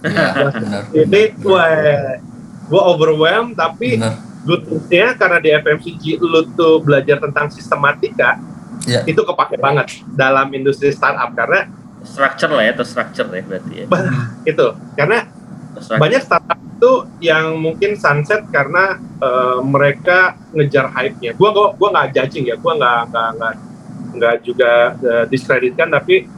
Iya, 0.00 0.28
benar. 0.56 0.82
Ini 1.04 1.22
gue 1.36 1.66
gue 2.66 2.82
overwhelmed 2.82 3.54
tapi 3.54 4.00
Benar. 4.00 4.16
good 4.42 4.64
news-nya 4.66 5.14
karena 5.14 5.38
di 5.38 5.50
FMCG 5.54 6.04
lu 6.18 6.42
tuh 6.56 6.82
belajar 6.82 7.20
tentang 7.20 7.52
sistematika 7.52 8.40
Iya. 8.86 9.02
itu 9.02 9.18
kepake 9.18 9.58
banget 9.58 9.98
dalam 10.14 10.46
industri 10.54 10.94
startup 10.94 11.34
karena 11.34 11.66
Structure 12.06 12.54
lah 12.54 12.62
ya, 12.62 12.70
atau 12.70 12.86
structure 12.86 13.26
ya 13.26 13.42
berarti 13.42 13.82
ya. 13.82 13.86
itu 14.46 14.66
karena 14.94 15.26
Banyak 15.76 16.22
startup 16.24 16.58
itu 16.58 16.92
yang 17.24 17.56
mungkin 17.56 17.96
sunset 17.96 18.44
karena 18.52 19.00
eh, 19.00 19.58
mereka 19.64 20.36
ngejar 20.52 20.92
hype-nya. 20.92 21.32
Gua 21.36 21.50
gua 21.52 21.66
gua 21.76 21.88
nggak 21.92 22.08
judging 22.16 22.48
ya, 22.52 22.56
gua 22.60 22.76
nggak 22.76 23.00
nggak 23.12 23.30
nggak 23.36 23.54
nggak 24.16 24.36
juga 24.44 24.72
eh, 25.00 25.24
diskreditkan, 25.28 25.88
tapi 25.88 26.28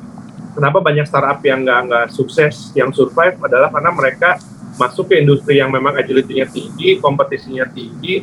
kenapa 0.54 0.78
banyak 0.82 1.06
startup 1.06 1.38
yang 1.42 1.62
nggak 1.66 1.80
nggak 1.90 2.06
sukses, 2.10 2.70
yang 2.74 2.90
survive 2.90 3.38
adalah 3.42 3.70
karena 3.70 3.90
mereka 3.94 4.30
masuk 4.78 5.10
ke 5.10 5.18
industri 5.18 5.58
yang 5.58 5.74
memang 5.74 5.98
agility-nya 5.98 6.46
tinggi, 6.46 7.02
kompetisinya 7.02 7.66
tinggi, 7.66 8.22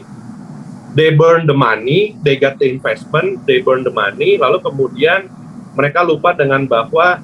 they 0.95 1.11
burn 1.11 1.43
the 1.43 1.55
money, 1.55 2.15
they 2.23 2.39
got 2.39 2.55
the 2.55 2.67
investment, 2.67 3.43
they 3.43 3.59
burn 3.59 3.83
the 3.83 3.91
money, 3.91 4.39
lalu 4.39 4.63
kemudian 4.63 5.27
mereka 5.75 6.07
lupa 6.07 6.31
dengan 6.31 6.63
bahwa 6.63 7.19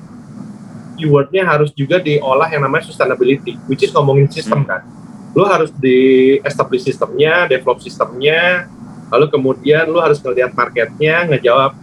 keywordnya 1.02 1.42
harus 1.42 1.74
juga 1.74 1.98
diolah 1.98 2.46
yang 2.54 2.62
namanya 2.62 2.86
sustainability, 2.86 3.58
which 3.66 3.82
is 3.82 3.90
ngomongin 3.90 4.30
sistem 4.30 4.62
kan. 4.62 4.86
Lu 5.34 5.42
harus 5.50 5.74
di 5.74 6.38
establish 6.46 6.86
sistemnya, 6.86 7.50
develop 7.50 7.82
sistemnya, 7.82 8.70
lalu 9.10 9.26
kemudian 9.34 9.90
lu 9.90 9.98
harus 9.98 10.22
ngelihat 10.22 10.54
marketnya, 10.54 11.26
ngejawab 11.26 11.74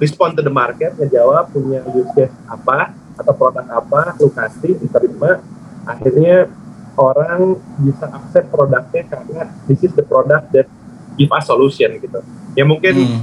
respond 0.00 0.32
to 0.32 0.40
the 0.40 0.50
market, 0.50 0.96
ngejawab 0.96 1.52
punya 1.52 1.84
use 1.92 2.08
case 2.16 2.32
apa 2.48 2.96
atau 3.20 3.32
produk 3.36 3.68
apa, 3.68 4.16
lu 4.16 4.32
kasih, 4.32 4.80
diterima, 4.80 5.44
akhirnya 5.84 6.48
orang 6.96 7.56
bisa 7.80 8.08
akses 8.08 8.44
produknya 8.48 9.02
karena 9.08 9.42
this 9.68 9.80
is 9.84 9.92
the 9.92 10.04
product 10.04 10.48
that 10.52 10.66
give 11.20 11.30
us 11.32 11.44
solution 11.44 11.92
gitu. 12.00 12.20
Ya 12.56 12.64
mungkin 12.64 12.94
Hmm. 12.96 13.20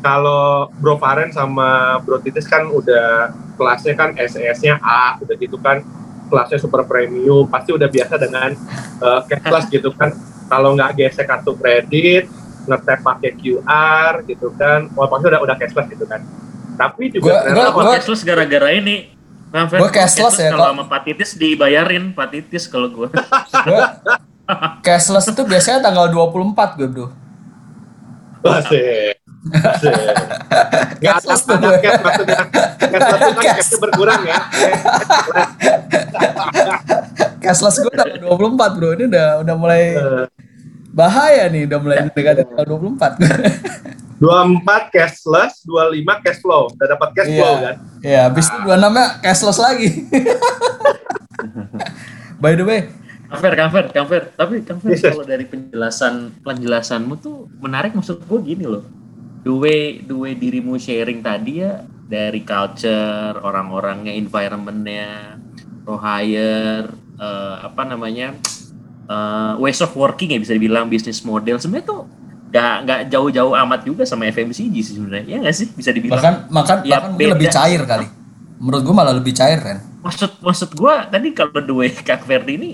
kalau 0.00 0.68
Bro 0.80 1.00
Faren 1.00 1.32
sama 1.32 2.00
Bro 2.04 2.20
Titis 2.20 2.48
kan 2.48 2.68
udah 2.68 3.32
kelasnya 3.54 3.94
kan 3.94 4.12
SES-nya 4.14 4.78
A, 4.78 5.16
udah 5.16 5.34
gitu 5.34 5.56
kan 5.56 5.80
kelasnya 6.24 6.56
super 6.56 6.82
premium, 6.82 7.46
pasti 7.46 7.70
udah 7.70 7.86
biasa 7.86 8.14
dengan 8.16 8.50
uh, 8.98 9.20
cashless 9.24 9.66
gitu 9.68 9.90
kan. 9.90 10.10
Kalau 10.44 10.72
nggak 10.72 10.90
gesek 10.94 11.24
kartu 11.24 11.52
kredit, 11.52 12.26
ngetap 12.64 13.00
pakai 13.00 13.32
QR 13.32 14.24
gitu 14.24 14.48
kan, 14.52 14.90
wah 14.92 15.06
pasti 15.06 15.24
udah 15.26 15.40
udah 15.40 15.54
cashless 15.54 15.86
gitu 15.86 16.04
kan. 16.04 16.20
Tapi 16.74 17.08
juga 17.10 17.44
Gua- 17.44 17.70
Gua 17.70 17.84
gua- 17.84 17.94
cashless 17.94 18.22
gara-gara 18.22 18.72
ini. 18.72 19.14
Nah, 19.48 19.64
Fer, 19.64 19.78
Gua 19.78 19.86
cashless 19.88 20.34
ya, 20.36 20.50
Kalau 20.50 20.58
kok. 20.60 20.70
sama 20.74 20.84
Pak 20.84 21.00
Titis 21.04 21.30
dibayarin, 21.34 22.10
Pak 22.10 22.26
Titis 22.28 22.64
kalau 22.66 22.90
gua. 22.90 23.06
Gua 23.68 23.82
cashless 24.80 25.26
itu 25.26 25.42
biasanya 25.42 25.78
tanggal 25.80 26.10
24 26.10 26.76
gue, 26.76 26.88
Bro. 26.90 27.06
Asik. 28.44 29.23
Cashless 31.00 31.42
ada 31.44 31.52
tuh 31.52 31.56
gue. 31.60 31.78
cash 31.84 32.00
maksudnya. 32.00 32.40
Cashless 32.80 33.20
itu 33.20 33.32
kan 33.34 33.44
cashnya 33.52 33.78
berkurang 33.78 34.22
ya. 34.24 34.38
Cashless 37.40 37.76
gue 37.76 37.92
tanggal 37.92 38.18
24, 38.24 38.76
Bro. 38.78 38.88
Ini 38.96 39.04
udah 39.10 39.28
udah 39.44 39.54
mulai 39.54 39.82
Eh, 39.94 40.24
bahaya 40.90 41.44
nih, 41.50 41.66
udah 41.68 41.78
mulai 41.78 41.96
mendekati 42.06 42.42
tanggal 42.42 42.64
24. 42.64 43.20
24 44.16 44.94
cashless, 44.94 45.52
25 45.66 46.24
cash 46.24 46.40
flow. 46.40 46.70
Udah 46.72 46.86
dapat 46.88 47.08
cash 47.12 47.28
flow 47.28 47.54
kan. 47.60 47.74
Iya, 48.00 48.20
habis 48.30 48.46
itu 48.48 48.58
26 48.62 48.92
nya 48.92 49.04
cashless 49.20 49.58
lagi. 49.58 49.88
By 52.42 52.54
the 52.54 52.64
way, 52.64 52.80
Kang 53.28 53.40
Fer, 53.40 53.84
Kang 53.90 54.06
Fer. 54.06 54.22
Tapi 54.30 54.62
Kang 54.62 54.78
Fer 54.78 54.90
Yes, 54.92 55.02
yes. 55.02 55.12
kalau 55.12 55.26
dari 55.26 55.44
penjelasan 55.44 56.14
penjelasanmu 56.40 57.14
tuh 57.18 57.48
menarik 57.58 57.92
maksud 57.92 58.22
gua 58.24 58.38
gini 58.38 58.64
loh. 58.64 58.84
The 59.44 59.52
way, 59.52 59.80
the 60.00 60.16
way 60.16 60.32
dirimu 60.34 60.76
sharing 60.76 61.20
tadi 61.20 61.60
ya 61.60 61.72
dari 62.04 62.40
culture, 62.42 63.36
orang-orangnya, 63.38 64.12
environmentnya, 64.12 65.36
pro 65.80 65.96
hire, 65.96 66.88
eh, 67.14 67.54
apa 67.62 67.82
namanya, 67.84 68.32
eh, 69.06 69.52
ways 69.58 69.80
of 69.80 69.92
working 69.94 70.30
ya 70.30 70.38
bisa 70.38 70.52
dibilang 70.52 70.88
bisnis 70.88 71.20
model 71.22 71.56
sebenarnya 71.56 71.86
tuh 71.86 72.00
nggak 72.46 72.74
nggak 72.80 73.00
jauh-jauh 73.10 73.52
amat 73.58 73.80
juga 73.82 74.02
sama 74.04 74.24
FMCG 74.26 74.74
sih 74.78 74.94
sebenarnya 74.94 75.26
ya 75.26 75.36
nggak 75.42 75.52
sih 75.52 75.66
bisa 75.68 75.90
dibilang 75.90 76.16
bahkan 76.16 76.34
makan 76.48 76.76
Ya, 76.82 76.90
bahkan 76.96 77.10
mungkin 77.10 77.28
lebih 77.28 77.48
beda. 77.48 77.56
cair 77.58 77.80
kali. 77.82 78.06
Menurut 78.56 78.82
gue 78.82 78.94
malah 78.94 79.12
lebih 79.12 79.34
cair 79.34 79.58
kan. 79.58 79.78
maksud 80.00 80.30
maksud 80.38 80.70
gua 80.74 81.04
tadi 81.04 81.32
kalau 81.32 81.58
the 81.58 81.74
way 81.74 81.90
Kak 81.90 82.22
Ferdi 82.22 82.54
ini 82.54 82.70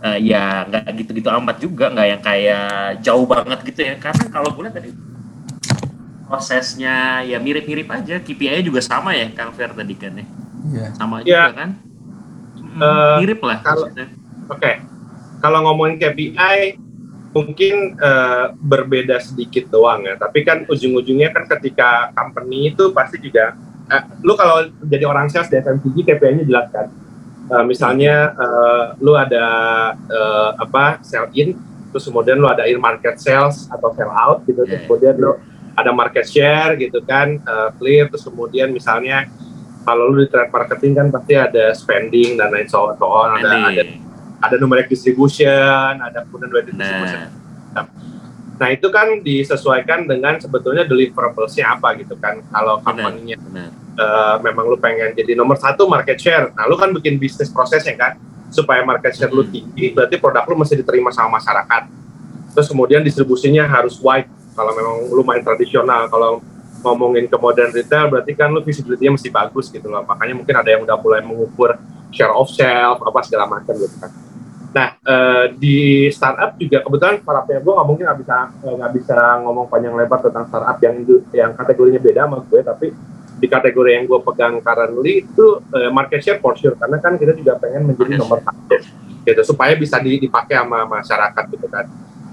eh, 0.00 0.18
ya 0.22 0.64
nggak 0.64 0.84
gitu-gitu 0.94 1.28
amat 1.32 1.56
juga 1.58 1.88
nggak 1.88 2.06
yang 2.06 2.22
kayak 2.22 2.66
jauh 3.00 3.26
banget 3.26 3.58
gitu 3.64 3.80
ya 3.82 3.94
karena 3.96 4.24
kalau 4.30 4.48
gue 4.48 4.62
lihat 4.62 4.76
tadi 4.76 4.90
prosesnya 6.26 6.94
ya 7.22 7.38
mirip-mirip 7.38 7.86
aja 7.88 8.18
KPI 8.18 8.60
juga 8.60 8.78
sama 8.80 9.14
ya 9.14 9.30
Kang 9.30 9.50
Fer 9.50 9.70
tadi 9.70 9.94
kan 9.94 10.12
ya 10.12 10.26
Iya. 10.66 10.86
sama 10.92 11.22
Ya. 11.22 11.46
juga 11.46 11.50
kan 11.56 11.70
Hmm, 12.56 12.82
Eh, 12.82 13.16
mirip 13.20 13.40
lah 13.40 13.58
kalau- 13.60 13.88
maksudnya. 13.88 14.12
Oke, 14.46 14.72
kalau 15.40 15.58
ngomongin 15.64 15.96
KPI 15.96 16.76
mungkin 17.32 17.74
eh, 17.96 18.44
berbeda 18.54 19.16
sedikit 19.18 19.68
doang 19.70 20.04
ya. 20.04 20.14
Tapi 20.14 20.42
kan 20.42 20.64
ujung-ujungnya 20.66 21.30
kan 21.30 21.48
ketika 21.48 22.12
company 22.12 22.68
itu 22.70 22.92
pasti 22.92 23.16
juga, 23.18 23.56
eh, 23.86 24.02
lu 24.20 24.34
kalau 24.34 24.60
jadi 24.82 25.04
orang 25.04 25.24
sales 25.26 25.48
di 25.48 25.56
FMCG 25.56 26.04
KPI-nya 26.04 26.44
jelas 26.44 26.68
kan. 26.68 26.92
Eh, 27.46 27.64
misalnya 27.64 28.14
eh, 28.34 28.84
lu 28.98 29.14
ada 29.14 29.46
eh, 29.96 30.50
apa 30.58 31.00
sell 31.00 31.32
in, 31.32 31.56
terus 31.88 32.04
kemudian 32.04 32.36
lu 32.36 32.44
ada 32.44 32.64
in 32.64 32.76
market 32.76 33.16
sales 33.16 33.68
atau 33.68 33.88
sell 33.90 34.10
out 34.10 34.44
gitu, 34.44 34.60
terus 34.60 34.74
Iya. 34.74 34.84
kemudian 34.84 35.14
lu 35.16 35.32
ada 35.76 35.92
market 35.92 36.24
share 36.24 36.74
gitu 36.80 37.04
kan, 37.04 37.36
eh, 37.36 37.70
clear, 37.76 38.08
terus 38.08 38.24
kemudian 38.24 38.72
misalnya 38.72 39.28
kalau 39.84 40.10
lu 40.10 40.24
di 40.24 40.28
trade 40.32 40.50
marketing 40.50 40.92
kan 40.96 41.06
pasti 41.12 41.36
ada 41.36 41.70
spending 41.76 42.34
dan 42.40 42.50
lain 42.50 42.66
so, 42.66 42.90
so 42.96 43.06
on, 43.06 43.38
ada 43.38 43.70
ada 43.70 43.82
ada 44.40 44.54
numeric 44.58 44.88
distribution, 44.88 46.00
ada 46.00 46.24
kemudian 46.26 46.50
weighted 46.50 46.74
distribution. 46.74 47.28
Nah, 47.76 47.86
Nah 48.56 48.72
itu 48.72 48.88
kan 48.88 49.20
disesuaikan 49.20 50.08
dengan 50.08 50.40
sebetulnya 50.40 50.88
deliverables-nya 50.88 51.76
apa 51.76 51.92
gitu 52.00 52.16
kan. 52.16 52.40
Kalau 52.48 52.80
company-nya 52.80 53.36
eh, 54.00 54.36
memang 54.40 54.64
lu 54.64 54.80
pengen 54.80 55.12
jadi 55.12 55.36
nomor 55.36 55.60
satu 55.60 55.84
market 55.88 56.16
share, 56.16 56.52
nah 56.56 56.64
lu 56.64 56.76
kan 56.80 56.88
bikin 56.92 57.20
bisnis 57.20 57.52
prosesnya 57.52 57.96
kan 57.96 58.12
supaya 58.48 58.80
market 58.80 59.12
share 59.12 59.32
lu 59.32 59.44
Hmm. 59.44 59.52
tinggi, 59.52 59.92
berarti 59.92 60.16
produk 60.16 60.44
lu 60.48 60.56
mesti 60.56 60.80
diterima 60.80 61.12
sama 61.12 61.36
masyarakat. 61.36 61.82
Terus 62.56 62.66
kemudian 62.72 63.04
distribusinya 63.04 63.68
harus 63.68 64.00
wide. 64.00 64.28
Kalau 64.56 64.72
memang 64.72 65.12
lu 65.12 65.20
main 65.20 65.44
tradisional, 65.44 66.08
kalau 66.08 66.40
ngomongin 66.80 67.28
ke 67.28 67.36
modern 67.36 67.70
retail, 67.76 68.08
berarti 68.08 68.32
kan 68.32 68.48
lu 68.48 68.64
visibility-nya 68.64 69.12
mesti 69.12 69.28
bagus 69.28 69.68
gitu 69.68 69.86
loh. 69.92 70.02
Makanya 70.08 70.34
mungkin 70.34 70.54
ada 70.56 70.68
yang 70.72 70.82
udah 70.88 70.96
mulai 70.96 71.20
mengukur 71.20 71.76
share 72.08 72.32
of 72.32 72.48
shelf, 72.48 73.04
apa 73.04 73.20
segala 73.26 73.44
macam 73.44 73.76
gitu 73.76 73.96
kan. 74.00 74.10
Nah, 74.76 74.88
eh, 74.92 75.44
di 75.56 76.08
startup 76.12 76.52
juga 76.60 76.84
kebetulan 76.84 77.16
startupnya 77.24 77.64
gue 77.64 77.72
nggak 77.72 77.88
mungkin 77.88 78.04
nggak 78.04 78.20
bisa 78.20 78.36
eh, 78.60 78.74
nggak 78.76 78.92
bisa 78.92 79.18
ngomong 79.40 79.66
panjang 79.72 79.94
lebar 79.96 80.20
tentang 80.20 80.44
startup 80.52 80.76
yang 80.84 80.96
yang 81.32 81.50
kategorinya 81.56 82.00
beda 82.00 82.20
sama 82.28 82.38
gue, 82.44 82.60
tapi 82.60 82.86
di 83.36 83.46
kategori 83.52 83.90
yang 83.92 84.04
gue 84.08 84.20
pegang 84.20 84.60
currently 84.60 85.24
itu 85.24 85.46
eh, 85.72 85.88
market 85.92 86.20
share 86.24 86.40
for 86.40 86.56
sure 86.56 86.76
karena 86.76 86.96
kan 87.00 87.16
kita 87.16 87.32
juga 87.36 87.56
pengen 87.56 87.88
menjadi 87.88 88.20
nomor 88.20 88.40
satu 88.40 88.76
gitu 89.26 89.42
supaya 89.42 89.72
bisa 89.74 89.96
di- 89.98 90.22
dipakai 90.22 90.60
sama 90.60 90.84
masyarakat 90.84 91.44
gitu 91.56 91.66
kan. 91.72 91.84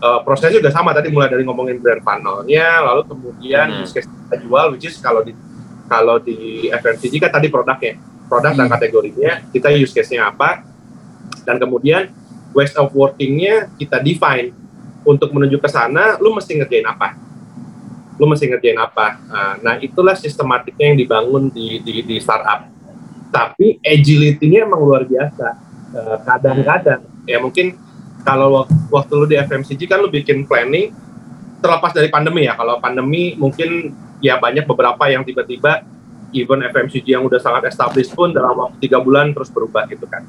Eh, 0.03 0.19
prosesnya 0.27 0.59
juga 0.59 0.67
sama 0.67 0.91
tadi 0.91 1.07
mulai 1.07 1.31
dari 1.31 1.47
ngomongin 1.47 1.79
brand 1.79 2.03
funnel-nya, 2.03 2.83
lalu 2.83 3.07
kemudian 3.07 3.71
Hmm. 3.71 3.87
use 3.87 3.95
case 3.95 4.03
kita 4.03 4.35
jual, 4.43 4.75
which 4.75 4.83
is 4.91 4.99
kalau 4.99 5.23
di 5.23 5.31
kalau 5.87 6.19
di 6.19 6.67
FMCG 6.67 7.23
kan 7.23 7.31
tadi 7.31 7.47
produknya, 7.47 7.95
produk 8.27 8.51
dan 8.51 8.67
Hmm. 8.67 8.75
kategorinya, 8.75 9.47
kita 9.55 9.71
use 9.71 9.95
case-nya 9.95 10.27
apa, 10.27 10.59
dan 11.47 11.55
kemudian 11.55 12.11
ways 12.51 12.75
of 12.75 12.91
working-nya 12.91 13.71
kita 13.79 14.03
define. 14.03 14.51
Untuk 15.03 15.31
menuju 15.31 15.59
ke 15.59 15.67
sana 15.71 16.19
lu 16.19 16.35
mesti 16.35 16.55
ngerjain 16.55 16.87
apa? 16.87 17.15
Lu 18.19 18.27
mesti 18.27 18.47
ngerjain 18.47 18.79
apa? 18.79 19.19
Nah, 19.27 19.51
nah 19.59 19.75
itulah 19.79 20.15
sistematiknya 20.15 20.91
yang 20.91 20.97
dibangun 20.99 21.47
di 21.47 21.79
di, 21.79 22.03
di 22.03 22.15
startup. 22.19 22.67
Tapi 23.31 23.79
agility-nya 23.83 24.67
emang 24.67 24.83
luar 24.83 25.03
biasa. 25.07 25.47
Eh, 25.95 26.17
kadang-kadang 26.27 27.03
ya 27.23 27.39
mungkin 27.39 27.75
kalau 28.23 28.63
wak- 28.63 28.71
waktu 28.91 29.13
lu 29.19 29.25
di 29.27 29.37
FMCG 29.39 29.87
kan 29.87 29.99
lu 29.99 30.09
bikin 30.09 30.47
planning 30.47 30.91
terlepas 31.63 31.95
dari 31.95 32.11
pandemi 32.11 32.43
ya 32.47 32.55
kalau 32.55 32.79
pandemi 32.79 33.35
mungkin 33.39 33.91
ya 34.19 34.39
banyak 34.39 34.67
beberapa 34.67 35.03
yang 35.07 35.23
tiba-tiba 35.23 35.83
even 36.33 36.59
FMCG 36.65 37.07
yang 37.13 37.23
udah 37.23 37.39
sangat 37.39 37.71
established 37.71 38.11
pun 38.15 38.31
dalam 38.31 38.55
waktu 38.57 38.89
tiga 38.89 38.99
bulan 38.99 39.31
terus 39.31 39.51
berubah 39.51 39.85
gitu 39.87 40.07
kan 40.09 40.23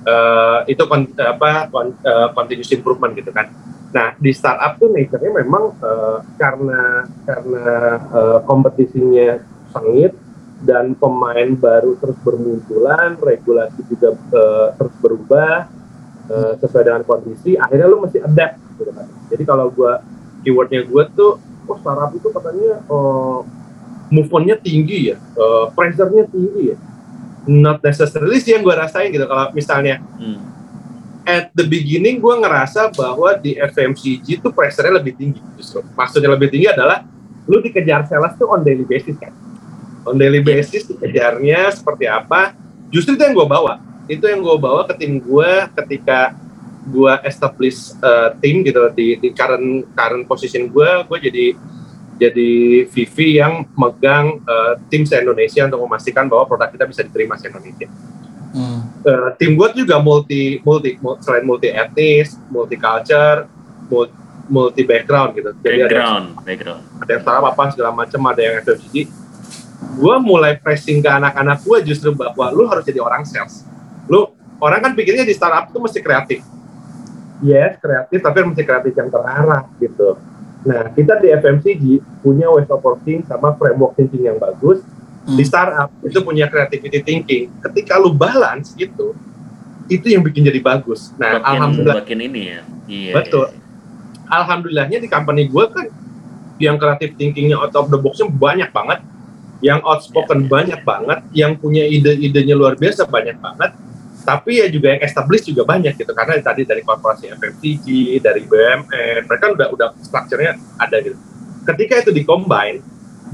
Eh, 0.00 0.60
itu 0.72 0.80
kon, 0.88 1.04
apa 1.12 1.68
kon, 1.68 1.92
eh, 1.92 2.28
continuous 2.32 2.72
improvement 2.72 3.12
gitu 3.12 3.28
kan. 3.36 3.52
Nah 3.92 4.16
di 4.16 4.32
startup 4.32 4.80
tuh 4.80 4.88
nature-nya 4.88 5.44
memang 5.44 5.76
eh, 5.76 6.18
karena 6.40 7.04
karena 7.28 7.66
eh, 8.08 8.38
kompetisinya 8.48 9.44
sengit 9.76 10.16
dan 10.64 10.96
pemain 10.96 11.52
baru 11.52 12.00
terus 12.00 12.16
bermunculan, 12.24 13.20
regulasi 13.20 13.80
juga 13.92 14.16
eh, 14.16 14.68
terus 14.80 14.94
berubah 15.04 15.68
eh, 16.30 16.52
sesuai 16.62 16.82
dengan 16.86 17.02
kondisi. 17.02 17.58
Akhirnya 17.58 17.90
lu 17.90 17.98
mesti 18.06 18.22
adapt 18.22 18.56
gitu 18.78 18.90
kan. 18.94 19.06
Jadi 19.28 19.42
kalau 19.42 19.66
gua 19.74 20.00
keywordnya 20.46 20.86
gua 20.86 21.10
tuh, 21.10 21.42
oh 21.66 21.76
startup 21.82 22.14
itu 22.14 22.28
katanya 22.30 22.80
eh, 22.80 23.38
move 24.10 24.30
on-nya 24.34 24.58
tinggi 24.58 25.14
ya, 25.14 25.16
eh, 25.18 25.64
pressure-nya 25.74 26.26
tinggi 26.30 26.74
ya. 26.74 26.76
Not 27.50 27.80
necessarily 27.80 28.36
sih 28.36 28.52
yang 28.52 28.60
gue 28.60 28.74
rasain 28.76 29.08
gitu. 29.08 29.24
Kalau 29.24 29.48
misalnya 29.56 29.96
Hmm. 30.20 30.44
at 31.24 31.48
the 31.56 31.64
beginning 31.64 32.20
gue 32.20 32.34
ngerasa 32.36 32.90
bahwa 32.92 33.32
di 33.38 33.56
FMCG 33.56 34.42
itu 34.42 34.48
pressure-nya 34.52 35.00
lebih 35.00 35.16
tinggi 35.16 35.40
justru. 35.56 35.80
Maksudnya 35.96 36.28
lebih 36.36 36.52
tinggi 36.52 36.68
adalah 36.68 37.06
lu 37.48 37.62
dikejar 37.64 38.04
sales 38.10 38.36
tuh 38.36 38.50
on 38.50 38.60
daily 38.60 38.84
basis 38.84 39.16
kan. 39.16 39.32
On 40.04 40.16
daily 40.18 40.44
basis 40.44 40.84
dikejarnya 40.90 41.70
seperti 41.72 42.10
apa. 42.10 42.52
Justru 42.92 43.14
itu 43.14 43.22
yang 43.24 43.34
gue 43.36 43.46
bawa. 43.46 43.78
Itu 44.10 44.26
yang 44.26 44.42
gue 44.42 44.56
bawa 44.56 44.82
ke 44.84 44.98
tim 44.98 45.16
gue 45.16 45.50
ketika 45.78 46.34
gue 46.82 47.12
establish 47.22 47.94
uh, 48.00 48.34
tim 48.36 48.60
gitu 48.60 48.90
di, 48.90 49.14
di 49.14 49.30
current 49.30 49.86
current 49.92 50.24
position 50.26 50.66
gue, 50.66 50.90
gue 51.06 51.18
jadi 51.22 51.46
jadi 52.16 52.50
VP 52.84 53.16
yang 53.32 53.64
megang 53.72 54.44
uh, 54.44 54.76
tim 54.90 55.04
se 55.04 55.16
Indonesia 55.16 55.64
untuk 55.64 55.80
memastikan 55.80 56.26
bahwa 56.26 56.44
produk 56.44 56.68
kita 56.68 56.84
bisa 56.84 57.00
diterima 57.00 57.34
se 57.34 57.48
Indonesia 57.48 57.88
Hmm. 58.50 58.82
eh, 59.06 59.30
tim 59.38 59.54
gue 59.54 59.68
juga 59.78 60.02
multi 60.02 60.58
multi 60.66 60.98
mul- 60.98 61.22
selain 61.22 61.46
multi 61.46 61.70
etnis, 61.70 62.34
multi 62.50 62.74
culture, 62.74 63.46
mul- 63.86 64.10
multi 64.50 64.82
background 64.82 65.38
gitu. 65.38 65.54
Jadi 65.54 65.70
ada, 65.70 65.86
Background, 65.86 66.26
background. 66.42 66.82
ada 66.98 67.10
yang 67.14 67.22
startup 67.22 67.46
apa 67.46 67.62
segala 67.70 67.90
macam, 67.94 68.20
ada 68.26 68.42
yang 68.42 68.54
FMCG. 68.58 69.06
Gue 69.94 70.16
mulai 70.18 70.58
pressing 70.58 70.98
ke 70.98 71.06
anak-anak 71.06 71.62
gue 71.62 71.78
justru 71.86 72.10
bahwa 72.10 72.50
lu 72.50 72.66
harus 72.66 72.82
jadi 72.82 72.98
orang 72.98 73.22
sales. 73.22 73.62
Lu 73.62 73.79
orang 74.60 74.80
kan 74.84 74.92
pikirnya 74.94 75.24
di 75.24 75.34
startup 75.34 75.72
tuh 75.72 75.80
mesti 75.80 75.98
kreatif. 75.98 76.44
Yes, 77.40 77.80
kreatif 77.80 78.20
tapi 78.20 78.44
mesti 78.44 78.62
kreatif 78.62 78.92
yang 78.92 79.08
terarah 79.08 79.64
gitu. 79.80 80.20
Nah, 80.60 80.92
kita 80.92 81.16
di 81.24 81.32
FMCG 81.32 81.84
punya 82.20 82.52
ways 82.52 82.68
of 82.68 82.84
working 82.84 83.24
sama 83.24 83.56
framework 83.56 83.96
thinking 83.96 84.28
yang 84.28 84.36
bagus, 84.36 84.84
Hmm. 85.24 85.36
di 85.36 85.44
startup 85.44 85.88
itu 86.04 86.20
punya 86.20 86.48
creativity 86.48 87.00
thinking. 87.00 87.44
Ketika 87.64 87.96
lu 87.96 88.12
balance 88.12 88.72
gitu, 88.76 89.16
itu 89.88 90.06
yang 90.12 90.20
bikin 90.24 90.44
jadi 90.48 90.60
bagus. 90.60 91.12
Nah, 91.16 91.40
Makin, 91.40 91.48
alhamdulillah, 91.48 91.96
makin 92.04 92.18
ini 92.20 92.42
ya. 92.44 92.60
Iya. 92.86 93.14
Betul. 93.16 93.46
alhamdulillahnya 94.30 95.02
di 95.02 95.10
company 95.10 95.50
gue 95.50 95.64
kan 95.74 95.90
yang 96.62 96.78
creative 96.78 97.18
thinkingnya 97.18 97.58
out 97.58 97.74
of 97.74 97.90
the 97.90 97.98
box-nya 97.98 98.30
banyak 98.30 98.70
banget, 98.70 99.02
yang 99.58 99.82
outspoken 99.82 100.38
Iya, 100.38 100.46
iya, 100.46 100.50
banyak 100.54 100.80
banget, 100.86 101.18
yang 101.34 101.52
punya 101.58 101.82
ide-idenya 101.82 102.54
luar 102.54 102.78
biasa 102.78 103.10
banyak 103.10 103.42
banget. 103.42 103.74
Tapi 104.30 104.62
ya 104.62 104.70
juga 104.70 104.94
yang 104.94 105.02
established 105.02 105.50
juga 105.50 105.66
banyak 105.66 105.98
gitu 105.98 106.14
karena 106.14 106.38
tadi 106.38 106.62
dari 106.62 106.86
korporasi 106.86 107.34
FMCG, 107.34 107.86
dari 108.22 108.46
BUMN, 108.46 109.26
mereka 109.26 109.50
udah 109.50 109.66
udah 109.74 109.88
structure-nya 109.98 110.54
ada 110.78 111.02
gitu. 111.02 111.18
Ketika 111.66 112.06
itu 112.06 112.14
dikombine, 112.14 112.78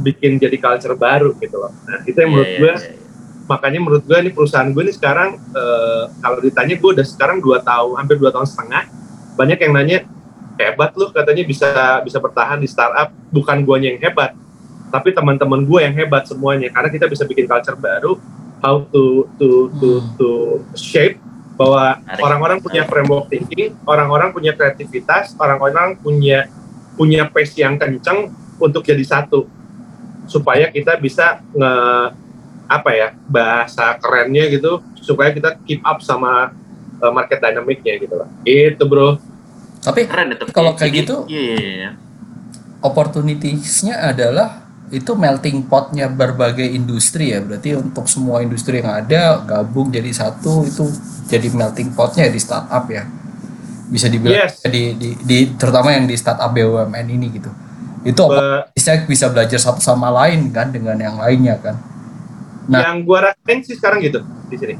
bikin 0.00 0.40
jadi 0.40 0.56
culture 0.56 0.96
baru 0.96 1.36
gitu 1.36 1.56
loh. 1.60 1.72
Nah, 1.84 2.00
itu 2.08 2.16
yang 2.16 2.32
Iya, 2.32 2.32
menurut 2.32 2.48
iya, 2.48 2.58
gue 2.60 2.72
iya, 2.72 2.88
iya. 2.96 3.04
makanya 3.44 3.78
menurut 3.84 4.02
gue 4.08 4.18
ini 4.24 4.30
perusahaan 4.32 4.68
gue 4.72 4.82
ini 4.88 4.94
sekarang 4.96 5.36
eh, 5.36 6.04
kalau 6.24 6.38
ditanya 6.40 6.74
gue 6.80 6.90
udah 6.96 7.06
sekarang 7.06 7.38
dua 7.44 7.60
tahun 7.60 7.92
hampir 8.00 8.16
dua 8.16 8.32
tahun 8.32 8.48
setengah 8.48 8.82
banyak 9.36 9.58
yang 9.60 9.72
nanya 9.76 9.98
hebat 10.56 10.90
lu 10.96 11.12
katanya 11.12 11.44
bisa 11.44 12.00
bisa 12.02 12.18
bertahan 12.18 12.58
di 12.58 12.66
startup 12.66 13.12
bukan 13.28 13.60
gue 13.62 13.76
yang 13.84 14.00
hebat 14.00 14.32
tapi 14.88 15.12
teman-teman 15.12 15.62
gue 15.62 15.80
yang 15.84 15.94
hebat 15.94 16.24
semuanya 16.24 16.72
karena 16.72 16.88
kita 16.88 17.06
bisa 17.06 17.22
bikin 17.28 17.44
culture 17.44 17.76
baru 17.76 18.16
how 18.60 18.82
to 18.88 19.28
to 19.36 19.68
to 19.76 19.88
Hmm. 20.00 20.08
to 20.16 20.28
shape 20.74 21.16
bahwa 21.56 21.98
orang-orang 22.20 22.60
punya 22.60 22.84
framework 22.84 23.32
thinking 23.32 23.72
orang-orang 23.88 24.28
punya 24.28 24.52
kreativitas 24.52 25.32
orang-orang 25.36 25.96
punya 25.96 26.48
punya 26.96 27.24
pace 27.28 27.56
yang 27.56 27.80
kencang 27.80 28.28
untuk 28.60 28.84
jadi 28.84 29.00
satu 29.04 29.48
supaya 30.26 30.68
kita 30.68 30.96
bisa 30.96 31.40
nge 31.54 31.72
apa 32.66 32.90
ya 32.92 33.08
bahasa 33.30 33.94
kerennya 33.96 34.50
gitu 34.50 34.82
supaya 34.98 35.30
kita 35.30 35.54
keep 35.62 35.80
up 35.86 36.02
sama 36.02 36.50
uh, 36.98 37.12
market 37.14 37.38
dynamicnya 37.38 37.94
gitu 37.96 38.14
lah 38.18 38.28
itu 38.42 38.82
bro 38.84 39.16
Tapi 39.78 40.02
Keren 40.02 40.34
itu. 40.34 40.50
Kalau 40.50 40.74
kayak 40.74 40.90
Jadi, 40.90 40.98
gitu, 40.98 41.16
Iya, 41.30 41.42
iya, 41.46 41.70
iya. 41.78 41.90
opportunitiesnya 42.82 44.02
adalah 44.02 44.65
itu 44.94 45.18
melting 45.18 45.66
potnya 45.66 46.06
berbagai 46.06 46.66
industri 46.66 47.34
ya. 47.34 47.42
Berarti 47.42 47.74
untuk 47.74 48.06
semua 48.06 48.42
industri 48.42 48.78
yang 48.78 48.94
ada 48.94 49.42
gabung 49.42 49.90
jadi 49.90 50.10
satu 50.14 50.62
itu 50.62 50.86
jadi 51.26 51.50
melting 51.50 51.90
potnya 51.90 52.30
di 52.30 52.38
startup 52.38 52.86
ya. 52.86 53.02
Bisa 53.90 54.06
dibilang 54.06 54.46
Yes. 54.46 54.62
di, 54.66 54.94
di, 54.94 55.10
di 55.22 55.38
terutama 55.58 55.94
yang 55.94 56.06
di 56.06 56.14
startup 56.14 56.50
BUMN 56.54 57.06
ini 57.10 57.26
gitu. 57.34 57.50
Itu 58.06 58.30
bisa 58.74 59.02
bisa 59.02 59.26
belajar 59.26 59.58
satu 59.58 59.82
sama 59.82 60.10
lain 60.14 60.54
kan 60.54 60.70
dengan 60.70 60.94
yang 60.98 61.18
lainnya 61.18 61.58
kan. 61.58 61.74
Nah. 62.66 62.82
yang 62.82 63.06
gua 63.06 63.30
rasain 63.30 63.62
sih 63.62 63.78
sekarang 63.78 64.02
gitu 64.02 64.22
di 64.50 64.58
sini. 64.58 64.74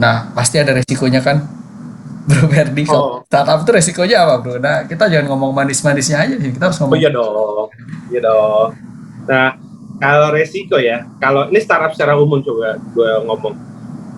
Nah 0.00 0.32
pasti 0.32 0.56
ada 0.56 0.72
resikonya 0.72 1.20
kan 1.20 1.40
Bro 2.28 2.48
Ferdi. 2.52 2.84
Oh. 2.92 3.24
startup 3.24 3.64
itu 3.64 3.70
resikonya 3.72 4.24
apa 4.24 4.40
bro? 4.40 4.56
Nah 4.60 4.84
kita 4.84 5.08
jangan 5.08 5.32
ngomong 5.32 5.52
manis-manisnya 5.56 6.16
aja 6.28 6.34
sih 6.36 6.52
kita 6.52 6.68
harus 6.68 6.80
oh 6.80 6.88
ngomong 6.88 7.00
iya 7.00 7.10
dong. 7.12 7.68
Iya 8.12 8.20
dong 8.24 8.89
nah 9.30 9.54
kalau 10.00 10.32
resiko 10.32 10.80
ya 10.80 11.04
kalau 11.20 11.52
ini 11.52 11.60
startup 11.60 11.92
secara 11.92 12.16
umum 12.16 12.40
coba 12.40 12.80
gua 12.96 13.20
ngomong. 13.28 13.54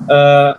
Eh, 0.06 0.52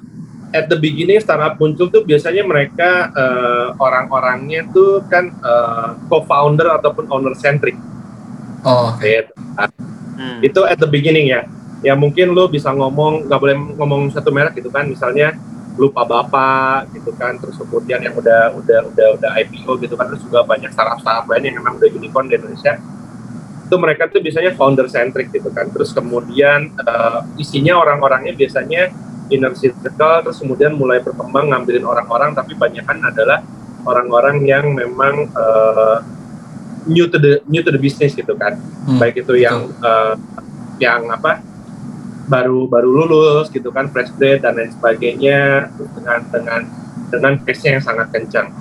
at 0.53 0.69
the 0.69 0.77
beginning 0.77 1.17
startup 1.23 1.57
muncul 1.57 1.89
tuh 1.89 2.03
biasanya 2.03 2.43
mereka 2.43 3.09
eh, 3.15 3.67
orang-orangnya 3.79 4.67
tuh 4.75 5.01
kan 5.07 5.31
eh, 5.31 5.89
co-founder 6.11 6.75
ataupun 6.77 7.07
owner 7.09 7.33
centric 7.39 7.79
oh 8.67 8.93
oke. 8.93 9.01
gitu. 9.01 9.33
Hmm. 10.13 10.39
itu 10.45 10.61
at 10.67 10.77
the 10.77 10.89
beginning 10.91 11.31
ya. 11.31 11.47
Ya 11.83 11.99
mungkin 11.99 12.31
lu 12.31 12.47
bisa 12.47 12.71
ngomong 12.71 13.27
nggak 13.27 13.39
boleh 13.39 13.55
ngomong 13.79 14.01
satu 14.11 14.31
merek 14.31 14.59
gitu 14.59 14.71
kan. 14.71 14.87
Misalnya 14.87 15.35
lupa 15.75 16.07
bapak 16.07 16.91
gitu 16.95 17.11
kan. 17.15 17.35
Terus 17.39 17.59
kemudian 17.59 17.99
yang 17.99 18.15
udah 18.15 18.55
udah 18.55 18.79
udah 18.87 19.07
udah 19.19 19.29
IPO 19.43 19.71
gitu 19.83 19.99
kan. 19.99 20.07
Terus 20.11 20.23
juga 20.23 20.47
banyak 20.47 20.71
startup 20.71 20.99
startup 21.03 21.27
lain 21.27 21.51
yang 21.51 21.59
memang 21.59 21.75
udah 21.75 21.89
unicorn 21.91 22.31
di 22.31 22.39
Indonesia 22.39 22.79
itu 23.63 23.75
mereka 23.79 24.11
tuh 24.11 24.19
biasanya 24.19 24.51
founder 24.53 24.87
centric 24.91 25.31
gitu 25.31 25.49
kan. 25.49 25.71
Terus 25.71 25.95
kemudian 25.95 26.71
uh, 26.83 27.23
isinya 27.39 27.79
orang-orangnya 27.79 28.35
biasanya 28.35 28.91
inner 29.31 29.55
circle 29.55 30.27
terus 30.27 30.37
kemudian 30.43 30.75
mulai 30.75 30.99
berkembang 30.99 31.49
ngambilin 31.49 31.87
orang-orang 31.87 32.35
tapi 32.35 32.53
banyak 32.59 32.83
kan 32.83 32.99
adalah 33.01 33.39
orang-orang 33.87 34.43
yang 34.43 34.67
memang 34.75 35.31
uh, 35.33 36.03
new 36.85 37.07
to 37.07 37.15
the 37.17 37.39
new 37.47 37.63
to 37.63 37.71
the 37.71 37.79
business 37.79 38.13
gitu 38.13 38.35
kan. 38.35 38.59
Hmm, 38.59 38.99
baik 38.99 39.23
itu 39.23 39.39
yang 39.39 39.71
uh, 39.79 40.19
yang 40.77 41.07
apa 41.07 41.39
baru 42.27 42.71
baru 42.71 42.87
lulus 42.87 43.51
gitu 43.51 43.71
kan 43.71 43.91
fresh 43.91 44.11
grade 44.15 44.43
dan 44.43 44.55
lain 44.55 44.71
sebagainya 44.71 45.71
dengan 45.75 46.19
dengan 46.31 46.61
dengan 47.11 47.33
pace 47.43 47.67
yang 47.67 47.83
sangat 47.83 48.11
kencang. 48.11 48.51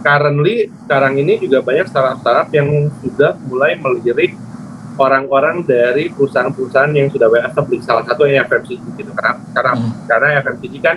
Currently 0.00 0.72
sekarang 0.88 1.20
ini 1.20 1.36
juga 1.36 1.60
banyak 1.60 1.86
startup-startup 1.92 2.48
yang 2.56 2.88
sudah 3.04 3.36
mulai 3.44 3.76
melirik 3.76 4.32
orang-orang 5.00 5.64
dari 5.64 6.12
perusahaan-perusahaan 6.12 6.92
yang 6.92 7.08
sudah 7.08 7.28
well 7.28 7.44
established 7.44 7.84
salah 7.88 8.04
satu 8.04 8.28
yang 8.28 8.44
FMCG 8.44 8.84
gitu 9.00 9.12
karena 9.16 9.40
karena 9.56 9.72
hmm. 9.76 9.92
karena 10.04 10.28
FMCG 10.44 10.74
kan 10.84 10.96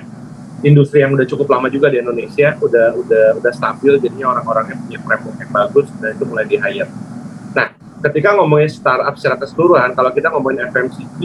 industri 0.63 1.03
yang 1.03 1.11
udah 1.15 1.27
cukup 1.27 1.47
lama 1.51 1.67
juga 1.71 1.91
di 1.91 1.99
Indonesia 1.99 2.55
udah 2.59 2.95
udah 2.99 3.25
udah 3.39 3.51
stabil 3.55 3.99
jadinya 3.99 4.35
orang-orangnya 4.35 4.79
punya 4.79 4.99
framework 5.03 5.37
yang 5.39 5.51
bagus 5.51 5.87
dan 5.99 6.09
itu 6.15 6.23
mulai 6.27 6.45
di 6.47 6.55
hire. 6.59 6.89
Nah 7.55 7.67
ketika 8.03 8.29
ngomongin 8.39 8.71
startup 8.71 9.15
secara 9.15 9.35
keseluruhan 9.39 9.95
kalau 9.95 10.11
kita 10.11 10.27
ngomongin 10.31 10.67
FMCG 10.71 11.19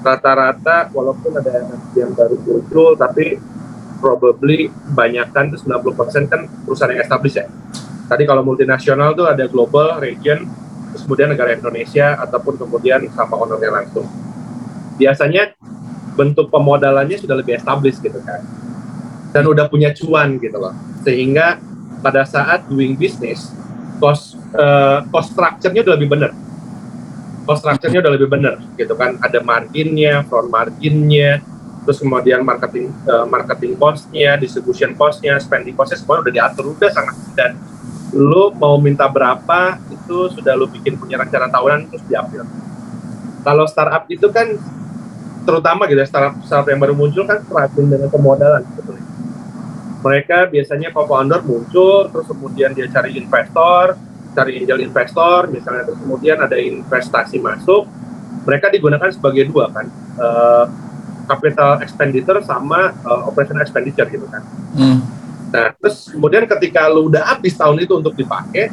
rata-rata 0.00 0.90
walaupun 0.90 1.30
ada 1.38 1.66
yang 1.94 2.10
baru 2.16 2.36
muncul 2.42 2.96
tapi 2.96 3.38
probably 4.00 4.72
banyakkan 4.96 5.52
itu 5.52 5.68
90% 5.68 6.32
kan 6.32 6.48
perusahaan 6.64 6.90
yang 6.90 7.04
established 7.04 7.38
ya. 7.38 7.46
Tadi 8.10 8.26
kalau 8.26 8.42
multinasional 8.42 9.14
tuh 9.14 9.30
ada 9.30 9.46
global, 9.46 10.02
region, 10.02 10.48
terus 10.90 11.06
kemudian 11.06 11.30
negara 11.30 11.54
Indonesia 11.54 12.18
ataupun 12.18 12.58
kemudian 12.58 13.06
sama 13.14 13.38
ownernya 13.38 13.70
langsung. 13.70 14.08
Biasanya 14.98 15.54
bentuk 16.18 16.50
pemodalannya 16.50 17.20
sudah 17.20 17.38
lebih 17.38 17.60
established 17.60 18.02
gitu 18.02 18.18
kan. 18.26 18.42
Dan 19.30 19.46
udah 19.46 19.70
punya 19.70 19.94
cuan 19.94 20.42
gitu 20.42 20.58
loh. 20.58 20.74
Sehingga 21.06 21.62
pada 22.02 22.26
saat 22.26 22.66
doing 22.66 22.98
business, 22.98 23.54
cost 24.02 24.34
uh, 24.56 25.06
cost 25.12 25.36
structure-nya 25.36 25.84
udah 25.86 25.94
lebih 25.94 26.08
benar 26.10 26.32
cost 27.44 27.66
structure-nya 27.66 28.00
udah 28.00 28.12
lebih 28.16 28.28
benar 28.32 28.56
gitu 28.78 28.96
kan 28.96 29.20
ada 29.20 29.38
marginnya 29.44 30.24
front 30.26 30.48
marginnya 30.48 31.44
terus 31.84 31.98
kemudian 32.00 32.44
marketing 32.44 32.92
uh, 33.08 33.24
marketing 33.24 33.72
cost-nya 33.80 34.36
distribution 34.36 34.92
cost-nya 34.94 35.40
spending 35.40 35.72
cost-nya 35.72 35.98
semua 35.98 36.20
udah 36.20 36.32
diatur 36.32 36.76
udah 36.76 36.90
sangat. 36.92 37.16
Dan 37.34 37.56
lu 38.12 38.50
mau 38.58 38.76
minta 38.76 39.06
berapa 39.06 39.78
itu 39.88 40.34
sudah 40.34 40.58
lu 40.58 40.66
bikin 40.68 40.98
punya 40.98 41.16
rencana 41.20 41.48
tahunan 41.48 41.88
terus 41.88 42.04
diambil. 42.06 42.44
Kalau 43.40 43.64
startup 43.64 44.04
itu 44.12 44.28
kan 44.28 44.58
terutama 45.44 45.88
gitu 45.88 46.00
ya 46.00 46.08
startup 46.08 46.36
startup 46.44 46.68
yang 46.68 46.80
baru 46.80 46.92
muncul 46.92 47.24
kan 47.24 47.40
terhadap 47.40 47.72
dengan 47.74 48.10
pemodalan 48.12 48.60
sebetulnya 48.70 49.04
mereka 50.00 50.48
biasanya 50.48 50.88
co-founder 50.92 51.40
muncul 51.44 52.08
terus 52.08 52.26
kemudian 52.28 52.70
dia 52.72 52.86
cari 52.88 53.16
investor 53.16 53.96
cari 54.32 54.62
angel 54.62 54.78
investor 54.84 55.50
misalnya 55.50 55.90
terus 55.90 55.98
kemudian 56.00 56.38
ada 56.40 56.56
investasi 56.56 57.40
masuk 57.40 57.88
mereka 58.44 58.72
digunakan 58.72 59.10
sebagai 59.12 59.48
dua 59.48 59.68
kan 59.72 59.86
uh, 60.20 60.64
capital 61.30 61.78
expenditure 61.78 62.42
sama 62.42 62.90
uh, 63.06 63.30
operational 63.30 63.62
expenditure 63.62 64.10
gitu 64.10 64.26
kan. 64.26 64.42
Hmm. 64.74 64.98
nah 65.50 65.74
terus 65.74 66.10
kemudian 66.14 66.46
ketika 66.46 66.86
lu 66.86 67.10
udah 67.10 67.26
habis 67.26 67.58
tahun 67.58 67.82
itu 67.82 67.98
untuk 67.98 68.14
dipakai 68.14 68.70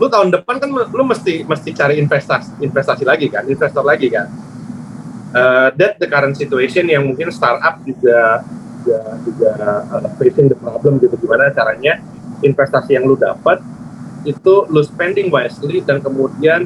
lu 0.00 0.08
tahun 0.08 0.32
depan 0.32 0.56
kan 0.56 0.70
lu 0.72 1.04
mesti 1.04 1.44
mesti 1.44 1.70
cari 1.76 2.00
investasi 2.00 2.64
investasi 2.64 3.04
lagi 3.04 3.28
kan 3.28 3.44
investor 3.44 3.84
lagi 3.84 4.08
kan. 4.08 4.26
Uh, 5.30 5.70
that 5.78 5.94
the 6.02 6.08
current 6.10 6.34
situation 6.34 6.90
yang 6.90 7.06
mungkin 7.06 7.30
startup 7.30 7.78
juga 7.86 8.42
juga 8.80 8.98
juga 9.28 9.52
uh, 9.92 10.08
facing 10.16 10.48
the 10.48 10.56
problem 10.56 10.96
gitu. 11.04 11.20
Gimana 11.20 11.52
caranya 11.52 12.00
investasi 12.40 12.96
yang 12.96 13.04
lu 13.04 13.14
dapat 13.20 13.60
itu 14.24 14.64
lu 14.72 14.80
spending 14.80 15.28
wisely 15.28 15.84
dan 15.84 16.00
kemudian 16.00 16.64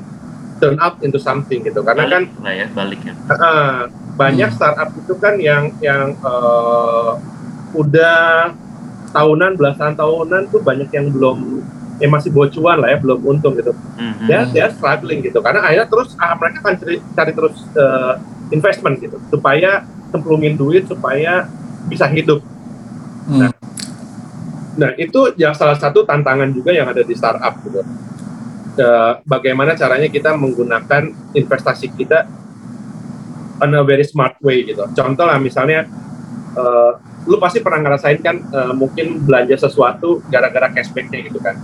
turn 0.63 0.79
up 0.79 1.03
into 1.03 1.19
something 1.19 1.67
gitu. 1.67 1.83
Karena 1.83 2.07
balik, 2.07 2.15
kan 2.15 2.23
nah 2.39 2.53
ya 2.55 2.67
balik 2.71 3.01
ya. 3.03 3.15
Uh, 3.35 3.83
banyak 4.15 4.51
hmm. 4.51 4.57
startup 4.57 4.91
itu 4.95 5.15
kan 5.19 5.35
yang 5.39 5.75
yang 5.83 6.15
uh, 6.23 7.19
udah 7.75 8.55
tahunan 9.11 9.59
belasan 9.59 9.95
tahunan 9.95 10.51
tuh 10.51 10.63
banyak 10.63 10.91
yang 10.91 11.11
belum 11.11 11.63
ya 12.03 12.11
masih 12.11 12.35
bocuan 12.35 12.83
lah 12.83 12.91
ya 12.91 12.99
belum 12.99 13.23
untung 13.23 13.55
gitu 13.55 13.71
mm-hmm. 13.71 14.27
ya 14.27 14.43
dia 14.51 14.67
struggling 14.75 15.23
gitu 15.23 15.39
karena 15.39 15.63
akhirnya 15.63 15.87
terus 15.87 16.19
ah, 16.19 16.35
mereka 16.35 16.59
akan 16.67 16.75
cari, 16.83 16.99
cari 17.15 17.31
terus 17.31 17.57
uh, 17.79 18.19
investment 18.51 18.99
gitu 18.99 19.15
supaya 19.31 19.87
cemplungin 20.11 20.59
duit 20.59 20.91
supaya 20.91 21.47
bisa 21.87 22.11
hidup 22.11 22.43
mm. 23.31 23.39
nah 23.39 23.51
Nah, 24.75 24.91
itu 24.99 25.31
yang 25.39 25.55
salah 25.55 25.79
satu 25.79 26.03
tantangan 26.03 26.51
juga 26.51 26.75
yang 26.75 26.91
ada 26.91 27.07
di 27.07 27.15
startup 27.15 27.55
gitu. 27.63 27.81
Uh, 28.75 29.23
bagaimana 29.23 29.79
caranya 29.79 30.11
kita 30.11 30.35
menggunakan 30.35 31.15
investasi 31.31 31.95
kita 31.95 32.27
on 33.63 33.71
a 33.75 33.83
very 33.87 34.07
smart 34.07 34.35
way 34.43 34.67
gitu. 34.67 34.83
Contoh 34.95 35.25
lah 35.27 35.39
misalnya 35.39 35.87
uh, 36.59 36.99
lu 37.25 37.37
pasti 37.41 37.61
pernah 37.63 37.81
ngerasain 37.85 38.21
kan 38.21 38.37
uh, 38.53 38.73
mungkin 38.75 39.23
belanja 39.23 39.69
sesuatu 39.69 40.21
gara-gara 40.31 40.71
cashbacknya 40.73 41.31
gitu 41.31 41.39
kan. 41.41 41.57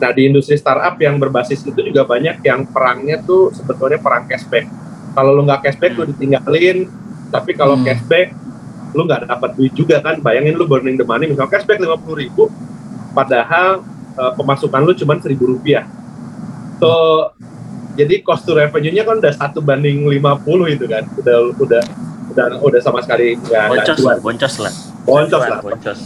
Nah 0.00 0.10
di 0.10 0.26
industri 0.26 0.58
startup 0.58 0.98
yang 0.98 1.16
berbasis 1.20 1.62
itu 1.62 1.80
juga 1.80 2.02
banyak 2.04 2.42
yang 2.42 2.66
perangnya 2.66 3.22
tuh 3.22 3.54
sebetulnya 3.54 4.00
perang 4.00 4.26
cashback. 4.26 4.66
Kalau 5.14 5.30
lu 5.30 5.46
nggak 5.46 5.62
cashback 5.62 5.94
lu 5.94 6.10
ditinggalin, 6.10 6.90
tapi 7.30 7.54
kalau 7.54 7.78
hmm. 7.78 7.86
cashback 7.86 8.34
lu 8.94 9.02
nggak 9.10 9.26
dapat 9.26 9.50
duit 9.58 9.74
juga 9.74 9.98
kan 9.98 10.22
bayangin 10.22 10.54
lu 10.54 10.70
burning 10.70 10.94
the 10.94 11.02
money 11.02 11.26
misalnya 11.26 11.50
cashback 11.50 11.82
lima 11.82 11.98
puluh 11.98 12.22
ribu 12.22 12.46
padahal 13.10 13.82
uh, 14.14 14.32
pemasukan 14.38 14.80
lu 14.86 14.94
cuma 14.94 15.18
seribu 15.18 15.50
rupiah 15.50 15.82
so 16.78 16.90
jadi 17.94 18.14
cost 18.26 18.42
to 18.44 18.52
revenue-nya 18.54 19.06
kan 19.06 19.22
udah 19.22 19.34
satu 19.34 19.62
banding 19.62 20.06
50 20.06 20.74
itu 20.74 20.84
kan 20.90 21.06
udah 21.18 21.36
udah 21.56 21.82
udah 22.34 22.46
udah 22.58 22.80
sama 22.82 22.98
sekali 23.00 23.38
nggak 23.38 23.64
boncos 23.70 23.98
lah 24.02 24.16
boncos 24.18 24.54
lah 24.58 24.72
boncos 25.06 25.44
lah 25.46 25.58
boncos. 25.62 26.00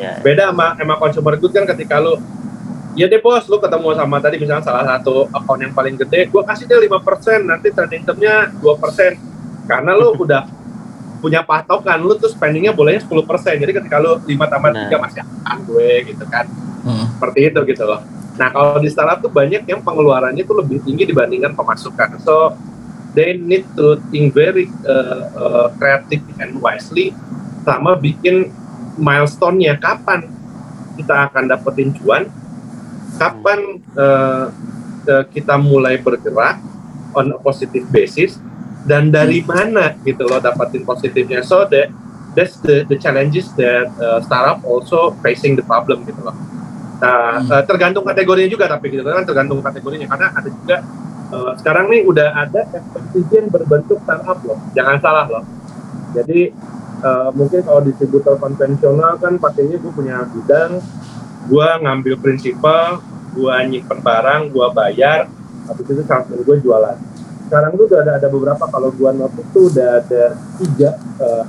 Ya. 0.00 0.18
beda 0.24 0.52
sama 0.52 0.66
emang 0.80 0.96
consumer 0.96 1.34
good 1.36 1.52
kan 1.52 1.68
ketika 1.68 2.00
lu 2.00 2.16
ya 2.96 3.04
deh 3.06 3.20
bos 3.20 3.44
lu 3.44 3.60
ketemu 3.60 3.92
sama 3.92 4.16
tadi 4.24 4.40
misalnya 4.40 4.64
salah 4.64 4.84
satu 4.88 5.28
account 5.28 5.60
yang 5.60 5.72
paling 5.76 6.00
gede 6.00 6.32
gua 6.32 6.48
kasih 6.48 6.64
dia 6.64 6.80
lima 6.80 6.98
persen 7.04 7.44
nanti 7.44 7.68
trading 7.68 8.08
termnya 8.08 8.48
dua 8.56 8.80
persen 8.80 9.20
karena 9.68 9.92
lu 9.92 10.16
udah 10.24 10.48
punya 11.20 11.42
patokan 11.42 11.98
lu 12.00 12.14
tuh 12.16 12.30
spendingnya 12.30 12.76
bolehnya 12.76 13.02
10% 13.02 13.16
jadi 13.56 13.72
ketika 13.72 13.96
lu 13.98 14.20
5 14.20 14.36
tambah 14.52 14.70
nah. 14.70 14.86
3 14.86 15.00
masih 15.00 15.20
akan 15.24 15.58
gue 15.64 15.90
gitu 16.12 16.24
kan 16.28 16.44
hmm. 16.84 17.16
seperti 17.16 17.40
itu 17.50 17.60
gitu 17.72 17.82
loh 17.88 18.00
nah 18.36 18.52
kalau 18.52 18.78
di 18.78 18.88
startup 18.92 19.24
tuh 19.24 19.32
banyak 19.32 19.64
yang 19.64 19.80
pengeluarannya 19.80 20.44
tuh 20.44 20.60
lebih 20.60 20.84
tinggi 20.84 21.08
dibandingkan 21.08 21.56
pemasukan. 21.56 22.20
So 22.20 22.52
they 23.16 23.36
need 23.40 23.64
to 23.80 23.96
think 24.12 24.36
very 24.36 24.68
uh, 24.84 25.20
uh, 25.32 25.66
creative 25.80 26.22
and 26.36 26.60
wisely 26.60 27.16
sama 27.64 27.96
bikin 27.96 28.52
milestone-nya. 29.00 29.80
Kapan 29.80 30.28
kita 31.00 31.32
akan 31.32 31.44
dapetin 31.48 31.96
cuan? 31.96 32.28
Kapan 33.16 33.80
uh, 33.96 34.52
kita 35.32 35.56
mulai 35.56 35.96
bergerak 35.96 36.60
on 37.16 37.32
a 37.32 37.38
positive 37.40 37.88
basis? 37.88 38.36
Dan 38.86 39.10
dari 39.10 39.42
hmm. 39.42 39.48
mana 39.48 39.96
gitu 40.06 40.28
loh 40.28 40.38
dapatin 40.38 40.86
positifnya? 40.86 41.42
So 41.42 41.66
that 41.66 41.90
that's 42.36 42.60
the 42.60 42.84
the 42.84 43.00
challenges 43.00 43.48
that 43.56 43.88
uh, 43.96 44.20
startup 44.20 44.60
also 44.62 45.16
facing 45.24 45.56
the 45.56 45.64
problem 45.64 46.04
gitu 46.04 46.20
loh 46.20 46.36
nah 46.96 47.44
hmm. 47.44 47.52
uh, 47.52 47.64
tergantung 47.68 48.04
kategorinya 48.08 48.48
juga 48.48 48.64
tapi 48.72 48.88
gitu 48.88 49.04
kan 49.04 49.24
tergantung 49.24 49.60
kategorinya. 49.60 50.06
Karena 50.08 50.26
ada 50.32 50.48
juga 50.48 50.76
uh, 51.32 51.52
sekarang 51.60 51.92
nih 51.92 52.00
udah 52.08 52.28
ada 52.32 52.60
yang 53.14 53.46
berbentuk 53.52 53.98
startup 54.04 54.38
loh. 54.44 54.58
Jangan 54.72 54.96
salah 55.00 55.26
loh. 55.28 55.44
Jadi 56.16 56.52
uh, 57.04 57.30
mungkin 57.36 57.60
kalau 57.60 57.80
distributor 57.84 58.40
konvensional 58.40 59.20
kan 59.20 59.36
pakainya 59.36 59.76
gue 59.76 59.92
punya 59.92 60.24
bidang 60.32 60.80
gue 61.46 61.68
ngambil 61.86 62.14
prinsipal 62.18 62.98
gue 63.36 63.54
nyimpen 63.68 64.00
barang 64.02 64.50
gue 64.50 64.66
bayar 64.72 65.30
habis 65.68 65.86
itu 65.86 66.02
sampai 66.06 66.40
gue 66.40 66.56
jualan. 66.64 66.96
Sekarang 67.46 67.78
tuh 67.78 67.86
udah 67.86 68.00
ada, 68.02 68.12
ada 68.18 68.28
beberapa 68.28 68.64
kalau 68.66 68.90
gua 68.90 69.14
notice 69.14 69.46
tuh 69.54 69.70
udah 69.70 70.02
ada 70.02 70.34
tiga 70.58 70.98
uh, 71.22 71.46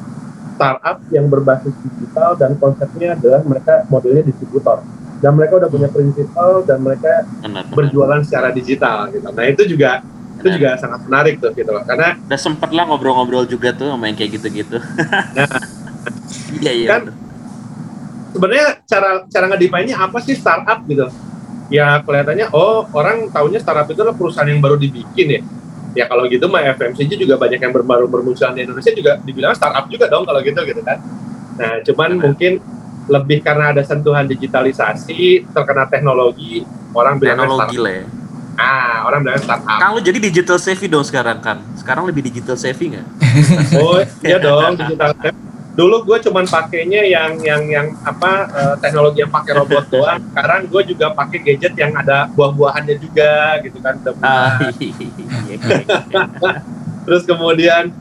startup 0.54 1.02
yang 1.10 1.26
berbasis 1.26 1.74
digital 1.82 2.38
dan 2.38 2.54
konsepnya 2.62 3.18
adalah 3.18 3.42
mereka 3.42 3.82
modelnya 3.90 4.22
distributor 4.22 4.86
dan 5.18 5.32
mereka 5.34 5.58
udah 5.58 5.70
punya 5.70 5.90
prinsipal 5.90 6.62
dan 6.62 6.80
mereka 6.86 7.26
berjualan 7.74 8.22
secara 8.22 8.54
digital 8.54 9.10
gitu. 9.10 9.26
Nah 9.34 9.46
itu 9.50 9.64
juga 9.66 10.06
itu 10.38 10.48
juga 10.62 10.78
sangat 10.78 11.02
menarik 11.10 11.42
tuh 11.42 11.50
gitu 11.58 11.70
loh. 11.74 11.82
Karena 11.82 12.14
udah 12.30 12.40
sempet 12.40 12.70
lah 12.70 12.86
ngobrol-ngobrol 12.86 13.50
juga 13.50 13.74
tuh 13.74 13.90
sama 13.90 14.06
yang 14.10 14.18
kayak 14.18 14.38
gitu-gitu. 14.38 14.78
Nah. 15.34 15.50
iya 16.64 16.72
iya 16.72 16.88
Kan, 16.88 17.02
sebenarnya 18.32 18.68
cara 18.86 19.26
cara 19.26 19.46
ngedefine-nya 19.50 19.98
apa 19.98 20.18
sih 20.22 20.38
startup 20.38 20.86
gitu? 20.86 21.10
Ya 21.74 22.00
kelihatannya 22.06 22.54
oh 22.54 22.86
orang 22.94 23.28
tahunya 23.34 23.60
startup 23.60 23.90
itu 23.90 24.00
adalah 24.00 24.16
perusahaan 24.16 24.48
yang 24.48 24.62
baru 24.62 24.78
dibikin 24.78 25.28
ya. 25.28 25.42
Ya 25.98 26.06
kalau 26.06 26.30
gitu 26.30 26.46
mah 26.46 26.62
FMCG 26.78 27.18
juga 27.18 27.42
banyak 27.42 27.58
yang 27.58 27.74
baru 27.74 28.06
bermunculan 28.06 28.54
di 28.54 28.70
Indonesia 28.70 28.94
juga 28.94 29.18
dibilang 29.26 29.58
startup 29.58 29.90
juga 29.90 30.06
dong 30.06 30.30
kalau 30.30 30.40
gitu 30.46 30.62
gitu 30.62 30.82
kan. 30.86 31.02
Nah 31.58 31.82
cuman 31.82 32.10
Benar. 32.14 32.24
mungkin 32.30 32.52
lebih 33.08 33.40
karena 33.40 33.72
ada 33.72 33.82
sentuhan 33.82 34.24
digitalisasi 34.24 35.48
terkena 35.50 35.88
teknologi 35.88 36.62
orang 36.92 37.18
bilangnya 37.18 37.48
teknologi 37.48 37.78
lah 37.80 37.94
ya 37.94 38.06
ah 38.58 38.96
orang 39.06 39.20
bilangnya 39.22 39.44
startup 39.44 39.78
Kang 39.78 39.92
lu 39.94 40.02
jadi 40.02 40.20
digital 40.20 40.58
savvy 40.58 40.88
dong 40.88 41.06
sekarang 41.06 41.38
kan 41.40 41.58
sekarang 41.76 42.04
lebih 42.06 42.26
digital 42.26 42.56
savvy 42.56 42.96
nggak 42.96 43.08
Oh 43.80 43.98
iya 44.22 44.38
dong 44.38 44.76
digital 44.76 45.14
lab. 45.14 45.36
Dulu 45.78 46.10
gue 46.10 46.18
cuman 46.26 46.42
pakainya 46.44 47.06
yang 47.06 47.38
yang 47.38 47.62
yang 47.70 47.88
apa 48.02 48.50
eh, 48.50 48.76
teknologi 48.82 49.22
yang 49.22 49.30
pakai 49.30 49.54
robot 49.54 49.86
doang. 49.94 50.18
Sekarang 50.34 50.66
gue 50.66 50.82
juga 50.90 51.14
pakai 51.14 51.38
gadget 51.38 51.78
yang 51.78 51.94
ada 51.94 52.26
buah-buahannya 52.34 52.98
juga 52.98 53.62
gitu 53.62 53.78
kan. 53.78 53.94
Udah 54.02 54.14
Ah, 54.26 54.58
buah. 54.58 54.74
iya, 54.82 55.06
iya. 55.46 55.58
Terus 57.06 57.30
kemudian 57.30 57.94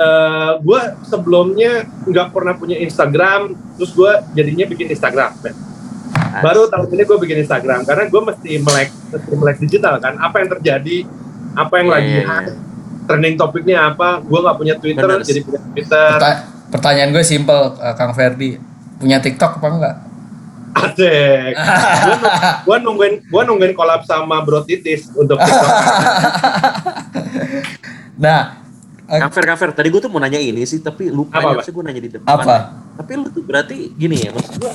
eh 0.00 0.52
gue 0.58 0.80
sebelumnya 1.04 1.72
nggak 2.08 2.32
pernah 2.32 2.56
punya 2.56 2.76
Instagram. 2.76 3.52
Terus 3.76 3.92
gue 3.92 4.12
jadinya 4.34 4.64
bikin 4.64 4.88
Instagram. 4.88 5.36
Nah, 5.40 6.40
Baru 6.40 6.66
tahun 6.66 6.88
ini 6.90 7.02
gue 7.04 7.18
bikin 7.18 7.38
Instagram 7.42 7.84
karena 7.84 8.06
gue 8.06 8.20
mesti 8.22 8.50
melek 8.58 8.88
mesti 9.12 9.32
melek 9.34 9.56
digital 9.60 10.00
kan. 10.00 10.16
Apa 10.16 10.40
yang 10.40 10.48
terjadi? 10.50 10.96
Apa 11.52 11.74
yang 11.78 11.88
Iya, 11.88 11.94
lagi 11.94 12.12
iya, 12.12 12.22
hype, 12.24 12.54
trending 13.04 13.34
topiknya 13.34 13.76
apa? 13.88 14.22
Gue 14.22 14.38
nggak 14.38 14.56
punya 14.56 14.74
Twitter 14.78 15.04
Benar. 15.04 15.20
jadi 15.20 15.40
punya 15.42 15.60
Twitter. 15.68 16.10
Perta- 16.16 16.42
pertanyaan 16.70 17.10
gue 17.10 17.24
simple, 17.26 17.74
eh, 17.76 17.94
Kang 17.94 18.14
Ferdi. 18.14 18.56
Punya 18.96 19.18
TikTok 19.18 19.58
apa 19.58 19.68
enggak? 19.68 19.96
Asik. 20.70 21.52
gua, 21.58 22.16
gua 22.66 22.76
nungguin 22.78 23.26
gua 23.26 23.42
nungguin 23.42 23.74
collab 23.74 24.06
sama 24.06 24.38
Bro 24.40 24.62
Titis 24.62 25.10
untuk 25.12 25.34
TikTok. 25.36 25.66
Nah, 28.16 28.60
Kafer, 29.10 29.42
kafer. 29.42 29.70
Tadi 29.74 29.88
gue 29.90 29.98
tuh 29.98 30.10
mau 30.12 30.22
nanya 30.22 30.38
ini 30.38 30.62
sih, 30.62 30.78
tapi 30.78 31.10
lupa. 31.10 31.42
Apa, 31.42 31.58
ya, 31.58 31.66
apa? 31.66 31.70
gue 31.74 31.82
nanya 31.82 32.02
di 32.02 32.10
depan. 32.14 32.30
apa? 32.30 32.56
Tapi 32.94 33.10
lu 33.18 33.26
tuh 33.34 33.42
berarti 33.42 33.90
gini 33.98 34.22
ya, 34.22 34.30
maksud 34.30 34.54
gue. 34.62 34.72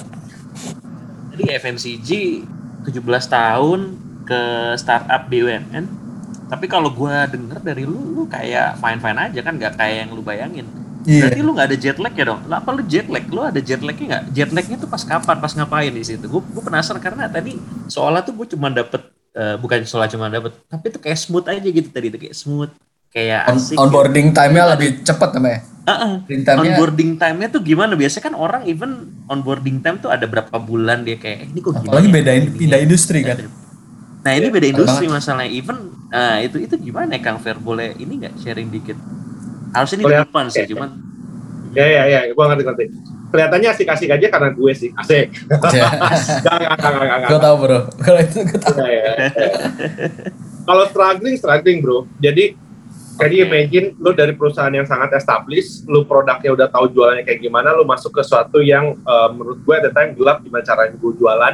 Tadi 1.31 1.43
FMCG 1.55 2.09
17 2.83 2.99
tahun 3.31 3.79
ke 4.27 4.41
startup 4.75 5.31
BUMN. 5.31 5.85
Tapi 6.45 6.65
kalau 6.67 6.91
gue 6.91 7.15
denger 7.31 7.57
dari 7.63 7.87
lu, 7.87 7.97
lu 8.11 8.23
kayak 8.27 8.75
fine-fine 8.83 9.19
aja 9.31 9.39
kan, 9.39 9.53
nggak 9.55 9.73
kayak 9.79 9.95
yang 10.05 10.09
lu 10.11 10.21
bayangin. 10.21 10.67
Iya. 11.05 11.29
Berarti 11.29 11.39
lu 11.45 11.51
nggak 11.53 11.67
ada 11.69 11.77
jet 11.77 11.97
lag 12.01 12.13
ya 12.17 12.25
dong? 12.25 12.41
Lah, 12.49 12.57
apa 12.59 12.69
lu 12.73 12.81
jet 12.89 13.07
lag? 13.07 13.25
Lu 13.29 13.41
ada 13.45 13.61
jet 13.61 13.81
lagnya 13.85 14.05
nggak? 14.09 14.23
Jet 14.33 14.51
lagnya 14.51 14.75
tuh 14.81 14.89
pas 14.89 15.01
kapan? 15.05 15.37
Pas 15.37 15.53
ngapain 15.53 15.93
di 15.93 16.03
situ? 16.03 16.25
Gue 16.25 16.41
gue 16.41 16.63
penasaran 16.65 16.97
karena 16.97 17.29
tadi 17.29 17.61
soalnya 17.85 18.25
tuh 18.25 18.33
gue 18.33 18.47
cuma 18.57 18.73
dapet 18.73 19.05
eh, 19.35 19.55
bukan 19.61 19.85
soalnya 19.85 20.11
cuma 20.17 20.31
dapet, 20.31 20.51
tapi 20.65 20.85
tuh 20.89 21.01
kayak 21.03 21.19
smooth 21.19 21.45
aja 21.45 21.61
gitu 21.61 21.89
tadi 21.91 22.07
tuh 22.09 22.19
kayak 22.23 22.35
smooth, 22.35 22.71
kayak 23.15 23.47
On- 23.47 23.55
asik. 23.55 23.79
onboarding 23.79 24.35
time-nya 24.35 24.75
lebih 24.75 24.99
cepat 25.07 25.39
namanya. 25.39 25.63
Heeh. 25.85 26.13
Onboarding 26.19 26.43
time-nya 26.43 26.71
onboarding 26.75 27.11
time-nya 27.15 27.47
tuh 27.47 27.61
gimana? 27.63 27.93
Biasanya 27.95 28.23
kan 28.27 28.35
orang 28.35 28.61
even 28.67 28.91
onboarding 29.31 29.79
time 29.79 30.03
tuh 30.03 30.11
ada 30.11 30.27
berapa 30.27 30.51
bulan 30.59 31.07
dia 31.07 31.15
kayak 31.15 31.47
"Eh, 31.47 31.49
ini 31.55 31.59
kok 31.63 31.79
gini. 31.79 31.87
apalagi 31.87 32.07
ya?" 32.11 32.15
beda 32.19 32.31
Gini, 32.35 32.49
pindah 32.59 32.79
industri 32.83 33.19
kan. 33.23 33.37
Nah 34.19 34.31
ini 34.35 34.47
beda 34.51 34.67
Betul 34.67 34.73
industri 34.75 35.05
masalahnya. 35.07 35.47
Even 35.47 35.77
nah 36.11 36.43
itu 36.43 36.59
itu 36.59 36.75
gimana 36.75 37.15
ya 37.15 37.21
Kang 37.23 37.39
Fer? 37.39 37.55
Boleh 37.55 37.95
ini 37.95 38.19
nggak 38.19 38.35
sharing 38.43 38.67
dikit? 38.67 38.99
Harusnya 39.71 39.95
ini 39.95 40.05
di 40.11 40.15
depan 40.19 40.43
sih, 40.51 40.63
cuman 40.67 40.89
ya 41.71 41.85
ya 41.87 42.03
ya, 42.07 42.19
gua 42.35 42.51
ngerti 42.51 42.63
ngerti. 42.67 42.85
Kelihatannya 43.25 43.67
asik-asik 43.67 44.09
aja 44.15 44.27
karena 44.31 44.49
gue 44.55 44.71
sih. 44.71 44.89
Asik. 44.95 45.27
Ya, 45.75 45.91
Gak, 45.91 46.55
gak, 46.55 46.77
gak, 46.79 46.79
gak, 46.79 47.03
gak, 47.03 47.19
gue 47.27 47.39
tau 47.41 47.55
bro. 47.59 47.79
Kalau 47.99 48.19
itu 48.23 48.37
gue 48.47 48.59
tau. 48.63 48.75
Ya, 48.79 48.87
ya, 48.87 49.01
ya. 49.11 49.27
Kalau 50.63 50.83
struggling, 50.87 51.35
struggling 51.35 51.83
bro. 51.83 52.07
Jadi 52.23 52.55
Jadi 53.15 53.35
Oke. 53.39 53.45
imagine 53.47 53.85
lu 53.95 54.11
dari 54.11 54.35
perusahaan 54.35 54.73
yang 54.75 54.83
sangat 54.83 55.15
established, 55.15 55.87
lu 55.87 56.03
produknya 56.03 56.51
udah 56.51 56.67
tahu 56.67 56.91
jualannya 56.91 57.23
kayak 57.23 57.39
gimana, 57.39 57.71
lu 57.71 57.87
masuk 57.87 58.11
ke 58.11 58.23
suatu 58.27 58.59
yang 58.59 58.91
eh, 58.91 59.29
menurut 59.31 59.63
gue 59.63 59.75
the 59.87 59.91
time 59.95 60.11
gelap 60.15 60.43
gimana 60.43 60.63
caranya 60.67 60.95
gue 60.99 61.11
jualan, 61.15 61.53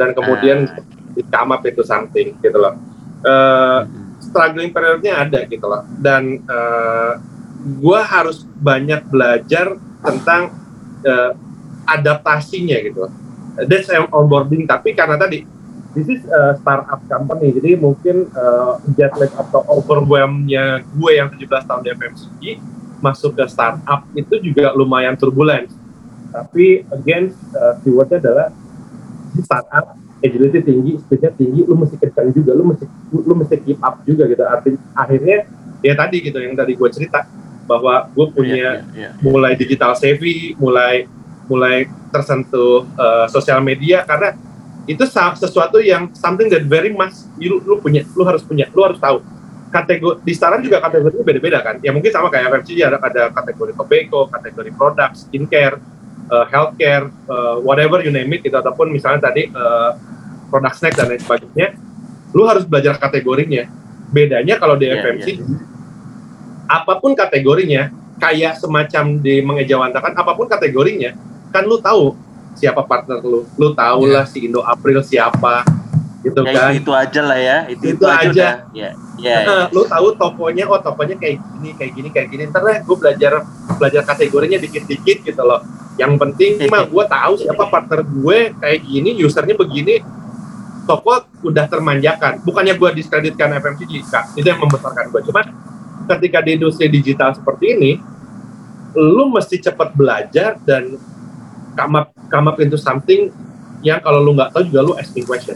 dan 0.00 0.08
kemudian 0.16 0.64
di 1.12 1.22
come 1.28 1.52
up 1.52 1.62
itu 1.66 1.84
something 1.84 2.40
gitu 2.40 2.58
loh. 2.58 2.72
Eh, 3.18 3.80
struggling 4.18 4.70
periodnya 4.70 5.26
ada 5.26 5.42
gitu 5.46 5.66
loh 5.66 5.82
dan 5.98 6.42
eh, 6.42 7.12
gue 7.82 8.00
harus 8.02 8.46
banyak 8.58 9.06
belajar 9.10 9.74
tentang 10.02 10.54
eh, 11.02 11.32
adaptasinya 11.86 12.78
gitu 12.82 13.06
loh. 13.06 13.12
That's 13.66 13.90
on- 13.90 14.10
onboarding 14.14 14.70
tapi 14.70 14.94
karena 14.94 15.18
tadi 15.18 15.42
this 15.96 16.08
is 16.08 16.22
a 16.28 16.56
startup 16.60 17.00
company 17.08 17.54
jadi 17.54 17.78
mungkin 17.78 18.28
eh, 18.28 18.72
jet 18.96 19.12
lag 19.16 19.32
atau 19.36 19.64
overwhelmnya 19.68 20.84
gue 20.84 21.12
yang 21.12 21.28
17 21.32 21.68
tahun 21.68 21.80
di 21.84 21.90
FMCG 21.96 22.42
masuk 22.98 23.38
ke 23.38 23.44
startup 23.46 24.04
itu 24.12 24.34
juga 24.42 24.74
lumayan 24.74 25.16
turbulence 25.16 25.72
tapi 26.32 26.84
again 26.92 27.32
eh, 27.32 27.74
keywordnya 27.84 28.18
adalah 28.20 28.48
startup 29.38 29.96
agility 30.18 30.60
tinggi, 30.62 30.92
speednya 30.98 31.30
tinggi, 31.34 31.62
lu 31.62 31.78
mesti 31.78 31.94
kencang 31.94 32.34
juga, 32.34 32.50
lu 32.54 32.64
mesti 32.74 32.84
lu 33.14 33.34
mesti 33.38 33.56
keep 33.62 33.78
up 33.78 34.02
juga 34.02 34.26
gitu. 34.26 34.42
Arti, 34.42 34.74
akhirnya 34.94 35.46
ya 35.78 35.94
tadi 35.94 36.16
gitu 36.18 36.38
yang 36.42 36.58
tadi 36.58 36.74
gue 36.74 36.88
cerita 36.90 37.22
bahwa 37.68 38.08
gue 38.10 38.26
punya 38.32 38.54
Iya, 38.56 38.72
iya, 38.72 38.82
iya. 38.96 39.10
mulai 39.22 39.54
digital 39.54 39.94
savvy, 39.94 40.56
mulai 40.58 41.06
mulai 41.46 41.86
tersentuh 42.10 42.84
uh, 42.96 43.26
sosial 43.30 43.60
media 43.62 44.04
karena 44.04 44.36
itu 44.88 45.04
sesuatu 45.36 45.78
yang 45.84 46.08
something 46.16 46.48
that 46.48 46.64
very 46.64 46.88
much 46.88 47.12
you, 47.36 47.60
lu 47.60 47.76
punya, 47.76 48.08
lu 48.16 48.24
harus 48.24 48.40
punya, 48.40 48.64
lu 48.72 48.80
harus 48.88 48.96
tahu. 48.96 49.20
Kategori 49.68 50.24
di 50.24 50.32
startup 50.32 50.64
juga 50.64 50.80
kategorinya 50.80 51.24
beda-beda 51.28 51.58
kan. 51.60 51.76
Ya 51.84 51.92
mungkin 51.92 52.08
sama 52.08 52.32
kayak 52.32 52.48
FMCG 52.48 52.78
ada 52.88 52.96
ada 52.96 53.28
kategori 53.28 53.76
tobacco, 53.76 54.24
kategori 54.32 54.70
produk, 54.72 55.12
skincare, 55.12 55.76
uh, 56.32 56.48
healthcare, 56.48 57.12
uh, 57.28 57.60
whatever 57.60 58.00
you 58.00 58.08
name 58.08 58.32
it 58.32 58.40
gitu 58.40 58.56
ataupun 58.56 58.88
misalnya 58.88 59.28
tadi 59.28 59.52
uh, 59.52 59.92
produk 60.48 60.72
snack 60.72 60.96
dan 60.96 61.12
lain 61.12 61.20
sebagainya, 61.20 61.76
lu 62.32 62.48
harus 62.48 62.64
belajar 62.64 62.96
kategorinya. 62.96 63.68
Bedanya 64.08 64.56
kalau 64.56 64.80
di 64.80 64.88
Iya, 64.88 65.04
FMCG, 65.04 65.44
apa 66.64 66.96
pun 66.96 67.12
kategorinya, 67.12 67.92
kayak 68.16 68.56
semacam 68.56 69.20
di 69.20 69.44
mengejawantakan 69.44 70.16
apa 70.16 70.32
pun 70.32 70.48
kategorinya, 70.48 71.12
kan 71.52 71.68
lu 71.68 71.76
tahu 71.76 72.16
siapa 72.58 72.82
partner 72.82 73.22
lu, 73.22 73.46
lu 73.54 73.68
tahu 73.72 74.10
Iya. 74.10 74.14
lah 74.18 74.24
si 74.26 74.44
Indo 74.44 74.60
April 74.60 74.98
siapa, 75.00 75.62
gitu 76.20 76.42
Ya, 76.42 76.50
kan. 76.52 76.70
itu, 76.74 76.82
itu 76.82 76.92
aja 76.92 77.20
lah 77.22 77.38
ya. 77.38 77.58
Itu, 77.70 77.84
Itu 77.94 77.94
itu, 77.94 78.04
aja. 78.04 78.18
aja. 78.18 78.28
udah. 78.34 78.54
Ya, 78.74 78.90
ya, 79.16 79.36
ya. 79.38 79.46
Nah, 79.46 79.64
lu 79.70 79.86
tahu 79.86 80.06
tokonya, 80.12 80.66
oh 80.66 80.82
tokonya 80.82 81.14
kayak 81.14 81.38
gini, 81.38 81.70
kayak 81.78 81.92
gini, 81.94 82.08
kayak 82.10 82.28
gini. 82.28 82.42
Ntar 82.50 82.62
deh 82.66 82.78
gue 82.82 82.96
belajar 82.98 83.32
belajar 83.78 84.02
kategorinya 84.02 84.58
dikit-dikit 84.58 85.22
gitu 85.22 85.42
loh. 85.46 85.62
Yang 85.94 86.18
penting 86.18 86.50
mah 86.66 86.86
gue 86.86 87.04
tahu 87.06 87.32
siapa 87.38 87.64
partner 87.66 88.02
gue 88.02 88.38
kayak 88.54 88.78
gini, 88.82 89.14
usernya 89.22 89.54
begini. 89.54 90.02
Toko 90.84 91.20
udah 91.44 91.68
termanjakan. 91.68 92.40
Bukannya 92.42 92.72
gue 92.74 92.90
diskreditkan 92.96 93.52
FMCG. 93.54 93.92
Itu 94.34 94.46
yang 94.46 94.56
membesarkan 94.58 95.12
gue. 95.12 95.20
Cuman 95.20 95.44
ketika 96.08 96.40
di 96.40 96.56
industri 96.56 96.88
digital 96.88 97.36
seperti 97.36 97.76
ini, 97.76 97.92
lu 98.96 99.28
mesti 99.28 99.60
cepat 99.60 99.92
belajar 99.92 100.56
dan 100.64 100.96
come 101.78 102.02
up, 102.02 102.10
come 102.26 102.50
up 102.50 102.58
into 102.58 102.74
something 102.74 103.30
yang 103.86 104.02
kalau 104.02 104.18
lu 104.18 104.34
nggak 104.34 104.50
tahu 104.50 104.66
juga 104.66 104.82
lu 104.82 104.98
asking 104.98 105.22
question. 105.22 105.54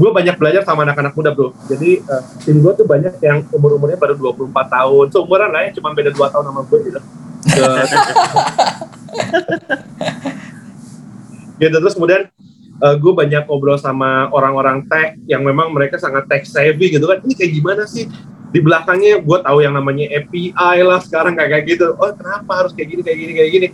Gue 0.00 0.08
banyak 0.08 0.40
belajar 0.40 0.64
sama 0.64 0.88
anak-anak 0.88 1.12
muda 1.12 1.36
bro. 1.36 1.52
Jadi 1.68 2.00
eh, 2.00 2.22
tim 2.48 2.64
gue 2.64 2.72
tuh 2.72 2.88
banyak 2.88 3.20
yang 3.20 3.44
umur-umurnya 3.52 4.00
baru 4.00 4.16
24 4.16 4.48
tahun. 4.48 5.06
Seumuran 5.12 5.52
lah 5.52 5.68
ya 5.68 5.76
cuma 5.76 5.92
beda 5.92 6.08
2 6.08 6.16
tahun 6.16 6.44
sama 6.48 6.64
gue 6.64 6.78
gitu 6.88 7.00
gitu. 11.60 11.76
Terus 11.76 11.94
kemudian 12.00 12.32
gue 12.80 13.12
banyak 13.12 13.44
ngobrol 13.44 13.76
sama 13.76 14.32
orang-orang 14.32 14.88
tech 14.88 15.20
yang 15.28 15.44
memang 15.44 15.68
mereka 15.68 16.00
sangat 16.00 16.24
tech 16.32 16.48
savvy 16.48 16.96
gitu 16.96 17.04
kan. 17.04 17.20
Ini 17.20 17.36
kayak 17.36 17.52
gimana 17.52 17.84
sih? 17.84 18.08
Di 18.50 18.58
belakangnya 18.64 19.20
gue 19.20 19.38
tahu 19.44 19.60
yang 19.60 19.76
namanya 19.76 20.08
API 20.16 20.80
lah 20.80 21.04
sekarang 21.04 21.36
kayak 21.36 21.60
kayak 21.60 21.76
gitu. 21.76 21.92
Oh 22.00 22.08
kenapa 22.16 22.64
harus 22.64 22.72
kayak 22.72 22.88
gini 22.88 23.02
kayak 23.04 23.18
gini 23.20 23.32
kayak 23.36 23.50
gini? 23.52 23.68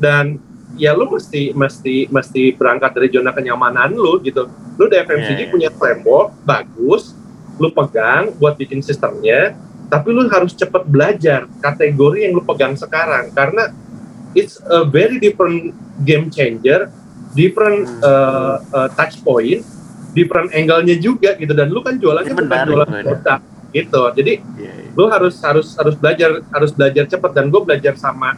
Dan 0.00 0.40
ya 0.76 0.92
lu 0.92 1.08
mesti 1.10 1.56
mesti 1.56 2.08
mesti 2.12 2.42
berangkat 2.54 2.92
dari 2.92 3.08
zona 3.10 3.32
kenyamanan 3.32 3.92
lu 3.96 4.20
gitu 4.20 4.48
lu 4.76 4.84
di 4.86 4.96
FMCG 5.00 5.40
iya. 5.40 5.50
punya 5.50 5.70
framework 5.72 6.36
bagus 6.44 7.16
lu 7.56 7.72
pegang 7.72 8.36
buat 8.36 8.54
bikin 8.60 8.84
sistemnya 8.84 9.56
tapi 9.88 10.12
lu 10.12 10.28
harus 10.28 10.52
cepat 10.52 10.84
belajar 10.84 11.48
kategori 11.58 12.28
yang 12.28 12.32
lu 12.36 12.42
pegang 12.44 12.76
sekarang 12.76 13.32
karena 13.32 13.72
it's 14.36 14.60
a 14.68 14.84
very 14.84 15.16
different 15.16 15.72
game 16.04 16.28
changer 16.28 16.92
different 17.32 17.88
Hmm. 17.88 18.04
uh, 18.04 18.56
uh, 18.72 18.88
touch 18.92 19.20
point 19.24 19.64
different 20.16 20.48
angle-nya 20.52 20.96
juga 20.96 21.36
gitu 21.36 21.52
dan 21.52 21.68
lu 21.68 21.84
kan 21.84 22.00
jualannya 22.00 22.32
Ini 22.32 22.40
bukan 22.40 22.58
jualan 22.68 22.88
produk 23.04 23.40
gitu 23.76 24.02
jadi 24.16 24.32
iya. 24.56 24.72
lu 24.96 25.04
harus 25.12 25.36
harus 25.44 25.76
harus 25.76 25.94
belajar 26.00 26.40
harus 26.48 26.70
belajar 26.72 27.04
cepat 27.04 27.30
dan 27.36 27.52
gue 27.52 27.60
belajar 27.60 27.92
sama 28.00 28.32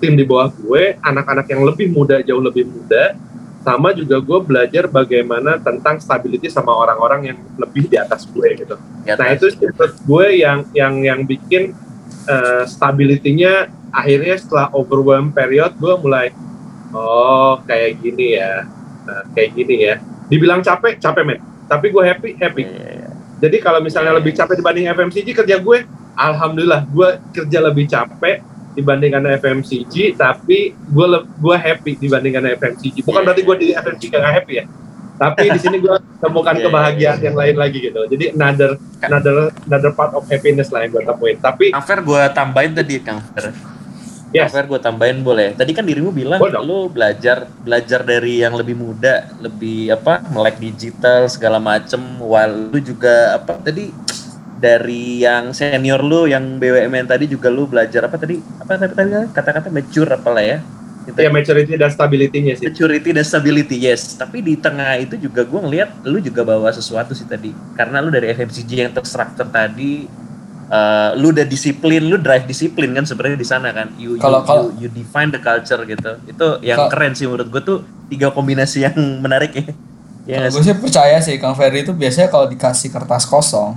tim 0.00 0.16
di 0.16 0.24
bawah 0.24 0.48
gue 0.50 0.96
anak-anak 1.04 1.46
yang 1.52 1.62
lebih 1.62 1.92
muda 1.92 2.24
jauh 2.24 2.40
lebih 2.40 2.64
muda 2.66 3.14
sama 3.60 3.92
juga 3.92 4.16
gue 4.24 4.38
belajar 4.40 4.88
bagaimana 4.88 5.60
tentang 5.60 6.00
stability 6.00 6.48
sama 6.48 6.72
orang-orang 6.72 7.20
yang 7.28 7.38
lebih 7.60 7.92
di 7.92 8.00
atas 8.00 8.24
gue 8.24 8.56
gitu. 8.56 8.80
Di 9.04 9.12
nah 9.12 9.28
itu 9.36 9.52
menurut 9.60 9.94
gue 10.00 10.26
yang 10.40 10.58
yang 10.72 10.94
yang 11.04 11.20
bikin 11.28 11.76
uh, 12.24 12.64
stability-nya 12.64 13.68
akhirnya 13.92 14.40
setelah 14.40 14.72
overwhelm 14.72 15.28
period 15.28 15.76
gue 15.76 15.92
mulai 16.00 16.32
oh 16.96 17.60
kayak 17.68 18.00
gini 18.00 18.40
ya 18.40 18.64
Nah, 19.10 19.22
kayak 19.34 19.50
gini 19.58 19.74
ya. 19.90 19.94
Dibilang 20.30 20.62
capek 20.62 21.02
capek 21.02 21.22
men. 21.26 21.40
Tapi 21.66 21.86
gue 21.90 22.02
happy 22.02 22.30
happy. 22.38 22.62
Iya, 22.62 22.70
iya, 22.70 22.92
iya. 22.98 23.10
jadi 23.40 23.56
kalau 23.62 23.80
misalnya 23.82 24.12
Iya, 24.14 24.18
lebih 24.22 24.32
capek 24.36 24.54
dibanding 24.58 24.86
FMCG 24.90 25.28
kerja 25.32 25.56
gue, 25.58 25.78
alhamdulillah 26.14 26.82
gue 26.86 27.08
kerja 27.34 27.58
lebih 27.62 27.86
capek 27.90 28.42
dibandingkan 28.70 29.26
FMCG, 29.34 30.14
tapi 30.14 30.72
gue 30.72 31.06
le- 31.06 31.26
gue 31.26 31.56
happy 31.56 31.98
dibandingkan 31.98 32.46
FMCG. 32.54 33.02
Bukan 33.02 33.20
Iya, 33.20 33.26
berarti 33.26 33.42
gue 33.42 33.56
di 33.58 33.68
FMCG 33.72 34.12
gak 34.12 34.34
happy 34.36 34.54
ya, 34.56 34.64
tapi 35.16 35.44
di 35.54 35.60
sini 35.60 35.76
gue 35.78 35.90
temukan 36.16 36.54
Iya, 36.54 36.64
kebahagiaan 36.64 37.18
iya, 37.18 37.26
yang 37.26 37.36
lain 37.36 37.56
lagi 37.56 37.78
gitu. 37.82 38.00
Jadi 38.06 38.24
another 38.30 38.70
another 39.00 39.36
another 39.64 39.90
part 39.90 40.12
of 40.12 40.22
happiness 40.26 40.70
lah 40.70 40.84
yang 40.84 40.92
gue 40.92 41.02
temuin. 41.02 41.36
Tapi 41.36 41.74
Kang 41.74 42.00
gue 42.00 42.22
tambahin 42.30 42.72
tadi 42.72 42.94
Kang 43.00 43.18
Fer. 43.34 43.50
yes, 44.30 44.54
Kang 44.54 44.70
gue 44.70 44.78
tambahin 44.78 45.18
boleh. 45.20 45.52
Tadi 45.52 45.74
kan 45.74 45.82
dirimu 45.82 46.14
bilang 46.14 46.38
Boleh 46.38 46.62
lu 46.62 46.86
belajar 46.86 47.50
belajar 47.58 48.00
dari 48.00 48.38
yang 48.38 48.54
lebih 48.54 48.78
muda, 48.78 49.26
lebih 49.40 49.90
apa 49.90 50.22
melek 50.30 50.62
digital 50.62 51.26
segala 51.26 51.58
macem. 51.58 51.98
While 52.16 52.70
lu 52.70 52.78
juga 52.78 53.34
apa 53.34 53.58
tadi 53.58 53.90
dari 54.60 55.24
yang 55.24 55.50
senior 55.50 56.00
lu 56.00 56.28
yang 56.28 56.60
BUMN 56.60 57.08
tadi 57.08 57.24
juga 57.24 57.48
lu 57.48 57.64
belajar 57.64 58.04
apa 58.04 58.14
tadi 58.14 58.36
apa 58.36 58.76
tadi 58.76 58.92
tadi 58.92 59.08
kata-kata 59.32 59.68
mature 59.68 60.10
apalah 60.10 60.44
ya 60.44 60.58
Gitu. 61.00 61.16
ya 61.16 61.32
maturity 61.32 61.74
dan 61.74 61.88
stability-nya 61.88 62.54
sih. 62.54 62.68
Maturity 62.68 63.10
dan 63.10 63.24
stability, 63.24 63.76
yes. 63.80 64.14
Tapi 64.14 64.44
di 64.44 64.52
tengah 64.54 65.00
itu 65.00 65.16
juga 65.16 65.42
gue 65.42 65.56
ngeliat 65.58 66.04
lu 66.04 66.20
juga 66.20 66.44
bawa 66.44 66.68
sesuatu 66.70 67.16
sih 67.16 67.24
tadi. 67.24 67.56
Karena 67.72 68.04
lu 68.04 68.12
dari 68.12 68.28
FMCG 68.28 68.70
yang 68.78 68.92
terstruktur 68.92 69.48
tadi, 69.48 70.04
eh, 70.68 71.10
lu 71.16 71.32
udah 71.32 71.42
disiplin, 71.42 72.04
lu 72.04 72.20
drive 72.20 72.44
disiplin 72.44 72.92
kan 72.92 73.08
sebenarnya 73.08 73.34
di 73.34 73.48
sana 73.48 73.72
kan. 73.72 73.88
You, 73.96 74.14
you- 74.14 74.22
Kalau- 74.22 74.44
kalau- 74.44 74.68
you, 74.76 74.86
you 74.86 74.88
define 74.92 75.32
the 75.32 75.40
culture 75.40 75.80
gitu. 75.82 76.20
Itu 76.28 76.46
yang 76.60 76.76
Kalau- 76.78 76.92
keren 76.92 77.16
sih 77.16 77.24
menurut 77.24 77.48
gue 77.48 77.62
tuh 77.64 77.78
tiga 78.06 78.28
kombinasi 78.28 78.84
yang 78.84 78.94
menarik 79.24 79.56
ya. 79.56 79.66
Ya 80.28 80.46
Gue 80.46 80.62
sih 80.62 80.76
percaya 80.76 81.16
sih 81.18 81.40
Kang 81.40 81.56
Ferry 81.56 81.80
itu 81.80 81.90
biasanya 81.90 82.28
kalau 82.28 82.44
dikasih 82.44 82.92
kertas 82.92 83.24
kosong. 83.24 83.72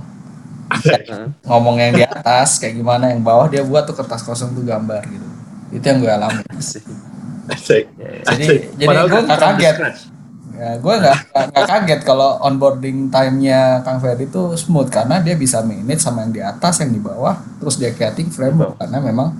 ngomong 1.48 1.76
yang 1.78 1.92
di 1.92 2.02
atas 2.02 2.58
kayak 2.58 2.74
gimana 2.74 3.10
yang 3.10 3.20
bawah 3.20 3.46
dia 3.46 3.62
buat 3.62 3.84
tuh 3.84 3.94
kertas 3.94 4.22
kosong 4.22 4.52
tuh 4.52 4.64
gambar 4.64 5.02
gitu. 5.06 5.28
Itu 5.72 5.84
yang 5.84 5.98
gue 6.00 6.10
alami. 6.10 6.42
Asik. 6.54 6.84
Asik. 7.46 7.84
Jadi 8.24 8.44
Asik. 8.46 8.60
jadi 8.78 8.86
gue 9.04 9.10
kan 9.10 9.22
nggak 9.26 9.40
kaget. 9.40 9.76
Ya, 10.54 10.78
gue 10.78 10.94
nggak 10.94 11.18
nggak- 11.50 11.66
kaget 11.66 12.00
kalau 12.06 12.38
onboarding 12.38 13.10
time-nya 13.10 13.82
Kang 13.82 13.98
Ferry 13.98 14.30
itu 14.30 14.54
smooth 14.54 14.86
karena 14.86 15.18
dia 15.18 15.34
bisa 15.34 15.58
manage 15.60 15.98
sama 15.98 16.22
yang 16.22 16.30
di 16.30 16.38
atas, 16.38 16.78
yang 16.78 16.94
di 16.94 17.02
bawah, 17.02 17.34
terus 17.58 17.74
dia 17.74 17.90
creating 17.90 18.30
framework 18.30 18.78
karena 18.78 19.02
memang 19.02 19.34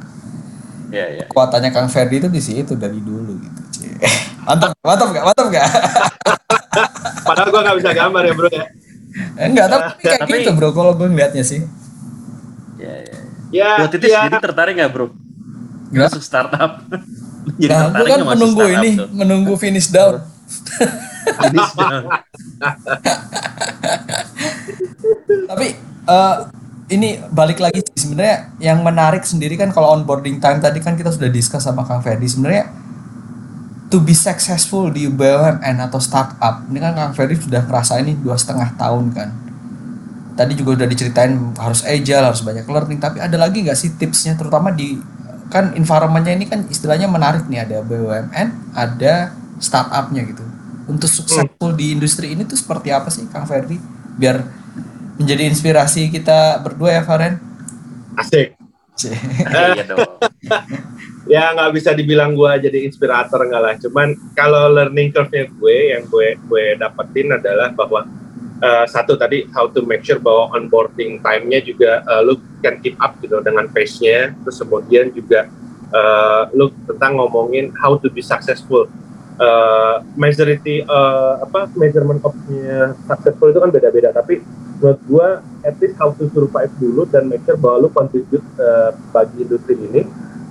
Ya, 0.90 1.06
ya. 1.10 1.26
kekuatannya 1.26 1.70
Kang 1.70 1.86
Ferry 1.86 2.18
itu 2.18 2.26
di 2.26 2.42
situ 2.42 2.74
dari 2.74 2.98
dulu 2.98 3.30
gitu. 3.38 3.60
Cie. 3.70 3.94
Mantap, 4.46 4.74
mantap 4.82 5.08
gak? 5.08 5.24
Mantap 5.24 5.46
gak? 5.48 5.68
Padahal 7.24 7.48
gue 7.48 7.60
nggak 7.62 7.76
bisa 7.80 7.90
gambar 7.94 8.22
ya 8.22 8.32
bro 8.34 8.48
ya. 8.50 8.66
Eh, 9.14 9.46
Enggak, 9.46 9.66
tapi 9.72 9.84
kayak 10.02 10.20
Tapi- 10.26 10.32
gitu 10.42 10.50
bro 10.52 10.70
kalau 10.70 10.92
gue 10.92 11.06
ngeliatnya 11.06 11.42
sih. 11.42 11.62
Ya, 12.76 12.94
ya. 13.00 13.18
Ya, 13.54 13.70
Bro 13.78 13.86
Titis 13.88 14.10
ya. 14.10 14.26
jadi 14.26 14.42
tertarik 14.42 14.74
nggak 14.74 14.90
bro? 14.90 15.06
Gimana? 15.88 16.10
Masuk 16.10 16.22
startup. 16.22 16.82
jadi 17.54 17.70
Nah, 17.70 17.80
gue 17.86 17.94
tertarik 17.94 18.10
kan 18.10 18.20
menunggu 18.26 18.60
startup 18.60 18.76
ini, 18.76 18.90
tuh? 18.98 19.08
menunggu 19.14 19.54
finish 19.54 19.88
down. 19.88 20.14
Finish 21.24 21.72
down. 21.72 22.02
Tapi 25.44 25.66
eh, 26.04 26.36
ini 26.90 27.08
balik 27.30 27.58
lagi 27.58 27.80
sih, 27.80 28.04
sebenarnya 28.04 28.52
yang 28.58 28.82
menarik 28.82 29.24
sendiri 29.24 29.54
kan 29.54 29.70
kalau 29.70 29.94
onboarding 29.94 30.36
time 30.36 30.58
tadi 30.58 30.78
kan 30.78 30.94
kita 30.94 31.08
sudah 31.08 31.30
discuss 31.30 31.64
sama 31.64 31.84
Kang 31.84 32.02
Ferdi 32.02 32.26
sebenarnya 32.26 32.68
to 33.94 34.02
be 34.02 34.10
successful 34.10 34.90
di 34.90 35.06
BUMN 35.06 35.78
atau 35.86 36.02
startup 36.02 36.66
ini 36.66 36.82
kan 36.82 36.98
Kang 36.98 37.14
Ferdi 37.14 37.38
sudah 37.38 37.62
ngerasain 37.62 38.02
ini 38.02 38.18
dua 38.18 38.34
setengah 38.34 38.74
tahun 38.74 39.14
kan. 39.14 39.30
Tadi 40.34 40.58
juga 40.58 40.82
udah 40.82 40.90
diceritain 40.90 41.38
harus 41.54 41.86
agile 41.86 42.26
harus 42.26 42.42
banyak 42.42 42.66
learning 42.66 42.98
tapi 42.98 43.22
ada 43.22 43.38
lagi 43.38 43.62
nggak 43.62 43.78
sih 43.78 43.94
tipsnya? 43.94 44.34
Terutama 44.34 44.74
di 44.74 44.98
kan 45.46 45.78
environmentnya 45.78 46.34
ini 46.34 46.50
kan 46.50 46.66
istilahnya 46.66 47.06
menarik 47.06 47.46
nih 47.46 47.62
ada 47.62 47.86
BUMN 47.86 48.74
ada 48.74 49.30
startupnya 49.62 50.26
gitu. 50.26 50.42
Untuk 50.90 51.06
successful 51.06 51.70
di 51.78 51.94
industri 51.94 52.34
ini 52.34 52.42
tuh 52.42 52.58
seperti 52.58 52.90
apa 52.90 53.14
sih 53.14 53.30
Kang 53.30 53.46
Ferdi 53.46 53.78
biar 54.18 54.42
menjadi 55.22 55.46
inspirasi 55.46 56.10
kita 56.10 56.58
berdua 56.66 56.98
ya 56.98 57.02
Faren 57.06 57.38
Asik. 58.18 58.58
Iya 59.78 59.86
dong. 59.86 60.02
ya 61.24 61.56
nggak 61.56 61.72
bisa 61.72 61.90
dibilang 61.96 62.36
gue 62.36 62.68
jadi 62.68 62.78
inspirator 62.84 63.40
enggak 63.40 63.62
lah. 63.62 63.74
Cuman 63.80 64.08
kalau 64.36 64.72
learning 64.72 65.08
curve-nya 65.12 65.44
gue 65.48 65.76
yang 65.96 66.02
gue 66.08 66.36
gue 66.36 66.64
dapetin 66.76 67.32
adalah 67.32 67.72
bahwa 67.72 68.04
uh, 68.60 68.86
satu 68.88 69.16
tadi 69.16 69.48
how 69.56 69.68
to 69.68 69.84
make 69.88 70.04
sure 70.04 70.20
bahwa 70.20 70.52
onboarding 70.56 71.20
time-nya 71.24 71.64
juga 71.64 72.04
uh, 72.04 72.20
lu 72.20 72.36
can 72.60 72.80
keep 72.84 72.96
up 73.00 73.16
gitu 73.24 73.40
dengan 73.40 73.68
pace-nya. 73.72 74.36
Terus 74.44 74.56
kemudian 74.60 75.08
juga 75.16 75.48
uh, 75.92 76.52
lu 76.52 76.68
tentang 76.84 77.16
ngomongin 77.16 77.72
how 77.80 77.96
to 77.96 78.12
be 78.12 78.20
successful. 78.20 78.88
Uh, 79.34 79.98
majority 80.14 80.86
uh, 80.86 81.42
apa 81.42 81.66
measurement 81.74 82.22
of-nya 82.22 82.94
successful 83.08 83.50
itu 83.50 83.58
kan 83.58 83.72
beda-beda. 83.72 84.12
Tapi 84.12 84.44
menurut 84.78 85.00
gue 85.08 85.28
at 85.64 85.74
least 85.80 85.96
how 85.96 86.12
to 86.12 86.28
survive 86.30 86.70
dulu 86.76 87.08
dan 87.08 87.26
make 87.32 87.40
sure 87.48 87.56
bahwa 87.56 87.88
lu 87.88 87.90
contribute 87.90 88.44
uh, 88.60 88.92
bagi 89.10 89.42
industri 89.42 89.74
ini 89.80 90.04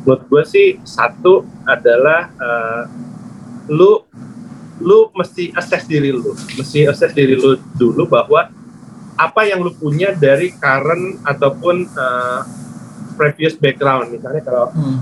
menurut 0.04 0.24
gue 0.28 0.43
sih 0.43 0.68
satu 0.84 1.47
adalah 1.64 2.30
uh, 2.36 2.84
lu 3.72 4.04
lu 4.84 5.08
mesti 5.16 5.56
assess 5.56 5.88
diri 5.88 6.12
lu. 6.12 6.36
Mesti 6.36 6.91
assess 6.91 7.16
diri 7.16 7.39
lu 7.39 7.56
dulu 7.80 8.08
bahwa 8.08 8.51
apa 9.16 9.41
yang 9.47 9.64
lu 9.64 9.72
punya 9.72 10.12
dari 10.12 10.51
current 10.51 11.24
ataupun 11.24 11.88
uh, 11.95 12.41
previous 13.16 13.56
background. 13.56 14.12
Misalnya 14.12 14.43
kalau 14.43 14.68
Hmm. 14.76 14.99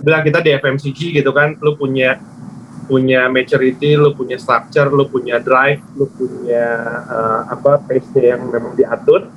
bilang 0.00 0.24
kita 0.24 0.40
di 0.40 0.48
FMCG 0.48 1.12
gitu 1.12 1.28
kan 1.36 1.60
lu 1.60 1.76
punya 1.76 2.16
punya 2.88 3.28
maturity 3.28 3.96
lu 3.96 4.16
punya 4.16 4.36
structure 4.36 4.88
lu 4.88 5.08
punya 5.08 5.40
drive 5.40 5.80
lu 5.96 6.08
punya 6.08 6.64
uh, 7.04 7.40
apa 7.52 7.80
pace 7.84 8.16
yang 8.16 8.48
memang 8.48 8.76
diatur 8.76 9.28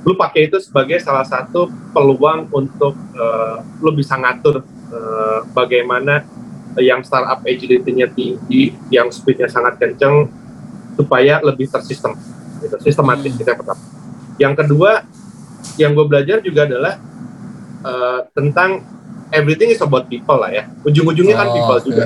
lu 0.00 0.16
pakai 0.16 0.48
itu 0.48 0.56
sebagai 0.60 0.96
salah 1.04 1.24
satu 1.28 1.68
peluang 1.92 2.48
untuk 2.52 2.96
uh, 3.16 3.60
lu 3.84 3.92
bisa 3.92 4.16
ngatur 4.16 4.64
uh, 4.90 5.44
bagaimana 5.52 6.24
yang 6.78 7.02
startup 7.02 7.42
agility-nya 7.42 8.06
tinggi, 8.14 8.72
yang 8.94 9.10
speed-nya 9.10 9.50
sangat 9.50 9.76
kenceng 9.76 10.30
supaya 10.94 11.42
lebih 11.42 11.66
tersistem, 11.66 12.14
gitu, 12.62 12.76
sistematis 12.80 13.34
Hmm. 13.34 13.42
yang 13.42 13.58
pertama. 13.58 13.82
Yang 14.40 14.54
kedua, 14.64 14.90
yang 15.76 15.90
gue 15.92 16.06
belajar 16.06 16.38
juga 16.40 16.64
adalah 16.64 16.94
uh, 17.82 18.20
tentang 18.32 18.86
everything 19.34 19.74
is 19.74 19.82
about 19.82 20.06
people 20.06 20.38
lah 20.38 20.48
ya. 20.54 20.64
Ujung-ujungnya 20.86 21.36
kan 21.36 21.48
Oh, 21.50 21.54
people 21.58 21.76
oke. 21.76 21.86
juga. 21.90 22.04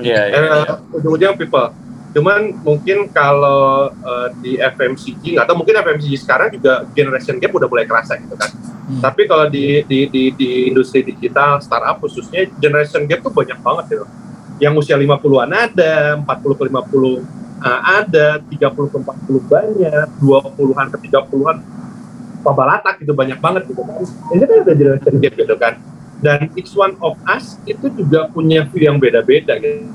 Iya, 0.00 0.20
iya. 0.30 0.38
Eh, 0.38 0.96
ujung-ujungnya 0.96 1.36
people. 1.36 1.68
Cuman 2.10 2.58
mungkin 2.66 3.06
kalau 3.14 3.94
eh, 3.94 4.28
di 4.42 4.52
FMCG 4.58 5.38
nggak 5.38 5.46
tahu 5.46 5.62
mungkin 5.62 5.78
FMCG 5.78 6.14
sekarang 6.26 6.48
juga 6.50 6.82
generation 6.90 7.38
gap 7.38 7.54
udah 7.54 7.68
mulai 7.70 7.86
kerasa 7.86 8.18
gitu 8.18 8.34
kan. 8.34 8.50
Hmm. 8.50 8.98
Tapi 8.98 9.30
kalau 9.30 9.46
di, 9.46 9.86
di 9.86 10.10
di 10.10 10.22
di 10.34 10.50
industri 10.66 11.06
digital 11.06 11.62
startup 11.62 12.02
khususnya 12.02 12.50
generation 12.58 13.06
gap 13.06 13.22
tuh 13.22 13.30
banyak 13.30 13.58
banget 13.62 13.84
gitu. 13.94 14.06
Yang 14.60 14.84
usia 14.84 14.96
50-an 15.00 15.50
ada, 15.56 16.20
40 16.20 16.58
ke 16.58 16.62
50 16.68 16.76
uh, 17.64 17.80
ada, 17.80 18.28
30 18.44 18.92
ke 18.92 18.98
40 19.00 19.40
banyak, 19.48 20.06
20-an 20.20 20.86
ke 20.92 20.98
30-an 21.08 21.56
pabalatak 22.40 23.00
gitu 23.00 23.12
banyak 23.14 23.38
banget 23.38 23.70
gitu 23.70 23.80
kan. 23.86 24.02
Ini 24.34 24.44
kan 24.44 24.56
ada 24.66 24.74
generation 24.74 25.14
gap 25.22 25.34
gitu 25.38 25.54
kan. 25.56 25.74
Dan 26.20 26.52
each 26.58 26.76
one 26.76 26.98
of 27.00 27.16
us 27.24 27.56
itu 27.64 27.88
juga 27.96 28.28
punya 28.28 28.66
view 28.68 28.90
yang 28.90 29.00
beda-beda 29.00 29.56
gitu. 29.56 29.88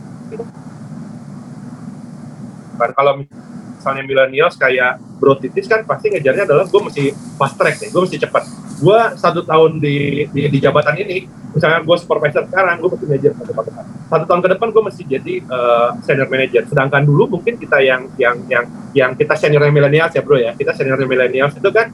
Kan 2.75 2.91
kalau 2.93 3.23
misalnya 3.23 4.03
millennials 4.05 4.55
kayak 4.57 4.97
Bro 5.21 5.37
Titis 5.39 5.69
kan 5.69 5.85
pasti 5.85 6.09
ngejarnya 6.11 6.49
adalah 6.49 6.65
gue 6.65 6.81
mesti 6.81 7.03
fast 7.37 7.55
track 7.55 7.85
nih, 7.85 7.89
gue 7.93 8.01
mesti 8.01 8.17
cepat. 8.17 8.43
Gue 8.75 8.99
satu 9.15 9.41
tahun 9.47 9.79
di, 9.79 10.27
di, 10.33 10.41
di 10.51 10.57
jabatan 10.59 10.99
ini, 10.99 11.29
misalnya 11.55 11.79
gue 11.85 11.95
supervisor 11.95 12.43
sekarang, 12.49 12.83
gue 12.83 12.89
mesti 12.91 13.05
ngejar 13.07 13.31
satu 13.37 13.51
tahun. 13.53 13.65
Satu 14.05 14.23
tahun 14.29 14.41
ke 14.41 14.49
depan 14.57 14.67
gue 14.73 14.83
mesti 14.85 15.03
jadi 15.05 15.33
uh, 15.47 15.89
senior 16.03 16.27
manager. 16.27 16.63
Sedangkan 16.67 17.01
dulu 17.05 17.39
mungkin 17.39 17.55
kita 17.55 17.79
yang 17.79 18.11
yang 18.19 18.35
yang 18.51 18.65
yang 18.91 19.11
kita 19.15 19.33
seniornya 19.37 19.71
millennials 19.71 20.11
ya 20.13 20.21
bro 20.25 20.37
ya, 20.37 20.51
kita 20.57 20.75
seniornya 20.75 21.07
millennials 21.07 21.53
itu 21.55 21.69
kan 21.69 21.93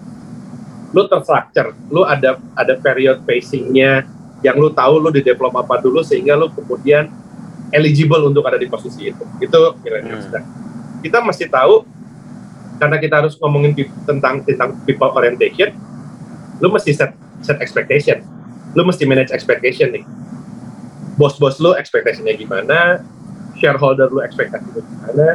lu 0.92 1.08
terstructure, 1.08 1.72
lu 1.88 2.04
ada 2.04 2.36
ada 2.56 2.74
period 2.76 3.24
pacingnya 3.24 4.04
yang 4.44 4.60
lu 4.60 4.74
tahu 4.74 5.00
lu 5.00 5.10
di 5.14 5.24
develop 5.24 5.56
apa 5.56 5.80
dulu 5.80 6.04
sehingga 6.04 6.36
lu 6.36 6.52
kemudian 6.52 7.08
eligible 7.72 8.28
untuk 8.28 8.44
ada 8.44 8.60
di 8.60 8.68
posisi 8.68 9.08
itu. 9.08 9.24
Itu 9.40 9.80
millennial 9.80 10.20
hmm. 10.20 10.44
Kita 11.02 11.20
mesti 11.22 11.50
tahu 11.50 11.84
karena 12.82 12.98
kita 12.98 13.22
harus 13.22 13.38
ngomongin 13.38 13.78
tentang 14.10 14.42
tentang 14.42 14.74
people 14.86 15.14
orientation, 15.14 15.74
lu 16.58 16.70
mesti 16.74 16.94
set 16.94 17.14
set 17.42 17.58
expectation. 17.62 18.22
Lu 18.74 18.88
mesti 18.88 19.04
manage 19.04 19.36
expectation 19.36 19.92
nih. 19.92 20.06
Bos-bos 21.20 21.60
lu 21.60 21.76
expectationnya 21.76 22.34
gimana, 22.40 23.04
shareholder 23.60 24.10
lu 24.10 24.24
expectationnya 24.24 24.82
gimana, 24.82 25.28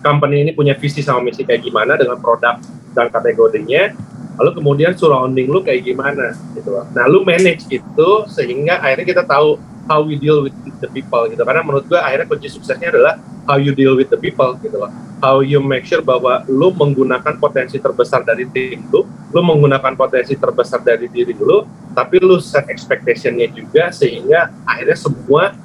company 0.00 0.44
ini 0.44 0.52
punya 0.52 0.76
visi 0.76 1.00
sama 1.00 1.24
misi 1.24 1.42
kayak 1.42 1.64
gimana 1.64 1.96
dengan 1.96 2.20
produk 2.20 2.60
dan 2.94 3.10
kategorinya, 3.10 3.92
lalu 4.38 4.50
kemudian 4.60 4.92
surrounding 4.94 5.50
lu 5.50 5.60
kayak 5.64 5.82
gimana 5.82 6.36
gitu. 6.54 6.78
Nah, 6.94 7.04
lu 7.10 7.26
manage 7.26 7.66
itu 7.68 8.08
sehingga 8.30 8.78
akhirnya 8.84 9.06
kita 9.16 9.24
tahu 9.26 9.58
how 9.88 10.00
we 10.02 10.16
deal 10.16 10.44
with 10.44 10.54
the 10.80 10.88
people 10.90 11.24
gitu. 11.28 11.42
Karena 11.42 11.62
menurut 11.64 11.84
gua 11.88 12.04
akhirnya 12.04 12.26
kunci 12.28 12.48
suksesnya 12.52 12.92
adalah 12.92 13.20
how 13.44 13.60
you 13.60 13.72
deal 13.76 13.94
with 13.94 14.08
the 14.08 14.20
people 14.20 14.56
gitu 14.60 14.76
loh. 14.76 14.90
How 15.24 15.40
you 15.40 15.60
make 15.64 15.88
sure 15.88 16.04
bahwa 16.04 16.44
lu 16.50 16.72
menggunakan 16.76 17.40
potensi 17.40 17.80
terbesar 17.80 18.24
dari 18.24 18.44
tim 18.52 18.84
lu, 18.92 19.08
lu 19.32 19.40
menggunakan 19.40 19.96
potensi 19.96 20.36
terbesar 20.36 20.84
dari 20.84 21.08
diri 21.08 21.32
lu, 21.36 21.64
tapi 21.96 22.20
lu 22.20 22.36
set 22.40 22.68
expectationnya 22.68 23.48
juga 23.48 23.88
sehingga 23.88 24.52
akhirnya 24.68 24.98
semua 25.00 25.56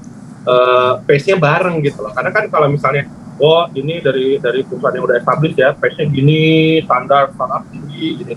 uh, 0.48 0.94
pace-nya 1.04 1.36
bareng 1.36 1.84
gitu 1.84 2.00
loh. 2.00 2.16
Karena 2.16 2.32
kan 2.32 2.48
kalau 2.48 2.72
misalnya 2.72 3.08
oh 3.40 3.68
ini 3.76 4.00
dari 4.00 4.40
dari 4.40 4.64
perusahaan 4.64 4.96
yang 4.96 5.06
udah 5.08 5.18
established 5.20 5.60
ya, 5.60 5.76
pace-nya 5.76 6.08
gini, 6.08 6.80
standar 6.88 7.36
startup 7.36 7.68
tinggi 7.68 8.24
gitu 8.24 8.34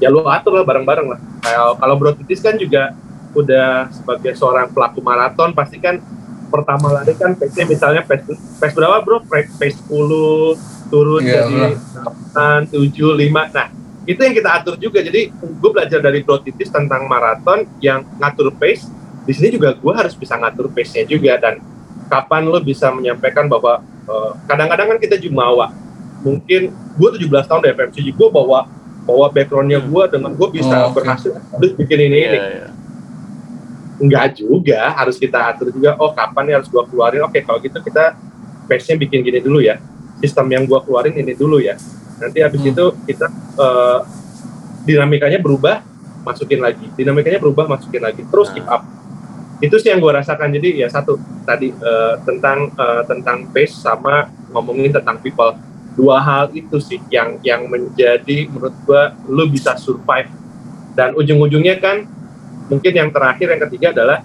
ya 0.00 0.12
lu 0.12 0.24
atur 0.28 0.60
lah 0.60 0.64
bareng-bareng 0.64 1.08
lah. 1.08 1.20
Kalau 1.40 1.72
kalau 1.80 1.94
Bro 1.96 2.12
Titis 2.20 2.44
kan 2.44 2.56
juga 2.60 2.92
udah 3.36 3.92
sebagai 3.92 4.32
seorang 4.32 4.72
pelaku 4.72 5.04
maraton 5.04 5.52
pasti 5.52 5.76
kan 5.76 6.00
pertama 6.48 6.88
lari 6.88 7.12
kan 7.12 7.36
pace 7.36 7.68
misalnya 7.68 8.00
pace, 8.06 8.24
pace 8.32 8.74
berapa 8.74 9.02
bro? 9.04 9.20
Pace 9.28 9.76
10 9.84 10.88
turun 10.88 11.22
yeah, 11.22 11.44
jadi 11.44 11.74
8, 12.32 12.70
7, 12.70 12.94
5. 12.94 13.56
Nah, 13.56 13.66
itu 14.06 14.20
yang 14.22 14.34
kita 14.34 14.50
atur 14.54 14.74
juga. 14.78 15.02
Jadi 15.02 15.34
gue 15.34 15.70
belajar 15.70 15.98
dari 15.98 16.22
Bro 16.22 16.46
Titis 16.46 16.70
tentang 16.70 17.10
maraton 17.10 17.66
yang 17.82 18.06
ngatur 18.22 18.54
pace. 18.54 18.86
Di 19.26 19.34
sini 19.34 19.58
juga 19.58 19.74
gue 19.74 19.92
harus 19.92 20.14
bisa 20.14 20.38
ngatur 20.38 20.70
pace-nya 20.70 21.02
juga 21.02 21.34
dan 21.42 21.58
kapan 22.06 22.46
lo 22.46 22.62
bisa 22.62 22.94
menyampaikan 22.94 23.50
bahwa 23.50 23.82
eh, 23.82 24.30
kadang-kadang 24.46 24.86
uh, 24.86 24.90
kan 24.94 24.98
kita 25.02 25.18
jumawa. 25.18 25.74
Mungkin 26.22 26.70
gue 26.70 27.08
17 27.18 27.50
tahun 27.50 27.60
di 27.66 27.68
FMCG, 27.74 28.06
gue 28.14 28.28
bawa 28.30 28.70
bahwa 29.06 29.26
backgroundnya 29.30 29.78
hmm. 29.82 29.90
gue 29.90 30.04
dengan 30.10 30.30
gue 30.34 30.48
bisa 30.50 30.74
oh, 30.82 30.90
okay. 30.90 30.94
berhasil 30.98 31.30
harus 31.38 31.72
bikin 31.78 32.10
ini 32.10 32.18
yeah, 32.18 32.26
ini 32.26 32.38
yeah. 32.42 32.70
Enggak 33.96 34.36
juga 34.40 34.92
harus 34.92 35.16
kita 35.16 35.52
atur 35.52 35.72
juga 35.72 35.96
oh 35.96 36.12
kapan 36.12 36.52
nih 36.52 36.54
harus 36.60 36.68
gue 36.68 36.82
keluarin? 36.88 37.22
Oke 37.24 37.40
kalau 37.44 37.58
gitu 37.60 37.78
kita 37.80 38.16
pace-nya 38.68 38.96
bikin 39.00 39.22
gini 39.24 39.40
dulu 39.40 39.62
ya. 39.62 39.80
Sistem 40.20 40.48
yang 40.52 40.64
gue 40.64 40.78
keluarin 40.84 41.14
ini 41.16 41.32
dulu 41.36 41.60
ya. 41.60 41.76
Nanti 42.20 42.40
habis 42.40 42.60
hmm. 42.64 42.72
itu 42.72 42.84
kita 43.08 43.26
uh, 43.60 44.00
dinamikanya 44.84 45.40
berubah 45.40 45.84
masukin 46.24 46.60
lagi. 46.60 46.86
Dinamikanya 46.96 47.40
berubah 47.40 47.68
masukin 47.68 48.02
lagi. 48.02 48.24
Terus 48.26 48.48
keep 48.52 48.64
nah. 48.64 48.80
up. 48.80 48.82
Itu 49.60 49.80
sih 49.80 49.88
yang 49.88 50.00
gue 50.00 50.12
rasakan. 50.12 50.52
Jadi 50.52 50.80
ya 50.80 50.88
satu 50.88 51.16
tadi 51.44 51.72
uh, 51.72 52.20
tentang 52.24 52.72
uh, 52.76 53.02
tentang 53.04 53.48
pace 53.52 53.76
sama 53.76 54.28
ngomongin 54.52 54.92
tentang 54.92 55.20
people. 55.20 55.56
Dua 55.96 56.20
hal 56.20 56.52
itu 56.52 56.76
sih 56.76 57.00
yang 57.08 57.40
yang 57.40 57.72
menjadi 57.72 58.52
menurut 58.52 58.76
gua 58.84 59.16
lu 59.24 59.48
bisa 59.48 59.80
survive. 59.80 60.28
Dan 60.92 61.16
ujung-ujungnya 61.16 61.80
kan 61.80 62.04
mungkin 62.66 62.92
yang 62.92 63.10
terakhir 63.10 63.46
yang 63.54 63.62
ketiga 63.68 63.86
adalah 63.94 64.18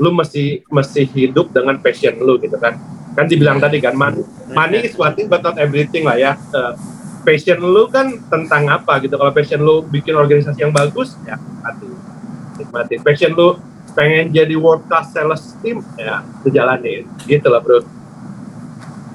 lu 0.00 0.10
mesti 0.10 0.64
mesti 0.66 1.04
hidup 1.04 1.52
dengan 1.52 1.78
passion 1.78 2.16
lu 2.18 2.40
gitu 2.40 2.56
kan. 2.56 2.76
Kan 3.12 3.28
dibilang 3.28 3.60
tadi 3.60 3.76
kan 3.76 3.92
money, 3.92 4.24
money 4.56 4.88
is 4.88 4.96
one 4.96 5.12
thing 5.12 5.28
but 5.28 5.44
not 5.44 5.60
everything 5.60 6.08
lah 6.08 6.16
ya. 6.16 6.32
Uh, 6.48 6.72
passion 7.22 7.60
lu 7.60 7.86
kan 7.92 8.16
tentang 8.32 8.66
apa 8.72 8.98
gitu. 9.04 9.14
Kalau 9.20 9.32
passion 9.36 9.60
lu 9.60 9.84
bikin 9.84 10.16
organisasi 10.16 10.64
yang 10.64 10.72
bagus 10.72 11.14
ya 11.28 11.36
hati 11.62 11.88
nikmati. 12.56 12.96
Passion 13.04 13.36
lu 13.36 13.60
pengen 13.92 14.32
jadi 14.32 14.56
world 14.56 14.88
class 14.88 15.12
sales 15.12 15.52
team 15.60 15.84
ya 16.00 16.24
dijalanin 16.40 17.04
gitu 17.28 17.52
lah 17.52 17.60
bro. 17.60 17.84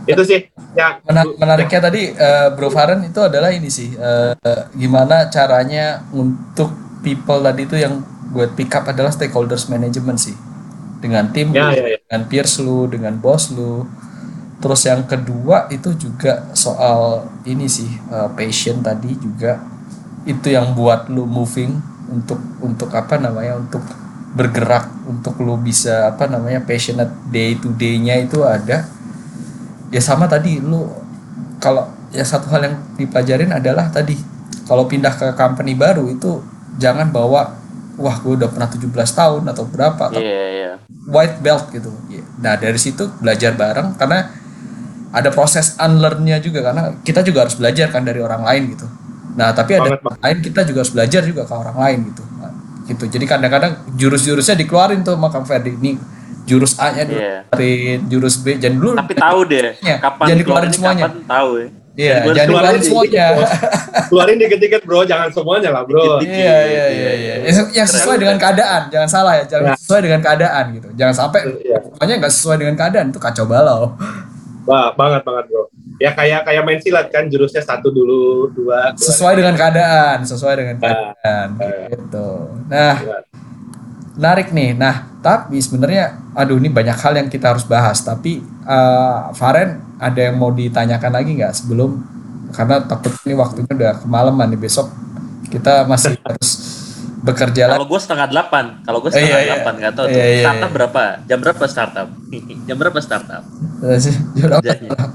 Itu 0.07 0.23
sih. 0.23 0.47
Ya. 0.77 1.01
Menariknya 1.41 1.89
tadi 1.89 2.13
uh, 2.13 2.53
Bro 2.53 2.69
Faren 2.69 3.01
itu 3.01 3.17
adalah 3.17 3.49
ini 3.49 3.65
sih 3.65 3.97
uh, 3.97 4.37
gimana 4.77 5.25
caranya 5.33 6.05
untuk 6.13 6.69
people 7.01 7.41
tadi 7.41 7.65
itu 7.65 7.81
yang 7.81 8.05
gue 8.31 8.45
pick 8.53 8.71
up 8.75 8.87
adalah 8.89 9.11
stakeholders 9.13 9.71
management 9.71 10.19
sih. 10.19 10.35
Dengan 10.97 11.29
tim 11.29 11.53
ya, 11.53 11.69
lu, 11.69 11.77
ya, 11.77 11.85
ya. 11.93 11.97
dengan 12.01 12.21
peers 12.25 12.53
lu 12.59 12.89
dengan 12.89 13.13
bos 13.17 13.53
lu. 13.53 13.85
Terus 14.57 14.81
yang 14.89 15.05
kedua 15.05 15.69
itu 15.69 15.93
juga 15.93 16.49
soal 16.57 17.29
ini 17.45 17.69
sih 17.69 17.87
uh, 18.09 18.33
passion 18.33 18.81
tadi 18.81 19.13
juga. 19.15 19.61
Itu 20.25 20.49
yang 20.49 20.73
buat 20.73 21.07
lu 21.13 21.29
moving 21.29 21.77
untuk 22.09 22.41
untuk 22.63 22.89
apa 22.97 23.21
namanya 23.21 23.61
untuk 23.61 23.83
bergerak 24.33 24.89
untuk 25.05 25.39
lu 25.39 25.55
bisa 25.57 26.11
apa 26.13 26.29
namanya 26.29 26.61
passionate 26.65 27.13
day 27.29 27.55
to 27.57 27.69
day-nya 27.77 28.17
itu 28.21 28.41
ada. 28.41 28.89
Ya 29.93 30.01
sama 30.03 30.25
tadi 30.25 30.59
lu 30.59 30.89
kalau 31.61 31.87
ya 32.11 32.25
satu 32.25 32.49
hal 32.51 32.65
yang 32.65 32.75
dipelajarin 32.97 33.53
adalah 33.53 33.87
tadi 33.93 34.17
kalau 34.67 34.85
pindah 34.85 35.13
ke 35.15 35.27
company 35.35 35.73
baru 35.73 36.11
itu 36.11 36.43
jangan 36.75 37.09
bawa 37.09 37.55
wah 37.97 38.15
gue 38.21 38.33
udah 38.37 38.49
pernah 38.49 38.69
17 38.69 38.93
tahun 38.93 39.43
atau 39.49 39.65
berapa 39.65 40.13
yeah, 40.15 40.47
yeah. 40.53 40.75
white 41.09 41.41
belt 41.41 41.73
gitu. 41.73 41.89
Nah 42.39 42.53
dari 42.55 42.77
situ 42.77 43.09
belajar 43.17 43.57
bareng 43.57 43.97
karena 43.97 44.29
ada 45.09 45.29
proses 45.33 45.73
unlearn-nya 45.81 46.37
juga 46.37 46.61
karena 46.61 46.93
kita 47.01 47.25
juga 47.25 47.49
harus 47.49 47.57
belajar 47.57 47.89
kan 47.89 48.05
dari 48.05 48.21
orang 48.21 48.45
lain 48.45 48.77
gitu. 48.77 48.85
Nah 49.33 49.49
tapi 49.51 49.81
ada 49.81 49.97
banget, 49.97 50.21
lain 50.21 50.37
kita 50.45 50.61
juga 50.69 50.85
harus 50.85 50.93
belajar 50.93 51.21
juga 51.25 51.41
ke 51.49 51.53
orang 51.57 51.77
lain 51.77 51.99
gitu. 52.13 52.23
Nah, 52.37 52.51
gitu. 52.85 53.03
Jadi 53.09 53.25
kadang-kadang 53.25 53.73
jurus-jurusnya 53.97 54.55
dikeluarin 54.55 55.01
tuh 55.01 55.17
sama 55.17 55.33
Kang 55.33 55.45
Ferdi. 55.49 55.73
Ini 55.73 55.91
jurus 56.47 56.77
A-nya 56.79 57.03
dulu 57.03 57.19
yeah. 57.19 57.41
dari 57.49 57.97
jurus 58.05 58.35
B. 58.45 58.61
Jangan 58.61 58.77
dulu 58.77 58.89
tapi 58.93 59.13
tahu 59.17 59.39
deh 59.49 59.73
ya, 59.81 59.97
kapan 59.99 60.25
jangan 60.29 60.39
dikeluarin 60.45 60.71
semuanya. 60.71 61.03
kapan 61.09 61.23
tahu 61.25 61.49
ya 61.59 61.67
Iya, 61.97 62.29
jangan 62.29 62.45
dikeluarin 62.53 62.81
semuanya. 62.85 63.25
Keluarin 64.05 64.37
dikit-dikit 64.37 64.81
bro, 64.85 65.01
jangan 65.01 65.33
semuanya 65.33 65.69
lah 65.73 65.81
bro. 65.81 66.21
Iya, 66.21 66.57
iya, 66.69 66.85
iya, 66.93 67.11
iya. 67.17 67.33
Yang 67.73 67.97
sesuai 67.97 68.21
dengan 68.21 68.37
keadaan, 68.37 68.93
jangan 68.93 69.09
salah 69.09 69.33
ya, 69.41 69.49
jangan 69.49 69.73
ya. 69.73 69.75
sesuai 69.81 70.01
dengan 70.05 70.21
keadaan 70.21 70.63
gitu. 70.77 70.87
Jangan 70.93 71.15
sampai 71.17 71.41
ya. 71.65 71.81
pokoknya 71.81 72.15
nggak 72.21 72.33
sesuai 72.37 72.57
dengan 72.61 72.75
keadaan 72.77 73.05
itu 73.09 73.17
kacau 73.17 73.45
balau. 73.49 73.97
Wah, 74.69 74.93
banget 74.93 75.25
banget 75.25 75.43
bro. 75.49 75.63
Ya 75.97 76.13
kayak 76.13 76.45
kayak 76.45 76.61
main 76.61 76.77
silat 76.77 77.09
kan 77.09 77.25
jurusnya 77.25 77.65
satu 77.65 77.89
dulu, 77.89 78.53
dua. 78.53 78.93
Sesuai 78.93 79.33
dengan 79.41 79.57
keadaan, 79.57 80.21
sesuai 80.21 80.53
dengan 80.53 80.75
nah, 80.77 80.85
keadaan. 80.85 81.47
Nah, 81.57 81.85
gitu. 81.89 82.29
Nah, 82.69 82.95
menarik 84.17 84.49
nih. 84.49 84.73
Nah, 84.73 85.07
tapi 85.21 85.61
sebenarnya, 85.61 86.17
aduh 86.33 86.57
ini 86.57 86.73
banyak 86.73 86.97
hal 86.97 87.13
yang 87.21 87.29
kita 87.29 87.53
harus 87.53 87.63
bahas. 87.63 88.01
Tapi 88.01 88.41
uh, 88.65 89.31
Faren 89.37 89.79
ada 90.01 90.19
yang 90.19 90.35
mau 90.41 90.49
ditanyakan 90.49 91.11
lagi 91.13 91.31
nggak 91.37 91.53
sebelum? 91.53 92.01
Karena 92.51 92.81
takut 92.83 93.13
ini 93.23 93.37
waktunya 93.37 93.69
udah 93.69 93.93
kemalaman 94.01 94.49
nih 94.49 94.59
besok 94.59 94.89
kita 95.47 95.87
masih 95.87 96.17
harus 96.27 96.49
bekerja 97.23 97.63
lagi. 97.69 97.77
Kalau 97.79 97.87
gue 97.87 97.99
setengah 98.01 98.27
delapan, 98.29 98.65
kalau 98.83 98.99
gue 99.03 99.11
setengah 99.13 99.29
iya, 99.29 99.39
iya. 99.39 99.49
delapan 99.53 99.73
nggak 99.77 99.93
tahu 99.93 100.05
iya, 100.07 100.13
tuh 100.13 100.21
iya, 100.21 100.41
startup 100.43 100.69
iya. 100.69 100.75
berapa? 100.75 101.03
Jam 101.27 101.39
berapa 101.43 101.63
startup? 101.69 102.07
Jam 102.67 102.75
berapa 102.77 102.99
startup? 102.99 103.43
Jam 104.63 104.77
berapa? 104.81 105.05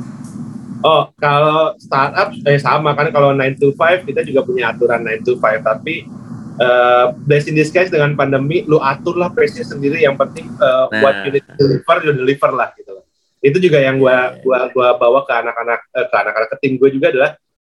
Oh, 0.82 1.02
kalau 1.14 1.78
startup 1.78 2.34
eh 2.42 2.58
sama 2.58 2.90
kan 2.98 3.14
kalau 3.14 3.30
9 3.30 3.54
to 3.54 3.70
5 3.70 4.02
kita 4.02 4.26
juga 4.26 4.42
punya 4.42 4.74
aturan 4.74 5.06
9 5.06 5.22
to 5.22 5.38
5 5.38 5.62
tapi 5.62 6.10
uh, 6.58 7.14
blessing 7.24 7.56
disguise 7.56 7.88
dengan 7.88 8.12
pandemi 8.18 8.66
lu 8.66 8.82
atur 8.82 9.16
lah 9.16 9.30
pace 9.32 9.62
sendiri. 9.62 10.02
Yang 10.02 10.16
penting 10.28 10.46
uh, 10.58 10.90
nah. 10.90 11.00
what 11.00 11.14
you 11.24 11.30
need 11.32 11.46
to 11.46 11.54
deliver 11.56 11.96
you 12.04 12.12
deliver 12.12 12.50
lah 12.52 12.68
gitu 12.76 13.00
loh. 13.00 13.04
Itu 13.42 13.58
juga 13.58 13.78
yang 13.80 14.02
gua 14.02 14.36
gua 14.42 14.68
gua 14.72 14.88
bawa 14.96 15.20
ke 15.24 15.32
anak-anak 15.32 15.80
uh, 15.94 16.06
ke 16.08 16.16
anak-anak 16.16 16.48
ke 16.52 16.56
tim 16.62 16.72
gue 16.78 16.90
juga 16.92 17.10
adalah 17.10 17.32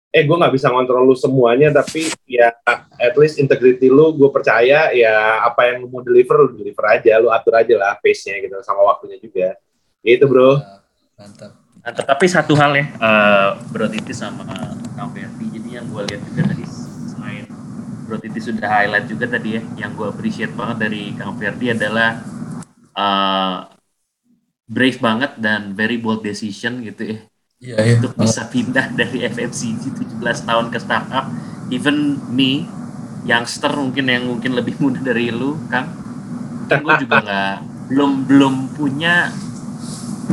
eh 0.08 0.24
gue 0.24 0.38
nggak 0.40 0.56
bisa 0.56 0.72
ngontrol 0.72 1.04
lu 1.04 1.16
semuanya 1.20 1.68
tapi 1.70 2.08
ya 2.24 2.56
at 2.96 3.14
least 3.20 3.38
integrity 3.44 3.92
lu 3.92 4.16
gue 4.16 4.32
percaya 4.32 4.90
ya 4.96 5.44
apa 5.44 5.68
yang 5.68 5.84
lu 5.84 5.92
mau 5.92 6.00
deliver 6.00 6.48
lu 6.48 6.56
deliver 6.56 6.86
aja 6.88 7.20
lu 7.20 7.28
atur 7.28 7.60
aja 7.60 7.76
lah 7.76 8.00
pace-nya 8.00 8.40
gitu 8.40 8.56
sama 8.64 8.88
waktunya 8.88 9.20
juga. 9.20 9.60
Itu 10.02 10.26
bro. 10.26 10.64
Mantap 11.20 11.52
mantap. 11.84 12.06
Tapi 12.08 12.26
satu 12.28 12.54
hal 12.56 12.72
ya 12.76 12.86
uh, 13.00 13.50
bro 13.72 13.88
Titi 13.88 14.12
sama 14.16 14.44
Kang 14.98 15.14
jadi 15.14 15.70
yang 15.70 15.86
gue 15.88 16.02
lihat 16.10 16.22
juga 16.28 16.42
tadi 16.52 16.87
Bro 18.08 18.24
Titi 18.24 18.40
sudah 18.40 18.72
highlight 18.72 19.12
juga 19.12 19.28
tadi 19.28 19.60
ya, 19.60 19.62
yang 19.76 19.92
gue 19.92 20.08
appreciate 20.08 20.56
banget 20.56 20.88
dari 20.88 21.12
Kang 21.20 21.36
Ferdi 21.36 21.76
adalah 21.76 22.24
uh, 22.96 23.68
brave 24.64 25.00
banget 25.04 25.36
dan 25.36 25.76
very 25.76 26.00
bold 26.00 26.24
decision 26.24 26.80
gitu 26.88 27.04
ya. 27.04 27.18
Yeah, 27.60 27.80
yeah. 27.84 27.98
Untuk 28.00 28.16
bisa 28.16 28.48
pindah 28.48 28.96
dari 28.96 29.28
FMCG 29.28 29.92
17 29.92 30.24
tahun 30.24 30.72
ke 30.72 30.80
startup. 30.80 31.28
Even 31.68 32.16
me, 32.32 32.64
youngster 33.28 33.76
mungkin 33.76 34.08
yang 34.08 34.24
mungkin 34.24 34.56
lebih 34.56 34.80
muda 34.80 35.04
dari 35.04 35.28
lu, 35.28 35.60
Kang. 35.68 35.92
Gue 36.72 36.96
juga 37.04 37.20
nggak 37.20 37.56
belum 37.92 38.12
belum 38.24 38.56
punya 38.76 39.32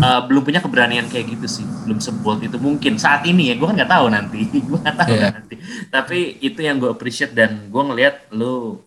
uh, 0.01 0.21
belum 0.27 0.43
punya 0.43 0.61
keberanian 0.65 1.07
kayak 1.07 1.39
gitu 1.39 1.47
sih. 1.61 1.67
Belum 1.87 1.99
sebold 2.03 2.43
itu 2.43 2.57
mungkin. 2.59 2.97
Saat 2.99 3.29
ini 3.29 3.53
ya 3.53 3.55
gue 3.59 3.67
kan 3.67 3.77
nggak 3.77 3.93
tahu 3.93 4.07
nanti. 4.11 4.41
Gue 4.69 4.79
nggak 4.81 4.97
tahu 4.99 5.15
yeah. 5.15 5.33
nanti. 5.35 5.55
Tapi 5.91 6.19
itu 6.41 6.61
yang 6.65 6.81
gue 6.81 6.91
appreciate 6.91 7.33
dan 7.37 7.69
gue 7.69 7.83
ngelihat 7.83 8.31
lu 8.35 8.81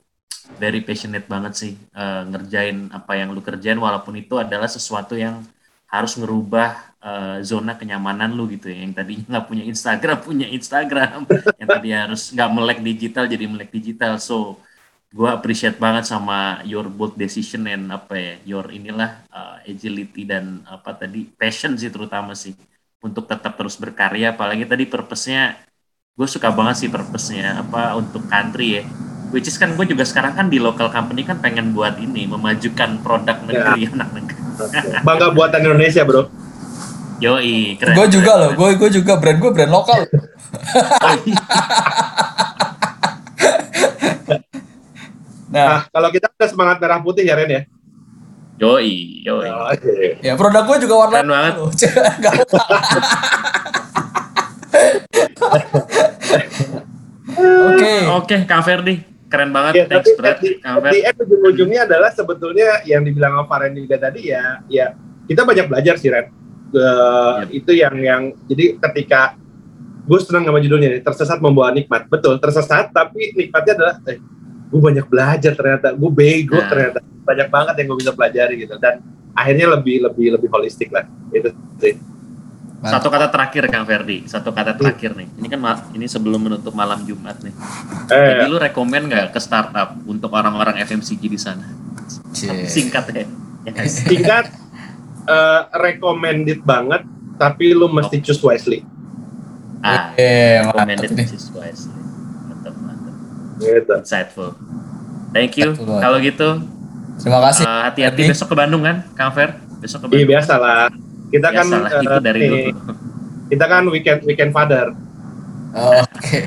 very 0.58 0.80
passionate 0.80 1.28
banget 1.28 1.54
sih 1.60 1.74
uh, 1.92 2.24
ngerjain 2.24 2.88
apa 2.96 3.20
yang 3.20 3.36
lu 3.36 3.44
kerjain 3.44 3.76
walaupun 3.76 4.16
itu 4.16 4.40
adalah 4.40 4.72
sesuatu 4.72 5.20
yang 5.20 5.44
harus 5.92 6.16
ngerubah 6.16 6.96
uh, 7.04 7.38
zona 7.44 7.76
kenyamanan 7.76 8.32
lu 8.36 8.48
gitu 8.52 8.72
ya. 8.72 8.84
Yang 8.84 8.94
tadinya 9.04 9.26
nggak 9.36 9.46
punya 9.48 9.64
Instagram 9.68 10.18
punya 10.24 10.48
Instagram. 10.52 11.20
Yang 11.60 11.70
tadi 11.70 11.90
harus 11.94 12.22
nggak 12.34 12.50
melek 12.52 12.80
digital 12.84 13.24
jadi 13.28 13.46
melek 13.48 13.70
digital. 13.72 14.20
So 14.20 14.60
gue 15.08 15.30
appreciate 15.32 15.80
banget 15.80 16.04
sama 16.04 16.60
your 16.68 16.92
bold 16.92 17.16
decision 17.16 17.64
and 17.72 17.88
apa 17.88 18.14
ya 18.16 18.34
your 18.44 18.68
inilah 18.68 19.24
uh, 19.32 19.56
agility 19.64 20.28
dan 20.28 20.68
apa 20.68 20.92
tadi 21.00 21.24
passion 21.32 21.80
sih 21.80 21.88
terutama 21.88 22.36
sih 22.36 22.52
untuk 23.00 23.24
tetap 23.24 23.56
terus 23.56 23.80
berkarya 23.80 24.36
apalagi 24.36 24.68
tadi 24.68 24.84
purpose-nya 24.84 25.56
gue 26.18 26.28
suka 26.28 26.52
banget 26.52 26.76
sih 26.84 26.90
purpose-nya 26.92 27.64
apa 27.64 27.96
untuk 27.96 28.28
country 28.28 28.82
ya 28.82 28.84
which 29.32 29.48
is 29.48 29.56
kan 29.56 29.80
gue 29.80 29.86
juga 29.88 30.04
sekarang 30.04 30.36
kan 30.36 30.48
di 30.52 30.60
local 30.60 30.92
company 30.92 31.24
kan 31.24 31.40
pengen 31.40 31.72
buat 31.72 31.96
ini 32.04 32.28
memajukan 32.28 33.00
produk 33.00 33.38
ya. 33.40 33.48
negeri 33.48 33.88
ya. 33.88 33.90
anak 33.96 34.10
negeri 34.12 34.40
bangga 35.08 35.28
buatan 35.32 35.60
Indonesia 35.64 36.04
bro 36.04 36.28
Yoi, 37.18 37.82
keren. 37.82 37.98
Gue 37.98 38.14
juga 38.14 38.38
loh, 38.38 38.54
gue 38.54 38.78
gue 38.78 39.02
juga 39.02 39.18
brand 39.18 39.42
gue 39.42 39.50
brand 39.50 39.74
lokal. 39.74 40.06
Oh, 40.78 41.18
iya. 41.26 41.42
Nah, 45.58 45.66
nah 45.66 45.82
kalau 45.90 46.10
kita 46.14 46.30
ada 46.30 46.46
semangat 46.46 46.78
merah 46.78 47.02
putih 47.02 47.26
ya 47.26 47.34
Ren 47.34 47.50
ya. 47.50 47.62
Yoi, 48.58 49.22
yoi. 49.22 49.50
Oh, 49.54 49.70
okay. 49.70 50.18
Ya 50.22 50.34
produk 50.34 50.66
gue 50.66 50.78
juga 50.86 50.96
warna 51.06 51.22
Keren 51.22 51.30
banget. 51.30 51.54
Oke. 57.38 57.94
Oke, 58.18 58.36
Kang 58.50 58.66
Ferdi. 58.66 58.98
Keren 59.28 59.52
banget. 59.54 59.74
Ya, 59.76 59.86
Thanks, 59.86 60.16
tapi 60.16 60.24
at 60.24 60.40
di, 60.40 60.58
di 60.64 61.24
ujung-ujungnya 61.28 61.84
adalah 61.86 62.10
sebetulnya 62.16 62.82
yang 62.88 63.04
dibilang 63.04 63.36
sama 63.38 63.46
Faren 63.46 63.76
juga 63.76 64.00
tadi 64.00 64.32
ya, 64.32 64.64
ya 64.72 64.96
kita 65.28 65.44
banyak 65.44 65.68
belajar 65.68 66.00
sih 66.00 66.08
Ren. 66.08 66.32
Uh, 66.72 67.44
yep. 67.44 67.60
Itu 67.64 67.72
yang 67.76 67.96
yang 68.00 68.22
jadi 68.48 68.80
ketika 68.90 69.36
gue 70.08 70.20
senang 70.24 70.48
sama 70.48 70.64
judulnya 70.64 70.98
nih, 70.98 71.02
tersesat 71.04 71.44
membawa 71.44 71.76
nikmat. 71.76 72.08
Betul, 72.08 72.40
tersesat 72.40 72.96
tapi 72.96 73.36
nikmatnya 73.36 73.74
adalah 73.76 73.96
eh, 74.08 74.18
gue 74.68 74.82
banyak 74.82 75.06
belajar 75.08 75.54
ternyata. 75.56 75.96
Gue 75.96 76.12
bego 76.12 76.60
nah. 76.60 76.68
ternyata. 76.68 77.00
Banyak 77.04 77.48
banget 77.52 77.74
yang 77.80 77.88
gue 77.92 77.98
bisa 78.04 78.12
pelajari 78.14 78.54
gitu. 78.68 78.76
Dan 78.80 79.04
akhirnya 79.32 79.68
lebih 79.80 80.04
lebih 80.08 80.28
lebih 80.40 80.50
holistik 80.52 80.92
lah. 80.92 81.08
Itu 81.32 81.56
sih. 81.80 81.96
Satu 82.78 83.10
kata 83.10 83.34
terakhir 83.34 83.68
Kang 83.74 83.90
Ferdi. 83.90 84.30
Satu 84.30 84.54
kata 84.54 84.76
hmm. 84.76 84.80
terakhir 84.80 85.12
nih. 85.18 85.28
Ini 85.40 85.48
kan 85.50 85.60
ini 85.98 86.06
sebelum 86.06 86.46
menutup 86.46 86.76
malam 86.78 87.02
Jumat 87.08 87.42
nih. 87.42 87.54
Eh, 88.14 88.28
jadi 88.38 88.46
lu 88.46 88.62
rekomend 88.62 89.10
nggak 89.10 89.34
ke 89.34 89.40
startup 89.42 89.98
untuk 90.06 90.30
orang-orang 90.36 90.78
FMCG 90.86 91.24
di 91.26 91.40
sana? 91.40 91.66
Singkat 92.70 93.04
ya, 93.12 93.26
singkat 94.08 94.54
uh, 95.26 95.68
recommended 95.74 96.62
banget 96.62 97.02
tapi 97.42 97.74
lu 97.74 97.90
mesti 97.90 98.22
choose 98.22 98.40
wisely. 98.46 98.86
Ah 99.82 100.14
yeah, 100.14 100.70
recommended 100.70 101.18
choose 101.26 101.50
wisely 101.50 101.97
Gitu. 103.58 103.94
Insightful. 103.98 104.54
Thank 105.34 105.58
you. 105.60 105.74
Kalau 105.76 106.18
gitu. 106.22 106.50
Terima 107.18 107.40
kasih. 107.50 107.66
Uh, 107.66 107.82
hati-hati 107.90 108.22
uh, 108.24 108.28
besok 108.30 108.48
ke 108.54 108.56
Bandung 108.56 108.84
kan, 108.86 109.02
Kang 109.18 109.34
Fer? 109.34 109.58
Besok 109.82 110.06
ke 110.06 110.06
iya, 110.06 110.10
Bandung. 110.10 110.22
Iya 110.22 110.28
biasa 110.38 110.54
lah. 110.62 110.84
Kita 111.28 111.48
kan 111.52 111.66
biasa 111.66 111.90
kan 111.90 112.04
uh, 112.06 112.22
dari 112.22 112.40
dulu. 112.46 112.58
Kita 113.48 113.66
kan 113.66 113.84
weekend 113.90 114.20
weekend 114.24 114.52
father. 114.54 114.94
Oh, 115.74 116.02
Oke. 116.02 116.06
Okay. 116.22 116.44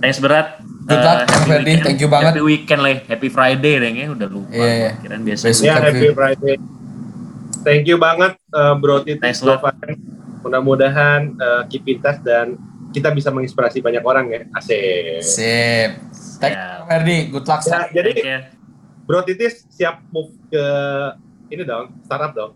Thanks 0.00 0.18
berat. 0.20 0.60
Good 0.86 1.02
luck, 1.02 1.18
uh, 1.18 1.26
Kang 1.26 1.44
Ferdi. 1.50 1.72
Thank 1.82 1.98
you 1.98 2.08
banget. 2.08 2.38
Happy 2.38 2.42
weekend 2.46 2.80
lah. 2.80 2.96
Happy 3.04 3.28
Friday 3.28 3.74
deh 3.82 3.90
ya. 3.90 4.06
Udah 4.14 4.28
lupa. 4.30 4.54
Yeah, 4.54 4.74
yeah. 4.74 4.92
Kirain 5.02 5.22
biasa. 5.26 5.44
Ya, 5.60 5.74
happy 5.82 6.08
Friday. 6.14 6.56
Thank 7.66 7.90
you 7.90 7.98
banget 7.98 8.38
uh, 8.54 8.78
Bro 8.78 9.02
Titi. 9.02 9.18
Thanks 9.18 9.42
Mudah-mudahan 10.46 11.34
uh, 11.42 11.62
keep 11.66 11.82
in 11.90 11.98
touch 11.98 12.22
dan 12.22 12.54
kita 12.96 13.12
bisa 13.12 13.28
menginspirasi 13.28 13.84
banyak 13.84 14.00
orang 14.00 14.24
ya. 14.32 14.40
Asik. 14.56 15.20
Sip. 15.20 15.90
Thank 16.40 16.56
you, 16.56 16.80
Ferdi. 16.88 17.18
Good 17.28 17.44
luck. 17.44 17.60
Ya, 17.68 17.92
jadi, 17.92 18.10
Bro 19.04 19.28
Titis 19.28 19.68
siap 19.68 20.00
move 20.08 20.32
ke 20.48 20.64
ini 21.52 21.62
dong, 21.68 21.92
startup 22.08 22.32
dong. 22.32 22.52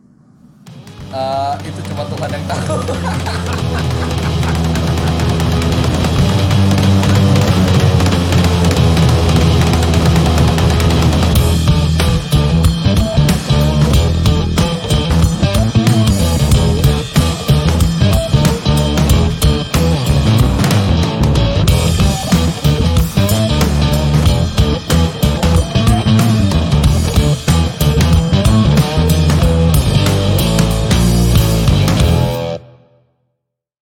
Uh, 1.12 1.60
itu 1.60 1.80
cuma 1.92 2.08
Tuhan 2.08 2.28
yang 2.32 2.44
tahu. 2.48 2.80